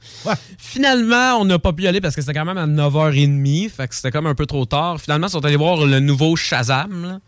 Finalement, 0.57 1.35
on 1.39 1.45
n'a 1.45 1.59
pas 1.59 1.73
pu 1.73 1.83
y 1.83 1.87
aller 1.87 2.01
parce 2.01 2.15
que 2.15 2.21
c'était 2.21 2.33
quand 2.33 2.45
même 2.45 2.57
à 2.57 2.67
9h30. 2.67 3.69
Fait 3.69 3.87
que 3.87 3.95
c'était 3.95 4.11
comme 4.11 4.25
un 4.27 4.35
peu 4.35 4.45
trop 4.45 4.65
tard. 4.65 4.99
Finalement, 4.99 5.27
ils 5.27 5.31
sont 5.31 5.43
allés 5.45 5.55
voir 5.57 5.85
le 5.85 5.99
nouveau 5.99 6.35
Shazam. 6.35 7.03
là. 7.03 7.19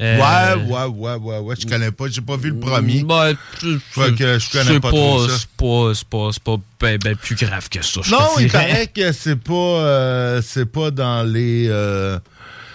Euh, 0.00 0.18
Ouais, 0.18 0.62
ouais, 0.64 0.84
ouais, 0.84 1.14
ouais, 1.16 1.38
ouais. 1.38 1.54
Je 1.58 1.66
connais 1.66 1.90
pas, 1.90 2.06
j'ai 2.08 2.20
pas 2.20 2.36
vu 2.36 2.50
le 2.50 2.60
premier. 2.60 3.02
Ben, 3.02 3.34
que 3.60 4.38
je 4.38 4.50
connais 4.50 4.64
c'est 4.64 4.80
pas 4.80 4.88
trop 4.88 5.26
ça. 5.28 5.34
C'est 5.38 5.48
pas, 5.56 5.92
c'est 5.94 6.08
pas, 6.08 6.28
c'est 6.32 6.42
pas 6.42 6.56
ben, 6.80 6.98
ben 7.02 7.16
plus 7.16 7.34
grave 7.34 7.68
que 7.68 7.82
ça. 7.84 8.00
Non, 8.10 8.38
il 8.38 8.50
paraît 8.50 8.86
que 8.94 9.12
c'est 9.12 9.36
pas, 9.36 9.52
euh, 9.52 10.42
c'est 10.44 10.66
pas 10.66 10.90
dans 10.90 11.22
les. 11.22 11.66
euh, 11.68 12.18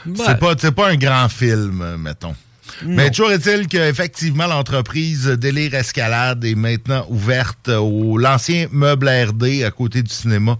Ouais. 0.05 0.13
C'est 0.26 0.38
pas, 0.38 0.53
c'est 0.59 0.71
pas 0.74 0.89
un 0.89 0.95
grand 0.97 1.30
film, 1.30 1.82
euh, 1.82 1.97
mettons. 1.97 2.36
Non. 2.84 2.95
Mais 2.95 3.09
toujours 3.09 3.32
est-il 3.32 3.67
qu'effectivement, 3.67 4.47
l'entreprise 4.47 5.28
Délire 5.28 5.76
Escalade 5.76 6.43
est 6.43 6.55
maintenant 6.55 7.05
ouverte 7.09 7.69
au 7.69 8.17
l'ancien 8.17 8.67
meuble 8.71 9.07
RD 9.07 9.63
à 9.63 9.71
côté 9.71 10.01
du 10.03 10.13
cinéma. 10.13 10.57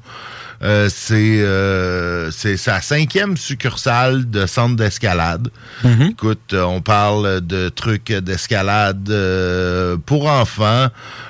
Euh, 0.64 0.88
c'est 0.90 1.42
euh, 1.42 2.32
c'est 2.32 2.56
sa 2.56 2.80
cinquième 2.80 3.36
succursale 3.36 4.30
de 4.30 4.46
centre 4.46 4.78
d'escalade. 4.78 5.50
Mm-hmm. 5.84 6.12
Écoute, 6.12 6.54
on 6.54 6.82
parle 6.82 7.42
de 7.42 7.68
trucs 7.68 8.14
d'escalade 8.14 9.10
euh, 9.10 9.98
pour 10.06 10.28
enfants, 10.28 10.88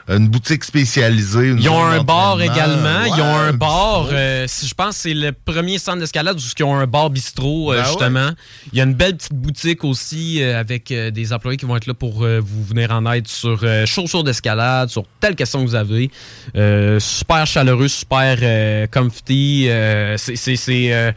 une 0.10 0.28
boutique 0.28 0.64
spécialisée. 0.64 1.49
une 1.49 1.60
Ils 1.60 1.70
ont 1.70 1.84
un 1.84 2.04
bar 2.04 2.41
également. 2.41 3.04
Ils 3.06 3.22
ont 3.22 3.36
un 3.38 3.54
bar. 3.54 4.08
euh, 4.12 4.45
si 4.47 4.68
je 4.68 4.74
pense 4.74 4.95
que 4.95 5.01
c'est 5.04 5.14
le 5.14 5.32
premier 5.32 5.78
centre 5.78 5.99
d'escalade 5.99 6.38
où 6.38 6.41
ils 6.58 6.64
ont 6.64 6.76
un 6.76 6.88
bar 6.88 7.10
bistrot, 7.10 7.72
euh, 7.72 7.76
Ben 7.78 7.82
ouais. 7.84 7.88
justement. 7.88 8.30
Il 8.74 8.78
y 8.78 8.82
a 8.82 8.84
une 8.84 8.93
belle 8.93 9.16
petite 9.16 9.34
boutique 9.34 9.84
aussi 9.84 10.41
euh, 10.41 10.60
avec 10.60 10.91
des 10.93 11.34
employés 11.34 11.58
qui 11.58 11.66
vont 11.66 11.78
être 11.78 11.88
là 11.88 11.93
pour 11.93 12.26
vous 12.26 12.64
venir 12.64 12.91
en 12.91 13.10
aide 13.12 13.28
sur 13.28 13.64
chaussures 13.86 14.24
d'escalade, 14.24 14.89
sur 14.89 15.04
telle 15.20 15.36
question 15.36 15.64
que 15.64 15.68
vous 15.70 15.76
avez. 15.76 16.12
Super 16.99 17.45
chaleureux, 17.47 17.88
super 17.88 18.38
comfy. 18.91 19.70
c'est- 20.18 21.16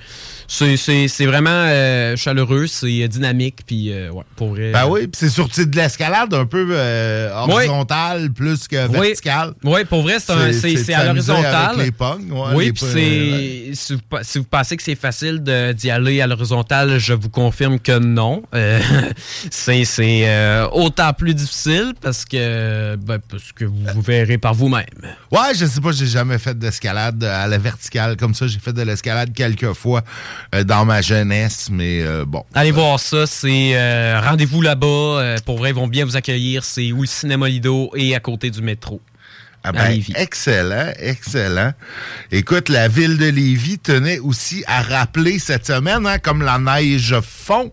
c'est 0.48 1.26
vraiment 1.26 1.50
euh, 1.50 2.16
chaleureux, 2.16 2.66
c'est 2.66 3.02
euh, 3.02 3.08
dynamique. 3.08 3.60
Puis, 3.66 3.92
euh, 3.92 4.10
ouais, 4.10 4.24
pour 4.36 4.50
vrai. 4.50 4.72
Ben 4.72 4.86
oui, 4.86 5.06
puis 5.06 5.12
c'est 5.14 5.28
sais, 5.54 5.66
de 5.66 5.76
l'escalade 5.76 6.32
un 6.34 6.46
peu 6.46 6.66
euh, 6.70 7.30
horizontale 7.34 8.30
plus 8.32 8.68
que 8.68 8.88
verticale. 8.88 9.52
Oui, 9.64 9.84
pour 9.84 10.02
vrai, 10.02 10.16
c'est 10.20 10.94
à 10.94 11.04
l'horizontale. 11.04 11.76
les 11.78 11.90
ouais, 12.30 12.54
oui, 12.54 12.72
puis 12.72 12.84
c'est. 12.92 13.74
Si, 13.74 13.94
vous, 13.94 14.00
pa- 14.08 14.22
si 14.24 14.38
vous 14.38 14.44
pensez 14.44 14.76
que 14.76 14.82
c'est 14.82 14.94
facile 14.94 15.42
d'y 15.42 15.90
aller 15.90 16.20
à 16.20 16.26
l'horizontale, 16.26 16.98
je 16.98 17.12
vous 17.12 17.28
confirme 17.30 17.78
que 17.78 17.98
non. 17.98 18.42
C'est 19.50 19.84
autant 20.72 21.12
plus 21.12 21.34
difficile 21.34 21.92
parce 22.00 22.24
que, 22.24 22.96
ben, 22.96 23.18
parce 23.30 23.52
que 23.52 23.64
vous, 23.64 23.76
vous 23.94 24.00
verrez 24.00 24.38
par 24.38 24.54
vous-même. 24.54 24.84
Ouais, 25.30 25.54
je 25.54 25.66
sais 25.66 25.80
pas, 25.80 25.92
j'ai 25.92 26.06
jamais 26.06 26.38
fait 26.38 26.58
d'escalade 26.58 27.22
à 27.24 27.46
la 27.46 27.58
verticale 27.58 28.16
comme 28.16 28.34
ça. 28.34 28.46
J'ai 28.46 28.58
fait 28.58 28.72
de 28.72 28.82
l'escalade 28.82 29.32
quelques 29.34 29.72
fois 29.72 30.02
dans 30.64 30.84
ma 30.84 31.02
jeunesse, 31.02 31.68
mais 31.70 32.02
euh, 32.02 32.24
bon. 32.24 32.44
Allez 32.54 32.70
voir 32.70 33.00
ça, 33.00 33.26
c'est 33.26 33.72
euh, 33.74 34.20
rendez-vous 34.20 34.62
là-bas. 34.62 34.86
Euh, 34.86 35.36
pour 35.44 35.58
vrai, 35.58 35.70
ils 35.70 35.74
vont 35.74 35.86
bien 35.86 36.04
vous 36.04 36.16
accueillir. 36.16 36.64
C'est 36.64 36.92
où 36.92 37.02
le 37.02 37.06
cinéma 37.06 37.48
Lido 37.48 37.90
et 37.94 38.14
à 38.14 38.20
côté 38.20 38.50
du 38.50 38.62
métro. 38.62 39.00
Ah 39.62 39.70
à 39.70 39.72
ben, 39.72 39.88
Lévis. 39.88 40.12
excellent, 40.16 40.92
excellent. 40.98 41.72
Écoute, 42.30 42.68
la 42.68 42.88
ville 42.88 43.18
de 43.18 43.26
Lévis 43.26 43.78
tenait 43.78 44.20
aussi 44.20 44.62
à 44.66 44.82
rappeler 44.82 45.38
cette 45.38 45.66
semaine, 45.66 46.06
hein, 46.06 46.18
comme 46.18 46.42
la 46.42 46.58
neige 46.58 47.16
fond. 47.20 47.72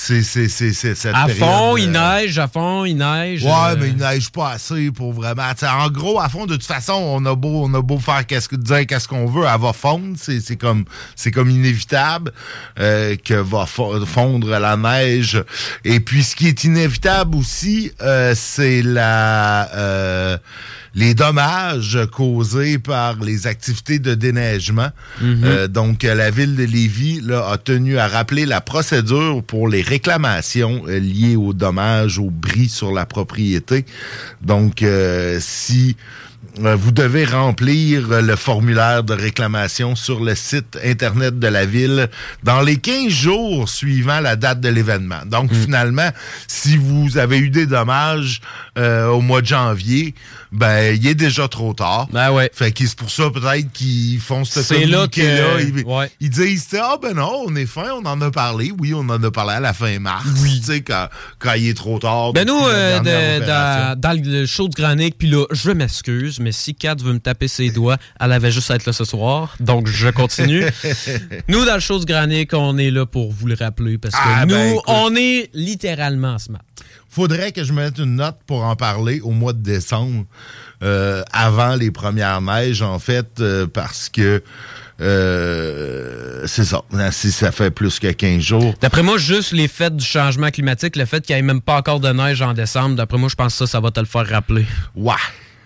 C'est 0.00 0.22
c'est- 0.22 0.48
c'est- 0.48 0.72
c'est 0.72 0.94
cette 0.94 1.14
À 1.14 1.26
période, 1.26 1.38
fond, 1.38 1.74
euh, 1.74 1.80
il 1.80 1.90
neige, 1.90 2.38
à 2.38 2.46
fond, 2.46 2.84
il 2.84 2.96
neige. 2.96 3.42
Ouais, 3.44 3.50
euh, 3.70 3.76
mais 3.80 3.88
il 3.88 3.96
neige 3.96 4.30
pas 4.30 4.50
assez 4.52 4.90
pour 4.92 5.12
vraiment. 5.12 5.52
T'sais, 5.54 5.66
en 5.66 5.88
gros, 5.90 6.20
à 6.20 6.28
fond, 6.28 6.46
de 6.46 6.54
toute 6.54 6.64
façon, 6.66 6.92
on 6.94 7.26
a 7.26 7.34
beau, 7.34 7.64
on 7.64 7.74
a 7.74 7.82
beau 7.82 7.98
faire 7.98 8.24
qu'est-ce 8.24 8.48
que 8.48 8.56
dire 8.56 8.86
qu'est-ce 8.86 9.08
qu'on 9.08 9.26
veut, 9.26 9.44
elle 9.52 9.60
va 9.60 9.72
fondre. 9.72 10.16
C'est, 10.16 10.40
c'est 10.40 10.56
comme, 10.56 10.84
c'est 11.16 11.30
comme 11.32 11.50
inévitable 11.50 12.32
euh, 12.78 13.16
que 13.22 13.34
va 13.34 13.64
fo- 13.64 14.06
fondre 14.06 14.48
la 14.58 14.76
neige. 14.76 15.42
Et 15.84 15.98
puis, 16.00 16.22
ce 16.22 16.36
qui 16.36 16.46
est 16.46 16.62
inévitable 16.64 17.36
aussi, 17.36 17.90
euh, 18.00 18.34
c'est 18.36 18.82
la 18.82 19.68
euh, 19.74 20.38
les 20.94 21.14
dommages 21.14 21.98
causés 22.12 22.78
par 22.78 23.20
les 23.20 23.46
activités 23.46 23.98
de 23.98 24.14
déneigement. 24.14 24.88
Mhm. 25.20 25.42
Euh, 25.44 25.68
donc, 25.68 26.02
la 26.02 26.30
ville 26.30 26.56
de 26.56 26.64
Lévis 26.64 27.20
là, 27.22 27.50
a 27.50 27.58
tenu 27.58 27.98
à 27.98 28.08
rappeler 28.08 28.46
la 28.46 28.60
procédure 28.60 29.42
pour 29.42 29.68
les 29.68 29.82
réclamations 29.82 30.82
euh, 30.88 30.98
liées 30.98 31.36
aux 31.36 31.52
dommages, 31.52 32.18
au 32.18 32.30
bris 32.30 32.68
sur 32.68 32.92
la 32.92 33.06
propriété. 33.06 33.84
Donc, 34.42 34.82
euh, 34.82 35.38
si 35.40 35.96
vous 36.60 36.90
devez 36.90 37.24
remplir 37.24 38.20
le 38.20 38.36
formulaire 38.36 39.04
de 39.04 39.12
réclamation 39.12 39.94
sur 39.94 40.22
le 40.22 40.34
site 40.34 40.78
Internet 40.84 41.38
de 41.38 41.46
la 41.46 41.64
ville 41.64 42.08
dans 42.42 42.60
les 42.60 42.76
15 42.76 43.08
jours 43.08 43.68
suivant 43.68 44.20
la 44.20 44.36
date 44.36 44.60
de 44.60 44.68
l'événement. 44.68 45.20
Donc, 45.26 45.52
finalement, 45.52 46.10
si 46.48 46.76
vous 46.76 47.16
avez 47.16 47.38
eu 47.38 47.50
des 47.50 47.66
dommages 47.66 48.40
euh, 48.76 49.08
au 49.08 49.20
mois 49.20 49.40
de 49.40 49.46
janvier, 49.46 50.14
ben, 50.52 50.96
il 50.96 51.06
est 51.06 51.14
déjà 51.14 51.48
trop 51.48 51.74
tard. 51.74 52.08
Ben 52.12 52.30
ouais. 52.32 52.50
Fait 52.54 52.72
que 52.72 52.86
c'est 52.86 52.96
pour 52.96 53.10
ça, 53.10 53.30
peut-être, 53.30 53.70
qu'ils 53.72 54.18
font 54.20 54.44
ce 54.44 54.60
communiqué-là. 54.66 55.60
Ils, 55.60 55.84
ouais. 55.84 56.10
ils 56.20 56.30
disent, 56.30 56.68
ah 56.80 56.96
ben 57.00 57.14
non, 57.14 57.44
on 57.46 57.54
est 57.56 57.66
fin, 57.66 57.90
on 57.92 58.04
en 58.06 58.20
a 58.20 58.30
parlé. 58.30 58.72
Oui, 58.78 58.92
on 58.94 59.00
en 59.08 59.22
a 59.22 59.30
parlé 59.30 59.54
à 59.54 59.60
la 59.60 59.72
fin 59.72 59.98
mars. 59.98 60.24
Tu 60.42 60.62
sais, 60.62 60.80
quand, 60.80 61.08
quand 61.38 61.52
il 61.54 61.68
est 61.68 61.74
trop 61.74 61.98
tard. 61.98 62.32
Ben 62.32 62.46
nous, 62.46 62.60
euh, 62.66 62.98
de- 63.00 63.46
dans, 63.46 63.98
dans 63.98 64.20
le 64.22 64.46
show 64.46 64.68
de 64.68 64.74
Granic, 64.74 65.16
puis 65.18 65.28
là, 65.28 65.44
je 65.50 65.70
m'excuse, 65.70 66.40
mais 66.40 66.52
si 66.52 66.74
Kat 66.74 66.96
veut 67.02 67.12
me 67.12 67.20
taper 67.20 67.48
ses 67.48 67.70
doigts, 67.70 67.96
elle 68.20 68.32
avait 68.32 68.50
juste 68.50 68.70
à 68.70 68.74
être 68.76 68.86
là 68.86 68.92
ce 68.92 69.04
soir, 69.04 69.54
donc 69.60 69.86
je 69.86 70.08
continue. 70.08 70.64
nous, 71.48 71.64
dans 71.64 71.74
le 71.74 71.80
show 71.80 71.98
de 71.98 72.04
Granic, 72.04 72.52
on 72.54 72.76
est 72.78 72.90
là 72.90 73.06
pour 73.06 73.32
vous 73.32 73.46
le 73.46 73.54
rappeler, 73.58 73.98
parce 73.98 74.14
que 74.14 74.20
Ah, 74.22 74.46
nous, 74.46 74.54
ben, 74.54 74.74
on 74.86 75.14
est 75.16 75.50
littéralement 75.54 76.38
smart. 76.38 76.62
Faudrait 77.08 77.52
que 77.52 77.64
je 77.64 77.72
mette 77.72 77.98
une 77.98 78.16
note 78.16 78.36
pour 78.46 78.64
en 78.64 78.76
parler 78.76 79.20
au 79.20 79.30
mois 79.30 79.52
de 79.52 79.62
décembre, 79.62 80.24
euh, 80.82 81.22
avant 81.32 81.74
les 81.74 81.90
premières 81.90 82.40
neiges, 82.40 82.82
en 82.82 82.98
fait, 82.98 83.40
euh, 83.40 83.66
parce 83.66 84.08
que 84.08 84.42
euh, 85.00 86.42
c'est 86.46 86.64
ça. 86.64 86.82
Si 87.10 87.32
ça 87.32 87.52
fait 87.52 87.70
plus 87.70 87.98
que 87.98 88.10
15 88.10 88.40
jours. 88.40 88.74
D'après 88.80 89.02
moi, 89.02 89.16
juste 89.16 89.52
les 89.52 89.68
fêtes 89.68 89.96
du 89.96 90.04
changement 90.04 90.50
climatique, 90.50 90.96
le 90.96 91.04
fait 91.04 91.24
qu'il 91.24 91.34
n'y 91.36 91.40
ait 91.40 91.42
même 91.42 91.60
pas 91.60 91.76
encore 91.76 92.00
de 92.00 92.10
neige 92.10 92.42
en 92.42 92.52
décembre, 92.52 92.96
d'après 92.96 93.18
moi, 93.18 93.28
je 93.28 93.36
pense 93.36 93.54
que 93.54 93.58
ça, 93.58 93.66
ça 93.66 93.80
va 93.80 93.90
te 93.90 94.00
le 94.00 94.06
faire 94.06 94.26
rappeler. 94.26 94.66
Ouais. 94.94 95.14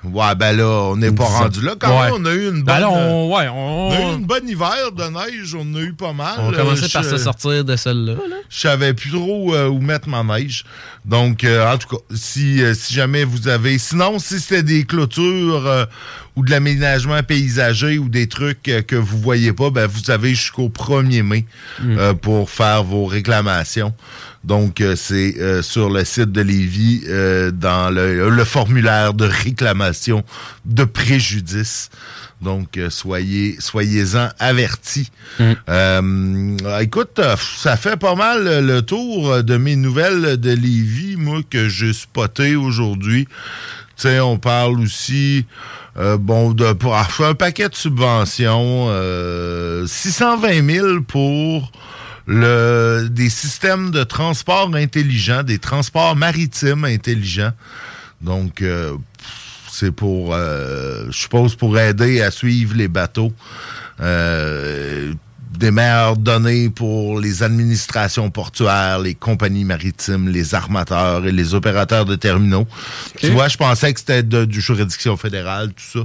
Ouais, 0.05 0.35
ben 0.35 0.57
là, 0.57 0.67
on 0.67 0.97
n'est 0.97 1.13
pas 1.13 1.25
rendu 1.25 1.61
là. 1.61 1.75
Quand 1.79 1.97
Ouais. 2.01 2.11
même, 2.11 2.15
on 2.21 2.25
a 2.27 2.33
eu 2.35 2.43
une 2.49 2.63
bonne... 2.63 2.65
Ben 2.65 2.81
là, 2.81 2.91
on- 2.91 3.33
ouais, 3.37 3.49
on 3.49 3.91
a 3.93 4.01
eu 4.01 4.15
une 4.17 4.25
bonne 4.27 4.49
hiver 4.49 4.91
de 4.97 5.05
neige, 5.05 5.55
on 5.55 5.75
a 5.77 5.81
eu 5.81 5.93
pas 5.93 6.13
mal. 6.13 6.35
On 6.39 6.51
va 6.51 6.57
commencer 6.59 6.85
Euh, 6.87 6.89
par 6.93 7.05
se 7.05 7.17
sortir 7.19 7.65
de 7.65 7.77
celle-là. 7.77 8.15
là. 8.15 8.37
Je 8.51 8.59
savais 8.61 8.95
plus 8.95 9.11
trop 9.13 9.55
euh, 9.55 9.69
où 9.69 9.79
mettre 9.81 10.09
ma 10.09 10.25
neige. 10.25 10.65
Donc, 11.05 11.45
euh, 11.45 11.73
en 11.73 11.79
tout 11.79 11.89
cas, 11.89 12.03
si, 12.15 12.63
euh, 12.63 12.75
si 12.75 12.95
jamais 12.95 13.23
vous 13.25 13.47
avez... 13.47 13.79
Sinon, 13.79 14.19
si 14.19 14.41
c'était 14.41 14.65
des 14.65 14.85
clôtures 14.85 15.87
ou 16.35 16.45
de 16.45 16.51
l'aménagement 16.51 17.23
paysager 17.23 17.99
ou 17.99 18.09
des 18.09 18.27
trucs 18.27 18.63
que 18.63 18.97
vous 18.97 19.19
voyez 19.19 19.53
pas, 19.53 19.71
ben, 19.71 19.87
vous 19.87 20.11
avez 20.11 20.31
jusqu'au 20.31 20.69
1er 20.69 21.23
mai 21.23 21.45
Mm. 21.81 21.99
euh, 21.99 22.15
pour 22.15 22.51
faire 22.51 22.83
vos 22.83 23.07
réclamations. 23.07 23.93
Donc, 24.45 24.81
euh, 24.81 24.97
c'est 24.97 25.37
euh, 25.39 25.63
sur 25.63 25.89
le 25.89 26.05
site 26.05 26.33
de 26.33 26.41
Lévis, 26.41 27.03
euh, 27.09 27.51
dans 27.53 27.91
le, 27.91 28.29
le 28.29 28.45
formulaire 28.45 29.15
de 29.15 29.25
réclamation 29.25 30.25
de 30.65 30.85
préjudice. 30.85 31.91
Donc, 32.41 32.77
euh, 32.77 32.91
soyez, 32.91 33.57
soyez-en 33.61 34.29
avertis. 34.41 35.11
Euh, 35.69 36.81
écoute, 36.81 37.21
ça 37.57 37.77
fait 37.77 37.97
pas 37.97 38.17
mal 38.17 38.67
le 38.67 38.83
tour 38.83 39.45
de 39.45 39.57
mes 39.57 39.77
nouvelles 39.77 40.37
de 40.39 40.51
Lévis, 40.51 41.15
moi, 41.17 41.41
que 41.49 41.69
j'ai 41.69 41.93
spoté 41.93 42.57
aujourd'hui. 42.57 43.29
Tu 43.97 44.09
sais, 44.09 44.19
on 44.19 44.39
parle 44.39 44.81
aussi, 44.81 45.47
euh, 45.97 46.17
bon, 46.17 46.51
de 46.53 46.73
pour 46.73 46.97
un 46.97 47.35
paquet 47.35 47.69
de 47.69 47.77
subventions, 47.77 48.87
euh, 48.89 49.87
620 49.87 50.69
000 50.69 51.01
pour 51.03 51.71
le, 52.33 53.09
des 53.11 53.29
systèmes 53.31 53.91
de 53.91 54.05
transport 54.05 54.71
intelligents, 54.75 55.43
des 55.43 55.59
transports 55.59 56.17
maritimes 56.17 56.85
intelligents. 56.85 57.53
Donc, 58.21 58.63
euh, 58.63 58.97
c'est 59.71 59.91
pour, 59.93 60.35
euh, 60.35 61.07
je 61.11 61.17
suppose, 61.19 61.55
pour 61.57 61.79
aider 61.79 62.23
à 62.23 62.31
suivre 62.31 62.75
les 62.75 62.89
bateaux. 62.89 63.33
Euh, 64.01 65.13
des 65.59 65.71
meilleures 65.71 66.17
données 66.17 66.71
pour 66.71 67.21
les 67.21 67.43
administrations 67.43 68.31
portuaires, 68.31 68.99
les 68.99 69.15
compagnies 69.15 69.67
maritimes, 69.67 70.29
les 70.31 70.55
armateurs 70.55 71.27
et 71.27 71.31
les 71.33 71.53
opérateurs 71.55 72.07
de 72.07 72.17
terminaux. 72.17 72.67
Tu 73.19 73.27
vois, 73.29 73.49
je 73.49 73.59
pensais 73.59 73.93
que 73.93 74.01
c'était 74.01 74.23
de- 74.23 74.47
du 74.47 74.63
juridiction 74.63 75.15
fédérale, 75.19 75.69
tout 75.75 75.99
ça, 76.01 76.05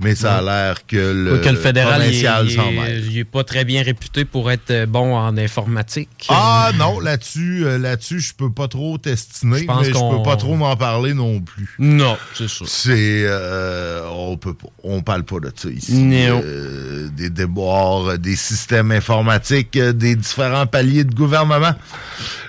mais 0.00 0.14
ça 0.14 0.38
a 0.38 0.42
l'air 0.42 0.86
que 0.86 0.96
le, 0.96 1.56
fédéral, 1.56 2.00
provincial 2.00 2.50
s'en 2.50 2.70
mêle. 2.70 3.04
il 3.10 3.18
est 3.18 3.24
pas 3.24 3.44
très 3.44 3.64
bien 3.64 3.82
réputé 3.82 4.24
pour 4.24 4.50
être 4.50 4.70
euh, 4.70 4.86
bon 4.86 5.16
en 5.16 5.36
informatique. 5.36 6.26
Ah 6.28 6.70
non, 6.76 7.00
là-dessus, 7.00 7.64
euh, 7.64 7.78
là-dessus, 7.78 8.20
je 8.20 8.34
peux 8.34 8.50
pas 8.50 8.68
trop 8.68 8.98
t'estimer, 8.98 9.66
mais 9.66 9.84
je 9.84 9.92
peux 9.92 10.22
pas 10.22 10.36
trop 10.36 10.54
m'en 10.54 10.76
parler 10.76 11.14
non 11.14 11.40
plus. 11.40 11.74
Non, 11.78 12.16
c'est 12.34 12.48
ça. 12.48 12.64
C'est, 12.66 13.24
euh, 13.24 14.08
on 14.10 14.36
peut 14.36 14.54
on 14.84 15.02
parle 15.02 15.24
pas 15.24 15.40
de 15.40 15.52
ça 15.54 15.68
ici. 15.68 16.08
Euh, 16.12 17.08
des 17.08 17.30
déboires, 17.30 18.18
des 18.18 18.36
systèmes 18.36 18.92
informatiques, 18.92 19.78
des 19.78 20.16
différents 20.16 20.66
paliers 20.66 21.04
de 21.04 21.14
gouvernement. 21.14 21.74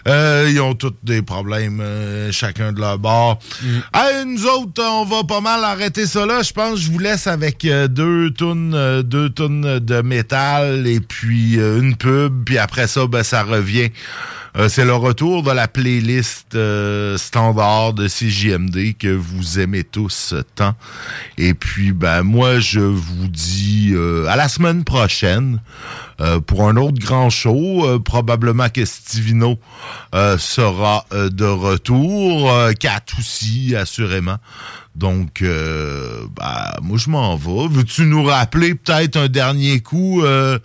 Euh, 0.07 0.47
ils 0.49 0.59
ont 0.61 0.75
tous 0.75 0.93
des 1.03 1.21
problèmes, 1.21 1.83
chacun 2.31 2.71
de 2.71 2.79
leur 2.79 2.97
bord. 2.97 3.39
Hey, 3.93 4.25
nous 4.25 4.45
autres, 4.45 4.81
on 4.83 5.05
va 5.05 5.23
pas 5.23 5.41
mal 5.41 5.63
arrêter 5.63 6.05
ça 6.05 6.25
là. 6.25 6.41
Je 6.41 6.53
pense 6.53 6.73
que 6.73 6.79
je 6.79 6.91
vous 6.91 6.99
laisse 6.99 7.27
avec 7.27 7.38
euh, 7.65 7.87
deux 7.87 8.31
tonnes 8.31 8.73
euh, 8.73 9.03
deux 9.03 9.29
tonnes 9.29 9.79
de 9.79 10.01
métal 10.01 10.87
et 10.87 10.99
puis 10.99 11.59
euh, 11.59 11.79
une 11.79 11.95
pub. 11.95 12.43
Puis 12.45 12.57
après 12.57 12.87
ça, 12.87 13.07
ben, 13.07 13.23
ça 13.23 13.43
revient. 13.43 13.89
C'est 14.67 14.83
le 14.83 14.95
retour 14.95 15.43
de 15.43 15.51
la 15.51 15.67
playlist 15.67 16.57
standard 17.17 17.93
de 17.93 18.07
CJMD 18.07 18.97
que 18.97 19.07
vous 19.07 19.59
aimez 19.59 19.83
tous 19.83 20.33
tant. 20.55 20.73
Et 21.37 21.53
puis, 21.53 21.91
ben 21.93 22.23
moi, 22.23 22.59
je 22.59 22.79
vous 22.79 23.27
dis 23.27 23.93
à 24.27 24.35
la 24.35 24.49
semaine 24.49 24.83
prochaine 24.83 25.61
pour 26.47 26.67
un 26.67 26.77
autre 26.77 26.97
grand 26.99 27.29
show. 27.29 27.99
Probablement 28.03 28.69
que 28.69 28.83
Stivino 28.85 29.59
sera 30.39 31.05
de 31.11 31.45
retour. 31.45 32.51
Kat 32.79 33.05
aussi, 33.19 33.75
assurément. 33.75 34.39
Donc, 34.95 35.41
euh, 35.41 36.25
ben, 36.35 36.71
moi, 36.81 36.97
je 36.97 37.09
m'en 37.09 37.35
vais. 37.35 37.67
Veux-tu 37.69 38.03
nous 38.03 38.23
rappeler 38.23 38.75
peut-être 38.75 39.17
un 39.17 39.27
dernier 39.27 39.79
coup? 39.79 40.23
euh, 40.23 40.59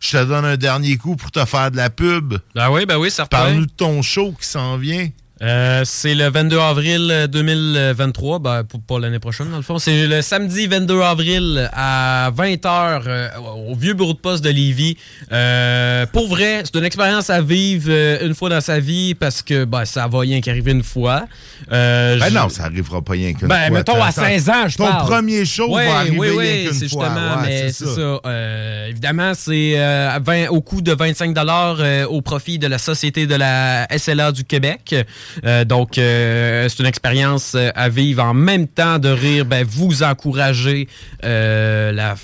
je 0.00 0.12
te 0.18 0.24
donne 0.24 0.44
un 0.44 0.56
dernier 0.56 0.96
coup 0.96 1.16
pour 1.16 1.30
te 1.30 1.44
faire 1.44 1.70
de 1.70 1.76
la 1.76 1.90
pub? 1.90 2.34
Ben 2.54 2.70
oui, 2.70 2.86
ben 2.86 2.96
oui, 2.96 3.10
certain. 3.10 3.36
Parle-nous 3.36 3.66
de 3.66 3.72
ton 3.72 4.00
show 4.02 4.32
qui 4.40 4.46
s'en 4.46 4.76
vient. 4.76 5.08
Euh, 5.42 5.82
c'est 5.86 6.14
le 6.14 6.28
22 6.28 6.58
avril 6.58 7.26
2023, 7.32 8.38
ben, 8.40 8.62
pour, 8.64 8.80
pour 8.82 8.98
l'année 9.00 9.18
prochaine, 9.18 9.50
dans 9.50 9.56
le 9.56 9.62
fond. 9.62 9.78
C'est 9.78 10.06
le 10.06 10.20
samedi 10.20 10.66
22 10.66 11.00
avril 11.00 11.70
à 11.72 12.30
20h 12.36 13.30
au 13.66 13.74
vieux 13.74 13.94
bureau 13.94 14.12
de 14.12 14.18
poste 14.18 14.44
de 14.44 14.50
Lévis. 14.50 14.98
Euh, 15.32 16.04
pour 16.12 16.28
vrai, 16.28 16.60
c'est 16.64 16.76
une 16.78 16.84
expérience 16.84 17.30
à 17.30 17.40
vivre 17.40 17.86
euh, 17.88 18.26
une 18.26 18.34
fois 18.34 18.50
dans 18.50 18.60
sa 18.60 18.80
vie 18.80 19.14
parce 19.14 19.40
que 19.40 19.64
ben, 19.64 19.86
ça 19.86 20.06
va 20.08 20.18
rien 20.20 20.42
qu'arriver 20.42 20.72
une 20.72 20.82
fois. 20.82 21.24
Euh, 21.72 22.18
Ben 22.18 22.28
je- 22.28 22.34
non, 22.34 22.48
ça 22.50 22.64
arrivera 22.64 23.00
pas 23.00 23.12
rien 23.14 23.32
qu'une 23.32 23.48
Ben, 23.48 23.68
fois. 23.68 23.76
mettons, 23.78 24.02
à 24.02 24.12
T'as- 24.12 24.26
16 24.28 24.48
ans, 24.50 24.68
je 24.68 24.76
Ton 24.76 24.84
parle. 24.88 25.06
premier 25.08 25.44
show 25.46 25.74
Ouais, 25.74 25.86
va 25.86 25.98
arriver 26.00 26.18
oui, 26.18 26.28
rien 26.28 26.38
oui, 26.38 26.64
qu'une 26.64 26.72
fois. 26.72 26.80
justement, 26.80 27.14
Ouais, 27.40 27.46
mais 27.46 27.72
c'est 27.72 27.86
ça. 27.86 28.20
Euh, 28.26 28.86
évidemment, 28.88 29.32
c'est 29.34 29.72
euh, 29.78 30.10
à 30.10 30.18
20 30.18 30.48
au 30.48 30.60
coût 30.60 30.82
de 30.82 30.92
25 30.92 31.34
euh, 31.38 32.04
au 32.06 32.20
profit 32.20 32.58
de 32.58 32.66
la 32.66 32.76
Société 32.78 33.26
de 33.26 33.34
la 33.36 33.86
SLA 33.96 34.32
du 34.32 34.44
Québec. 34.44 34.94
Euh, 35.44 35.64
donc, 35.64 35.98
euh, 35.98 36.68
c'est 36.68 36.80
une 36.80 36.86
expérience 36.86 37.52
euh, 37.54 37.70
à 37.74 37.88
vivre 37.88 38.22
en 38.22 38.34
même 38.34 38.66
temps 38.68 38.98
de 38.98 39.08
rire. 39.08 39.44
Ben, 39.44 39.64
vous 39.68 40.02
encouragez 40.02 40.88
euh, 41.24 41.92
la, 41.92 42.14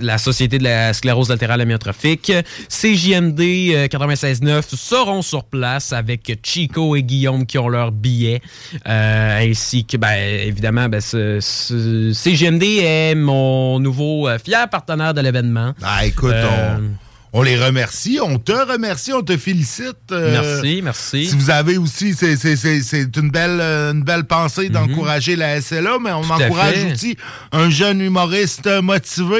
la 0.00 0.18
Société 0.18 0.58
de 0.58 0.64
la 0.64 0.92
sclérose 0.92 1.28
latérale 1.28 1.60
amyotrophique. 1.60 2.32
CJMD 2.68 3.40
euh, 3.40 3.86
96.9 3.88 4.62
seront 4.76 5.22
sur 5.22 5.44
place 5.44 5.92
avec 5.92 6.38
Chico 6.42 6.96
et 6.96 7.02
Guillaume 7.02 7.46
qui 7.46 7.58
ont 7.58 7.68
leur 7.68 7.92
billet. 7.92 8.40
Ainsi 8.84 9.84
que, 9.84 9.96
ben, 9.96 10.14
évidemment, 10.46 10.88
ben, 10.88 11.00
ce- 11.00 11.38
ce- 11.40 12.12
CGMD 12.12 12.62
est 12.82 13.14
mon 13.14 13.78
nouveau 13.80 14.28
fier 14.44 14.68
partenaire 14.68 15.14
de 15.14 15.20
l'événement. 15.20 15.72
Ah, 15.82 16.04
écoute, 16.06 16.32
on, 16.32 16.82
on 17.34 17.42
les 17.42 17.56
remercie, 17.56 18.18
on 18.22 18.38
te 18.38 18.52
remercie, 18.52 19.12
on 19.12 19.22
te 19.22 19.36
félicite. 19.36 19.96
euh, 20.12 20.32
Merci, 20.32 20.80
merci. 20.82 21.26
Si 21.26 21.36
vous 21.36 21.50
avez 21.50 21.78
aussi, 21.78 22.12
c'est- 22.14 22.36
c'est 22.36 22.56
c'est- 22.56 22.82
c'est 22.82 23.16
une 23.16 23.30
belle, 23.30 23.58
euh, 23.60 23.92
une 23.92 24.02
belle 24.02 24.24
pensée 24.24 24.68
d'encourager 24.68 25.34
la 25.36 25.56
SLA, 25.60 25.98
mais 25.98 26.12
on 26.12 26.22
Mhm. 26.22 26.28
Tout 26.28 26.42
encourage 26.44 26.84
aussi 26.92 27.16
un 27.52 27.70
jeune 27.70 28.00
humoriste 28.02 28.68
motivé 28.82 29.38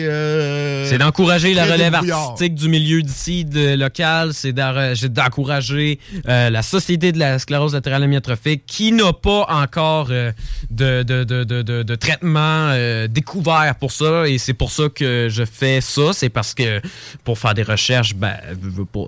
et. 0.00 0.06
euh, 0.06 0.86
C'est 0.88 0.98
d'encourager 0.98 1.54
la 1.54 1.64
relève 1.66 1.94
artistique 1.94 2.54
du 2.56 2.68
milieu 2.68 3.02
d'ici, 3.02 3.44
de 3.44 3.74
local. 3.76 4.32
C'est 4.34 4.52
d'encourager 4.52 5.98
euh, 6.28 6.50
la 6.50 6.62
Société 6.62 7.12
de 7.12 7.18
la 7.18 7.38
sclérose 7.38 7.74
latérale 7.74 8.02
amyotrophique 8.02 8.64
qui 8.66 8.92
n'a 8.92 9.12
pas 9.12 9.46
encore 9.48 10.08
de, 10.08 10.32
de, 10.70 11.02
de, 11.02 11.44
de, 11.44 11.94
traitement 11.94 12.74
découvert 13.08 13.74
pour 13.78 13.92
ça. 13.92 14.26
Et 14.28 14.38
c'est 14.38 14.54
pour 14.54 14.70
ça 14.72 14.84
que 14.94 15.28
je 15.30 15.44
fais 15.44 15.80
ça. 15.80 16.12
C'est 16.12 16.28
parce 16.28 16.54
que 16.54 16.80
pour 17.24 17.38
faire 17.38 17.54
des 17.54 17.62
recherches, 17.62 18.14
ben, 18.14 18.36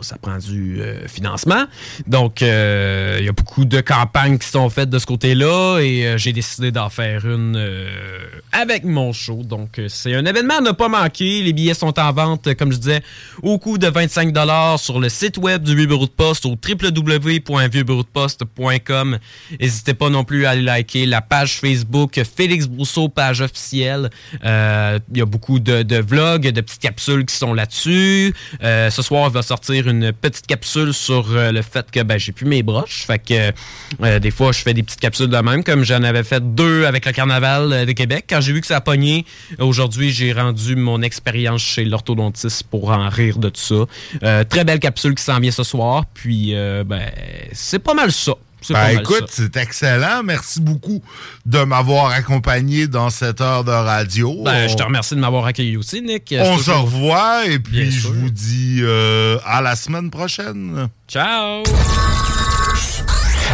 ça 0.03 0.17
prend 0.21 0.37
du 0.39 0.81
euh, 0.81 1.07
financement. 1.09 1.65
Donc, 2.07 2.43
euh, 2.43 3.17
il 3.21 3.27
y 3.27 3.29
a 3.29 3.33
beaucoup 3.33 3.65
de 3.65 3.81
campagnes 3.81 4.39
qui 4.39 4.49
sont 4.49 4.69
faites 4.71 4.91
de 4.91 4.99
ce 4.99 5.07
côté-là 5.07 5.79
et 5.81 6.07
euh, 6.07 6.19
j'ai 6.19 6.33
décidé 6.33 6.71
d'en 6.71 6.89
faire 6.89 7.27
une 7.27 7.61
avec 8.53 8.85
mon 8.85 9.13
show. 9.13 9.43
Donc, 9.45 9.81
c'est 9.89 10.15
un 10.15 10.25
événement 10.25 10.59
à 10.59 10.61
ne 10.61 10.71
pas 10.73 10.89
manquer. 10.89 11.43
Les 11.43 11.53
billets 11.53 11.75
sont 11.75 11.99
en 11.99 12.13
vente, 12.13 12.55
comme 12.55 12.71
je 12.73 12.79
disais, 12.79 13.03
au 13.43 13.59
coût 13.59 13.79
de 13.79 13.89
25 13.89 14.33
sur 14.79 15.01
le 15.01 15.09
site 15.09 15.39
web 15.39 15.63
du 15.63 15.75
Vieux 15.75 15.87
Bureau 15.87 16.07
de 16.07 16.11
Poste 16.11 16.45
au 16.47 16.57
www.vieuxbureau-de-poste.com. 16.57 19.19
N'hésitez 19.61 19.95
pas 19.95 20.11
non 20.11 20.23
plus 20.25 20.47
à 20.47 20.51
aller 20.51 20.63
liker 20.63 21.07
la 21.07 21.23
page 21.23 21.59
Facebook 21.59 22.21
Félix 22.37 22.67
Brousseau, 22.67 23.09
page 23.09 23.41
officielle. 23.41 24.11
Il 24.43 25.01
y 25.15 25.21
a 25.21 25.27
beaucoup 25.27 25.59
de, 25.59 25.83
de 25.83 25.97
vlogs, 25.97 26.49
de 26.49 26.61
petites 26.61 26.83
capsules 26.83 27.25
qui 27.25 27.35
sont 27.35 27.55
là-dessus. 27.55 28.02
Euh, 28.63 28.91
ce 28.91 29.03
soir, 29.03 29.29
il 29.29 29.33
va 29.33 29.43
sortir 29.43 29.89
une 29.89 30.13
petite 30.13 30.47
capsule 30.47 30.93
sur 30.93 31.31
euh, 31.31 31.53
le 31.53 31.63
fait 31.63 31.91
que 31.91 32.01
ben, 32.03 32.19
j'ai 32.19 32.33
plus 32.33 32.47
mes 32.47 32.63
broches. 32.63 33.05
Fait 33.07 33.19
que 33.19 33.53
euh, 34.03 34.19
des 34.19 34.31
fois, 34.31 34.53
je 34.53 34.61
fais 34.61 34.75
des 34.75 34.83
petites 34.83 35.01
capsules 35.01 35.29
de 35.29 35.37
même, 35.37 35.65
comme 35.65 35.85
j'en 35.85 36.03
avais 36.03 36.25
fait 36.25 36.55
deux 36.55 36.85
avec 36.85 37.07
le 37.07 37.13
Carnaval 37.13 37.87
de 37.87 37.93
Québec. 37.93 38.27
Quand 38.29 38.41
j'ai 38.41 38.53
vu 38.53 38.61
que 38.61 38.67
ça 38.67 38.77
a 38.77 38.81
pogné, 38.81 39.25
aujourd'hui, 39.59 40.11
j'ai 40.11 40.33
rendu 40.33 40.77
mon 40.77 41.03
expérience 41.03 41.63
chez 41.63 41.85
l'orthodontiste 41.85 42.65
pour 42.65 42.91
en 42.91 43.09
rire 43.09 43.39
de 43.39 43.49
tout 43.49 43.61
ça. 43.61 44.45
Très 44.45 44.65
belle 44.65 44.81
capsule 44.81 45.15
qui 45.15 45.23
s'en 45.23 45.39
vient 45.41 45.51
ce 45.51 45.65
soir. 45.65 46.05
Puis, 46.15 46.55
ben, 46.87 47.03
c'est 47.53 47.79
pas 47.79 47.95
mal 47.95 48.13
ça. 48.13 48.33
C'est 48.63 48.75
Ben, 48.75 48.81
pas 48.81 48.93
mal 48.95 49.01
écoute, 49.03 49.29
ça. 49.29 49.43
c'est 49.43 49.57
excellent. 49.57 50.23
Merci 50.25 50.61
beaucoup 50.61 51.03
de 51.47 51.59
m'avoir 51.65 52.07
accompagné 52.13 52.87
dans 52.87 53.11
cette 53.11 53.41
heure 53.41 53.65
de 53.65 53.71
radio. 53.73 54.43
Ben, 54.45 54.69
je 54.69 54.75
te 54.77 54.83
remercie 54.83 55.15
de 55.17 55.21
m'avoir 55.21 55.45
accueilli 55.47 55.77
aussi, 55.77 56.01
Nick. 56.01 56.33
On 56.39 56.57
C'est 56.57 56.63
se 56.65 56.71
toujours- 56.71 56.83
revoit 56.83 57.47
et 57.47 57.59
puis 57.59 57.81
Bien 57.83 57.91
je 57.91 58.01
sûr. 58.01 58.13
vous 58.13 58.31
dis 58.31 58.79
euh, 58.83 59.39
à 59.45 59.61
la 59.61 59.75
semaine 59.77 60.11
prochaine. 60.11 60.89
Ciao! 61.09 61.63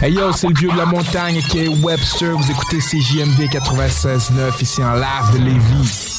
Hey 0.01 0.13
yo, 0.13 0.33
c'est 0.33 0.47
le 0.49 0.55
vieux 0.55 0.71
de 0.71 0.77
la 0.77 0.87
montagne 0.87 1.41
qui 1.51 1.59
est 1.59 1.69
Webster. 1.69 2.37
Vous 2.37 2.51
écoutez 2.51 2.79
CJMD 2.79 3.49
96.9 3.51 4.63
ici 4.63 4.83
en 4.85 4.95
live 4.95 5.33
de 5.33 5.39
Lévis. 5.39 6.18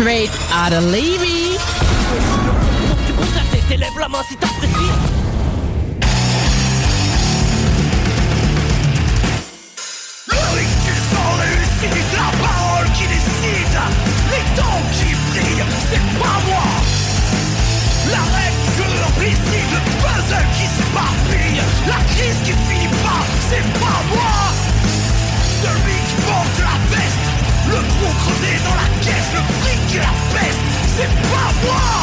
Straight 0.00 0.30
la 12.16 12.30
parole 12.40 12.88
qui 12.94 13.06
décide, 13.12 13.76
les 14.30 14.44
dons 14.56 14.82
qui 14.96 15.10
brillent, 15.28 15.68
c'est 15.90 16.06
pas 16.18 16.38
moi. 16.48 16.66
La 18.10 18.22
règle 18.36 18.64
que 18.78 18.86
le 18.92 19.80
puzzle 20.00 20.48
qui 20.56 20.66
s'éparpille, 20.76 21.62
la 21.86 22.00
crise 22.14 22.40
qui 22.42 22.52
finit 22.52 22.88
pas, 23.04 23.22
c'est 23.50 23.68
pas 23.78 24.00
moi. 24.14 24.69
Trou 28.00 28.12
creusé 28.14 28.52
dans 28.64 28.74
la 28.74 28.88
caisse, 29.00 29.30
le 29.34 29.40
fric 29.60 29.94
et 29.94 29.98
la 29.98 30.14
peste, 30.32 30.60
c'est 30.96 31.12
pas 31.28 31.50
moi. 31.64 32.00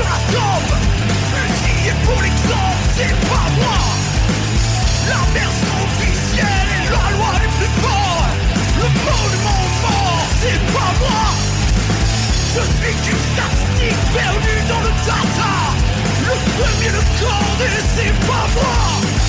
se 0.00 0.80
Fusillé 1.30 1.92
pour 2.04 2.20
l'exemple, 2.22 2.82
c'est 2.96 3.16
pas 3.28 3.48
moi. 3.56 3.80
La 5.08 5.22
version 5.38 5.76
officielle 5.88 6.68
est 6.76 6.90
la 6.90 7.16
loi 7.16 7.32
du 7.40 7.48
plus 7.58 7.72
fort 7.82 8.26
Le 8.76 8.88
monument 9.06 9.64
mort, 9.82 10.26
c'est 10.40 10.60
pas 10.72 10.92
moi. 11.00 11.24
Je 12.54 12.60
suis 12.60 12.94
qu'une 13.02 13.24
statistique 13.32 14.02
perdue 14.14 14.62
dans 14.68 14.80
le 14.80 14.90
tartare 15.06 15.74
Le 16.20 16.34
premier, 16.56 16.90
le 16.90 17.02
corps, 17.20 17.58
et 17.60 17.80
c'est 17.94 18.26
pas 18.26 18.46
moi. 18.54 19.19